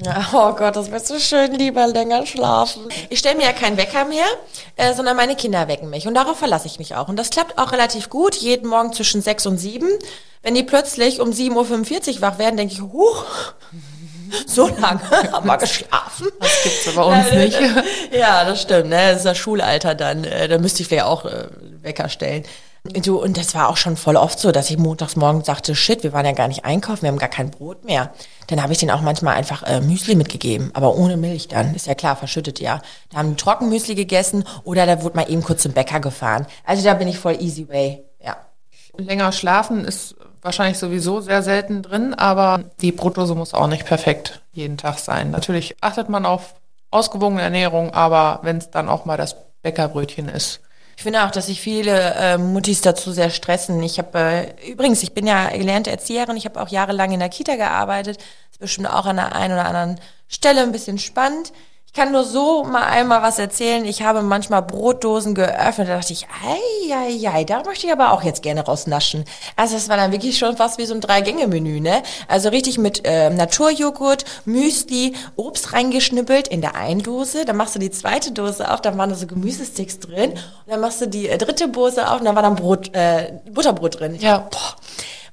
Oh 0.32 0.52
Gott, 0.54 0.76
das 0.76 0.90
wird 0.90 1.06
so 1.06 1.18
schön, 1.18 1.52
lieber 1.54 1.86
länger 1.86 2.26
schlafen. 2.26 2.82
Ich 3.10 3.18
stelle 3.18 3.36
mir 3.36 3.44
ja 3.44 3.52
keinen 3.52 3.76
Wecker 3.76 4.04
mehr, 4.04 4.26
äh, 4.76 4.94
sondern 4.94 5.16
meine 5.16 5.36
Kinder 5.36 5.68
wecken 5.68 5.90
mich. 5.90 6.06
Und 6.06 6.14
darauf 6.14 6.38
verlasse 6.38 6.66
ich 6.66 6.78
mich 6.78 6.94
auch. 6.94 7.08
Und 7.08 7.16
das 7.16 7.30
klappt 7.30 7.58
auch 7.58 7.72
relativ 7.72 8.08
gut, 8.08 8.34
jeden 8.36 8.68
Morgen 8.68 8.92
zwischen 8.92 9.22
sechs 9.22 9.46
und 9.46 9.58
sieben. 9.58 9.88
Wenn 10.42 10.54
die 10.54 10.62
plötzlich 10.62 11.20
um 11.20 11.30
7.45 11.30 12.16
Uhr 12.16 12.20
wach 12.22 12.38
werden, 12.38 12.56
denke 12.56 12.74
ich, 12.74 12.80
huch, 12.80 13.24
so 14.46 14.68
lange 14.68 15.00
haben 15.32 15.46
wir 15.46 15.58
geschlafen. 15.58 16.28
Das 16.40 16.62
gibt's 16.62 16.88
aber 16.88 17.06
uns 17.06 17.28
äh, 17.28 17.44
nicht. 17.44 17.58
Ja, 18.12 18.44
das 18.44 18.62
stimmt. 18.62 18.88
Ne? 18.88 19.08
Das 19.08 19.18
ist 19.18 19.26
das 19.26 19.38
Schulalter 19.38 19.94
dann. 19.94 20.24
Äh, 20.24 20.48
da 20.48 20.58
müsste 20.58 20.82
ich 20.82 20.88
vielleicht 20.88 21.04
auch 21.04 21.24
äh, 21.24 21.48
Wecker 21.82 22.08
stellen. 22.08 22.44
Du, 22.84 23.22
und 23.22 23.36
das 23.36 23.54
war 23.54 23.68
auch 23.68 23.76
schon 23.76 23.96
voll 23.96 24.16
oft 24.16 24.40
so, 24.40 24.50
dass 24.50 24.68
ich 24.68 24.76
montags 24.76 25.14
morgens 25.14 25.46
sagte, 25.46 25.76
shit, 25.76 26.02
wir 26.02 26.12
waren 26.12 26.26
ja 26.26 26.32
gar 26.32 26.48
nicht 26.48 26.64
einkaufen, 26.64 27.02
wir 27.02 27.10
haben 27.10 27.18
gar 27.18 27.28
kein 27.28 27.50
Brot 27.50 27.84
mehr. 27.84 28.12
Dann 28.48 28.60
habe 28.60 28.72
ich 28.72 28.80
denen 28.80 28.90
auch 28.90 29.00
manchmal 29.00 29.36
einfach 29.36 29.62
äh, 29.62 29.80
Müsli 29.80 30.16
mitgegeben, 30.16 30.72
aber 30.74 30.96
ohne 30.96 31.16
Milch 31.16 31.46
dann. 31.46 31.76
Ist 31.76 31.86
ja 31.86 31.94
klar, 31.94 32.16
verschüttet 32.16 32.58
ja. 32.58 32.82
Da 33.10 33.18
haben 33.18 33.30
die 33.30 33.36
Trockenmüsli 33.36 33.94
gegessen 33.94 34.44
oder 34.64 34.84
da 34.84 35.02
wurde 35.02 35.16
mal 35.16 35.30
eben 35.30 35.44
kurz 35.44 35.62
zum 35.62 35.72
Bäcker 35.72 36.00
gefahren. 36.00 36.46
Also 36.64 36.82
da 36.82 36.94
bin 36.94 37.06
ich 37.06 37.18
voll 37.18 37.40
easy 37.40 37.68
way, 37.68 38.02
ja. 38.18 38.36
Länger 38.96 39.30
schlafen 39.30 39.84
ist 39.84 40.16
wahrscheinlich 40.42 40.78
sowieso 40.78 41.20
sehr 41.20 41.44
selten 41.44 41.82
drin, 41.82 42.14
aber 42.14 42.64
die 42.80 42.90
Brotdose 42.90 43.36
muss 43.36 43.54
auch 43.54 43.68
nicht 43.68 43.86
perfekt 43.86 44.42
jeden 44.52 44.76
Tag 44.76 44.98
sein. 44.98 45.30
Natürlich 45.30 45.76
achtet 45.80 46.08
man 46.08 46.26
auf 46.26 46.56
ausgewogene 46.90 47.42
Ernährung, 47.42 47.94
aber 47.94 48.40
wenn 48.42 48.58
es 48.58 48.70
dann 48.70 48.88
auch 48.88 49.04
mal 49.04 49.16
das 49.16 49.36
Bäckerbrötchen 49.62 50.28
ist, 50.28 50.60
ich 51.02 51.04
finde 51.04 51.24
auch, 51.24 51.32
dass 51.32 51.46
sich 51.46 51.60
viele 51.60 52.14
äh, 52.14 52.38
Muttis 52.38 52.80
dazu 52.80 53.10
sehr 53.10 53.30
stressen. 53.30 53.82
Ich 53.82 53.98
habe 53.98 54.16
äh, 54.16 54.70
übrigens, 54.70 55.02
ich 55.02 55.10
bin 55.10 55.26
ja 55.26 55.48
gelernte 55.48 55.90
Erzieherin, 55.90 56.36
ich 56.36 56.44
habe 56.44 56.62
auch 56.62 56.68
jahrelang 56.68 57.10
in 57.10 57.18
der 57.18 57.28
Kita 57.28 57.56
gearbeitet. 57.56 58.18
Das 58.18 58.52
ist 58.52 58.60
bestimmt 58.60 58.86
auch 58.86 59.04
an 59.06 59.16
der 59.16 59.34
einen 59.34 59.52
oder 59.52 59.66
anderen 59.66 59.98
Stelle 60.28 60.62
ein 60.62 60.70
bisschen 60.70 61.00
spannend. 61.00 61.52
Ich 61.94 62.00
kann 62.00 62.10
nur 62.10 62.24
so 62.24 62.64
mal 62.64 62.84
einmal 62.84 63.20
was 63.20 63.38
erzählen. 63.38 63.84
Ich 63.84 64.00
habe 64.00 64.22
manchmal 64.22 64.62
Brotdosen 64.62 65.34
geöffnet. 65.34 65.90
Da 65.90 65.98
dachte 65.98 66.14
ich, 66.14 66.26
ei, 66.26 66.90
ei, 66.90 67.28
ei, 67.28 67.44
da 67.44 67.62
möchte 67.64 67.86
ich 67.86 67.92
aber 67.92 68.12
auch 68.12 68.22
jetzt 68.22 68.42
gerne 68.42 68.64
rausnaschen. 68.64 69.26
Also 69.56 69.74
das 69.74 69.90
war 69.90 69.98
dann 69.98 70.10
wirklich 70.10 70.38
schon 70.38 70.56
fast 70.56 70.78
wie 70.78 70.86
so 70.86 70.94
ein 70.94 71.02
Drei-Gänge-Menü, 71.02 71.80
ne? 71.80 72.02
Also 72.28 72.48
richtig 72.48 72.78
mit 72.78 73.04
äh, 73.04 73.28
Naturjoghurt, 73.28 74.24
Müsli, 74.46 75.14
Obst 75.36 75.74
reingeschnippelt 75.74 76.48
in 76.48 76.62
der 76.62 76.76
einen 76.76 77.02
Dose. 77.02 77.44
Dann 77.44 77.58
machst 77.58 77.74
du 77.74 77.78
die 77.78 77.90
zweite 77.90 78.32
Dose 78.32 78.72
auf, 78.72 78.80
dann 78.80 78.96
waren 78.96 79.10
da 79.10 79.14
so 79.14 79.26
Gemüsesticks 79.26 79.98
drin. 79.98 80.30
Und 80.30 80.40
dann 80.68 80.80
machst 80.80 81.02
du 81.02 81.08
die 81.08 81.28
äh, 81.28 81.36
dritte 81.36 81.68
Dose 81.68 82.10
auf 82.10 82.20
und 82.20 82.24
dann 82.24 82.34
war 82.34 82.42
dann 82.42 82.56
Brot, 82.56 82.88
äh, 82.94 83.34
Butterbrot 83.50 84.00
drin. 84.00 84.14
Ja. 84.18 84.48
Boah 84.50 84.76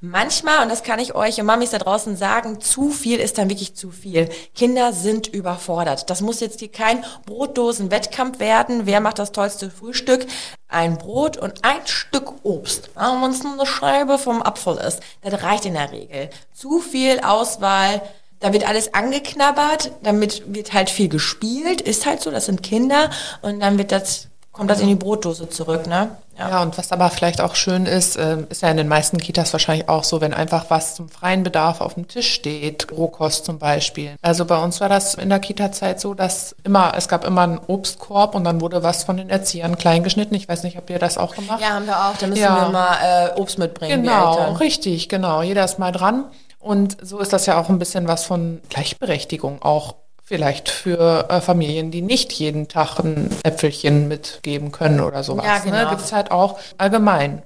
Manchmal, 0.01 0.63
und 0.63 0.69
das 0.69 0.83
kann 0.83 0.99
ich 0.99 1.13
euch 1.13 1.41
und 1.41 1.45
Mamis 1.45 1.71
da 1.71 1.77
draußen 1.77 2.15
sagen, 2.15 2.61
zu 2.61 2.89
viel 2.89 3.19
ist 3.19 3.37
dann 3.37 3.49
wirklich 3.49 3.75
zu 3.75 3.91
viel. 3.91 4.29
Kinder 4.55 4.93
sind 4.93 5.27
überfordert. 5.27 6.09
Das 6.09 6.21
muss 6.21 6.39
jetzt 6.39 6.59
hier 6.59 6.71
kein 6.71 7.03
Brotdosen-Wettkampf 7.25 8.39
werden. 8.39 8.85
Wer 8.85 9.01
macht 9.01 9.19
das 9.19 9.33
tollste 9.33 9.69
Frühstück? 9.69 10.25
Ein 10.69 10.97
Brot 10.97 11.35
und 11.35 11.65
ein 11.65 11.85
Stück 11.85 12.33
Obst. 12.43 12.91
Wenn 12.95 13.31
es 13.31 13.43
nur 13.43 13.53
eine 13.53 13.65
Scheibe 13.65 14.17
vom 14.17 14.41
Apfel 14.41 14.77
ist, 14.77 15.01
das 15.21 15.43
reicht 15.43 15.65
in 15.65 15.73
der 15.73 15.91
Regel. 15.91 16.29
Zu 16.53 16.79
viel 16.79 17.19
Auswahl, 17.19 18.01
da 18.39 18.53
wird 18.53 18.65
alles 18.65 18.93
angeknabbert, 18.93 19.91
damit 20.01 20.43
wird 20.53 20.71
halt 20.71 20.89
viel 20.89 21.09
gespielt, 21.09 21.81
ist 21.81 22.05
halt 22.05 22.21
so, 22.21 22.31
das 22.31 22.45
sind 22.45 22.63
Kinder 22.63 23.09
und 23.41 23.59
dann 23.59 23.77
wird 23.77 23.91
das 23.91 24.29
kommt 24.59 24.69
das 24.69 24.81
in 24.81 24.89
die 24.89 24.95
Brotdose 24.95 25.47
zurück, 25.47 25.87
ne? 25.87 26.17
Ja. 26.37 26.49
ja, 26.49 26.61
und 26.61 26.77
was 26.77 26.91
aber 26.91 27.09
vielleicht 27.09 27.39
auch 27.39 27.55
schön 27.55 27.85
ist, 27.85 28.17
äh, 28.17 28.39
ist 28.49 28.61
ja 28.61 28.69
in 28.69 28.75
den 28.75 28.89
meisten 28.89 29.17
Kitas 29.17 29.53
wahrscheinlich 29.53 29.87
auch 29.87 30.03
so, 30.03 30.19
wenn 30.19 30.33
einfach 30.33 30.65
was 30.67 30.95
zum 30.95 31.07
freien 31.07 31.43
Bedarf 31.43 31.79
auf 31.79 31.93
dem 31.93 32.09
Tisch 32.09 32.29
steht, 32.29 32.91
Rohkost 32.91 33.45
zum 33.45 33.57
Beispiel. 33.57 34.15
Also 34.21 34.43
bei 34.43 34.61
uns 34.61 34.81
war 34.81 34.89
das 34.89 35.15
in 35.15 35.29
der 35.29 35.39
Kita-Zeit 35.39 36.01
so, 36.01 36.13
dass 36.13 36.57
immer, 36.65 36.91
es 36.97 37.07
gab 37.07 37.23
immer 37.23 37.43
einen 37.43 37.59
Obstkorb 37.67 38.35
und 38.35 38.43
dann 38.43 38.59
wurde 38.59 38.83
was 38.83 39.05
von 39.05 39.15
den 39.15 39.29
Erziehern 39.29 39.77
klein 39.77 40.03
geschnitten. 40.03 40.35
Ich 40.35 40.49
weiß 40.49 40.63
nicht, 40.63 40.75
habt 40.75 40.89
ihr 40.89 40.99
das 40.99 41.17
auch 41.17 41.35
gemacht? 41.35 41.61
Ja, 41.61 41.75
haben 41.75 41.85
wir 41.85 41.97
auch. 41.97 42.17
Da 42.17 42.27
müssen 42.27 42.41
ja. 42.41 42.65
wir 42.65 42.69
mal 42.69 42.97
äh, 43.01 43.39
Obst 43.39 43.59
mitbringen. 43.59 44.03
Genau, 44.03 44.53
richtig, 44.55 45.07
genau. 45.07 45.41
Jeder 45.41 45.63
ist 45.63 45.79
mal 45.79 45.93
dran. 45.93 46.25
Und 46.59 46.97
so 47.01 47.19
ist 47.19 47.31
das 47.31 47.45
ja 47.45 47.57
auch 47.57 47.69
ein 47.69 47.79
bisschen 47.79 48.09
was 48.09 48.25
von 48.25 48.59
Gleichberechtigung 48.67 49.61
auch 49.61 49.95
Vielleicht 50.29 50.69
für 50.69 51.27
äh, 51.27 51.41
Familien, 51.41 51.89
die 51.89 52.03
nicht 52.03 52.31
jeden 52.33 52.67
Tag 52.67 52.99
ein 52.99 53.31
Äpfelchen 53.41 54.07
mitgeben 54.07 54.71
können 54.71 54.99
oder 54.99 55.23
sowas. 55.23 55.43
Ja, 55.43 55.55
ne? 55.55 55.61
genau. 55.63 55.83
ne? 55.85 55.89
Gibt 55.89 56.01
es 56.01 56.13
halt 56.13 56.29
auch 56.29 56.59
allgemein. 56.77 57.41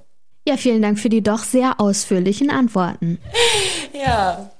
Ja, 0.46 0.58
vielen 0.58 0.82
Dank 0.82 0.98
für 0.98 1.08
die 1.08 1.22
doch 1.22 1.44
sehr 1.44 1.80
ausführlichen 1.80 2.50
Antworten. 2.50 3.20
Ja, 3.94 4.50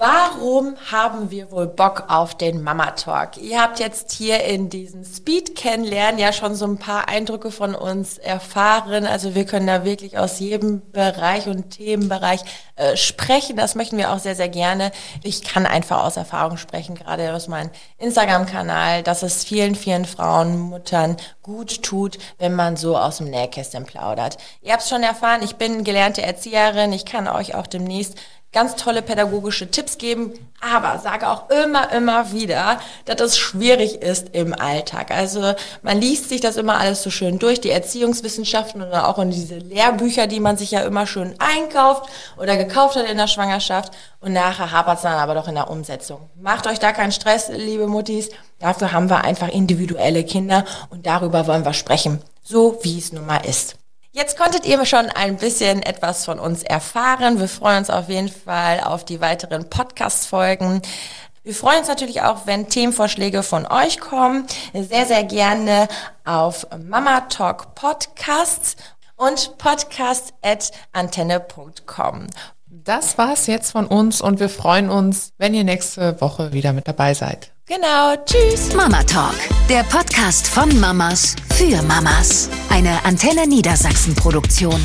Warum 0.00 0.76
haben 0.92 1.32
wir 1.32 1.50
wohl 1.50 1.66
Bock 1.66 2.04
auf 2.06 2.36
den 2.36 2.62
Mama 2.62 2.92
Talk? 2.92 3.36
Ihr 3.36 3.60
habt 3.60 3.80
jetzt 3.80 4.12
hier 4.12 4.44
in 4.44 4.70
diesem 4.70 5.04
Speed 5.04 5.56
kennenlernen 5.56 6.20
ja 6.20 6.32
schon 6.32 6.54
so 6.54 6.66
ein 6.66 6.78
paar 6.78 7.08
Eindrücke 7.08 7.50
von 7.50 7.74
uns 7.74 8.16
erfahren. 8.16 9.08
Also 9.08 9.34
wir 9.34 9.44
können 9.44 9.66
da 9.66 9.84
wirklich 9.84 10.16
aus 10.16 10.38
jedem 10.38 10.88
Bereich 10.92 11.48
und 11.48 11.70
Themenbereich 11.70 12.42
äh, 12.76 12.96
sprechen. 12.96 13.56
Das 13.56 13.74
möchten 13.74 13.98
wir 13.98 14.12
auch 14.12 14.20
sehr, 14.20 14.36
sehr 14.36 14.48
gerne. 14.48 14.92
Ich 15.24 15.42
kann 15.42 15.66
einfach 15.66 16.04
aus 16.04 16.16
Erfahrung 16.16 16.58
sprechen, 16.58 16.94
gerade 16.94 17.34
aus 17.34 17.48
meinem 17.48 17.70
Instagram-Kanal, 17.98 19.02
dass 19.02 19.24
es 19.24 19.42
vielen, 19.42 19.74
vielen 19.74 20.04
Frauen, 20.04 20.60
Muttern 20.60 21.16
gut 21.42 21.82
tut, 21.82 22.18
wenn 22.38 22.54
man 22.54 22.76
so 22.76 22.96
aus 22.96 23.16
dem 23.16 23.30
Nähkästchen 23.30 23.84
plaudert. 23.84 24.38
Ihr 24.62 24.74
habt 24.74 24.82
es 24.82 24.90
schon 24.90 25.02
erfahren, 25.02 25.42
ich 25.42 25.56
bin 25.56 25.82
gelernte 25.82 26.22
Erzieherin. 26.22 26.92
Ich 26.92 27.04
kann 27.04 27.26
euch 27.26 27.56
auch 27.56 27.66
demnächst 27.66 28.14
ganz 28.52 28.76
tolle 28.76 29.02
pädagogische 29.02 29.70
Tipps 29.70 29.98
geben, 29.98 30.32
aber 30.60 30.98
sage 30.98 31.28
auch 31.28 31.50
immer, 31.50 31.92
immer 31.92 32.32
wieder, 32.32 32.80
dass 33.04 33.20
es 33.20 33.38
schwierig 33.38 34.02
ist 34.02 34.34
im 34.34 34.58
Alltag. 34.58 35.10
Also 35.10 35.54
man 35.82 36.00
liest 36.00 36.30
sich 36.30 36.40
das 36.40 36.56
immer 36.56 36.78
alles 36.78 37.02
so 37.02 37.10
schön 37.10 37.38
durch, 37.38 37.60
die 37.60 37.70
Erziehungswissenschaften 37.70 38.82
oder 38.82 39.06
auch 39.08 39.18
in 39.18 39.30
diese 39.30 39.56
Lehrbücher, 39.56 40.26
die 40.26 40.40
man 40.40 40.56
sich 40.56 40.70
ja 40.70 40.80
immer 40.80 41.06
schön 41.06 41.34
einkauft 41.38 42.08
oder 42.38 42.56
gekauft 42.56 42.96
hat 42.96 43.08
in 43.08 43.18
der 43.18 43.28
Schwangerschaft 43.28 43.92
und 44.20 44.32
nachher 44.32 44.72
hapert 44.72 44.96
es 44.96 45.02
dann 45.02 45.18
aber 45.18 45.34
doch 45.34 45.48
in 45.48 45.54
der 45.54 45.70
Umsetzung. 45.70 46.30
Macht 46.40 46.66
euch 46.66 46.78
da 46.78 46.92
keinen 46.92 47.12
Stress, 47.12 47.50
liebe 47.50 47.86
Muttis. 47.86 48.30
Dafür 48.58 48.92
haben 48.92 49.10
wir 49.10 49.24
einfach 49.24 49.48
individuelle 49.48 50.24
Kinder 50.24 50.64
und 50.90 51.06
darüber 51.06 51.46
wollen 51.46 51.64
wir 51.64 51.74
sprechen, 51.74 52.22
so 52.42 52.78
wie 52.82 52.98
es 52.98 53.12
nun 53.12 53.26
mal 53.26 53.44
ist. 53.44 53.76
Jetzt 54.18 54.36
konntet 54.36 54.66
ihr 54.66 54.84
schon 54.84 55.08
ein 55.10 55.36
bisschen 55.36 55.80
etwas 55.80 56.24
von 56.24 56.40
uns 56.40 56.64
erfahren. 56.64 57.38
Wir 57.38 57.46
freuen 57.46 57.78
uns 57.78 57.88
auf 57.88 58.08
jeden 58.08 58.28
Fall 58.28 58.80
auf 58.80 59.04
die 59.04 59.20
weiteren 59.20 59.70
Podcast-Folgen. 59.70 60.82
Wir 61.44 61.54
freuen 61.54 61.78
uns 61.78 61.86
natürlich 61.86 62.22
auch, 62.22 62.48
wenn 62.48 62.68
Themenvorschläge 62.68 63.44
von 63.44 63.64
euch 63.64 64.00
kommen. 64.00 64.44
Sehr, 64.74 65.06
sehr 65.06 65.22
gerne 65.22 65.86
auf 66.24 66.66
Mama 66.84 67.20
Talk 67.28 67.76
Podcasts 67.76 68.74
und 69.14 69.56
podcast.antenne.com. 69.56 72.26
Das 72.66 73.18
war's 73.18 73.46
jetzt 73.46 73.70
von 73.70 73.86
uns 73.86 74.20
und 74.20 74.40
wir 74.40 74.48
freuen 74.48 74.90
uns, 74.90 75.32
wenn 75.38 75.54
ihr 75.54 75.62
nächste 75.62 76.20
Woche 76.20 76.52
wieder 76.52 76.72
mit 76.72 76.88
dabei 76.88 77.14
seid. 77.14 77.52
Genau, 77.68 78.16
tschüss. 78.24 78.74
Mama 78.74 79.02
Talk, 79.02 79.34
der 79.68 79.82
Podcast 79.82 80.48
von 80.48 80.80
Mamas 80.80 81.36
für 81.54 81.82
Mamas. 81.82 82.48
Eine 82.70 83.04
Antenne 83.04 83.46
Niedersachsen 83.46 84.14
Produktion. 84.14 84.80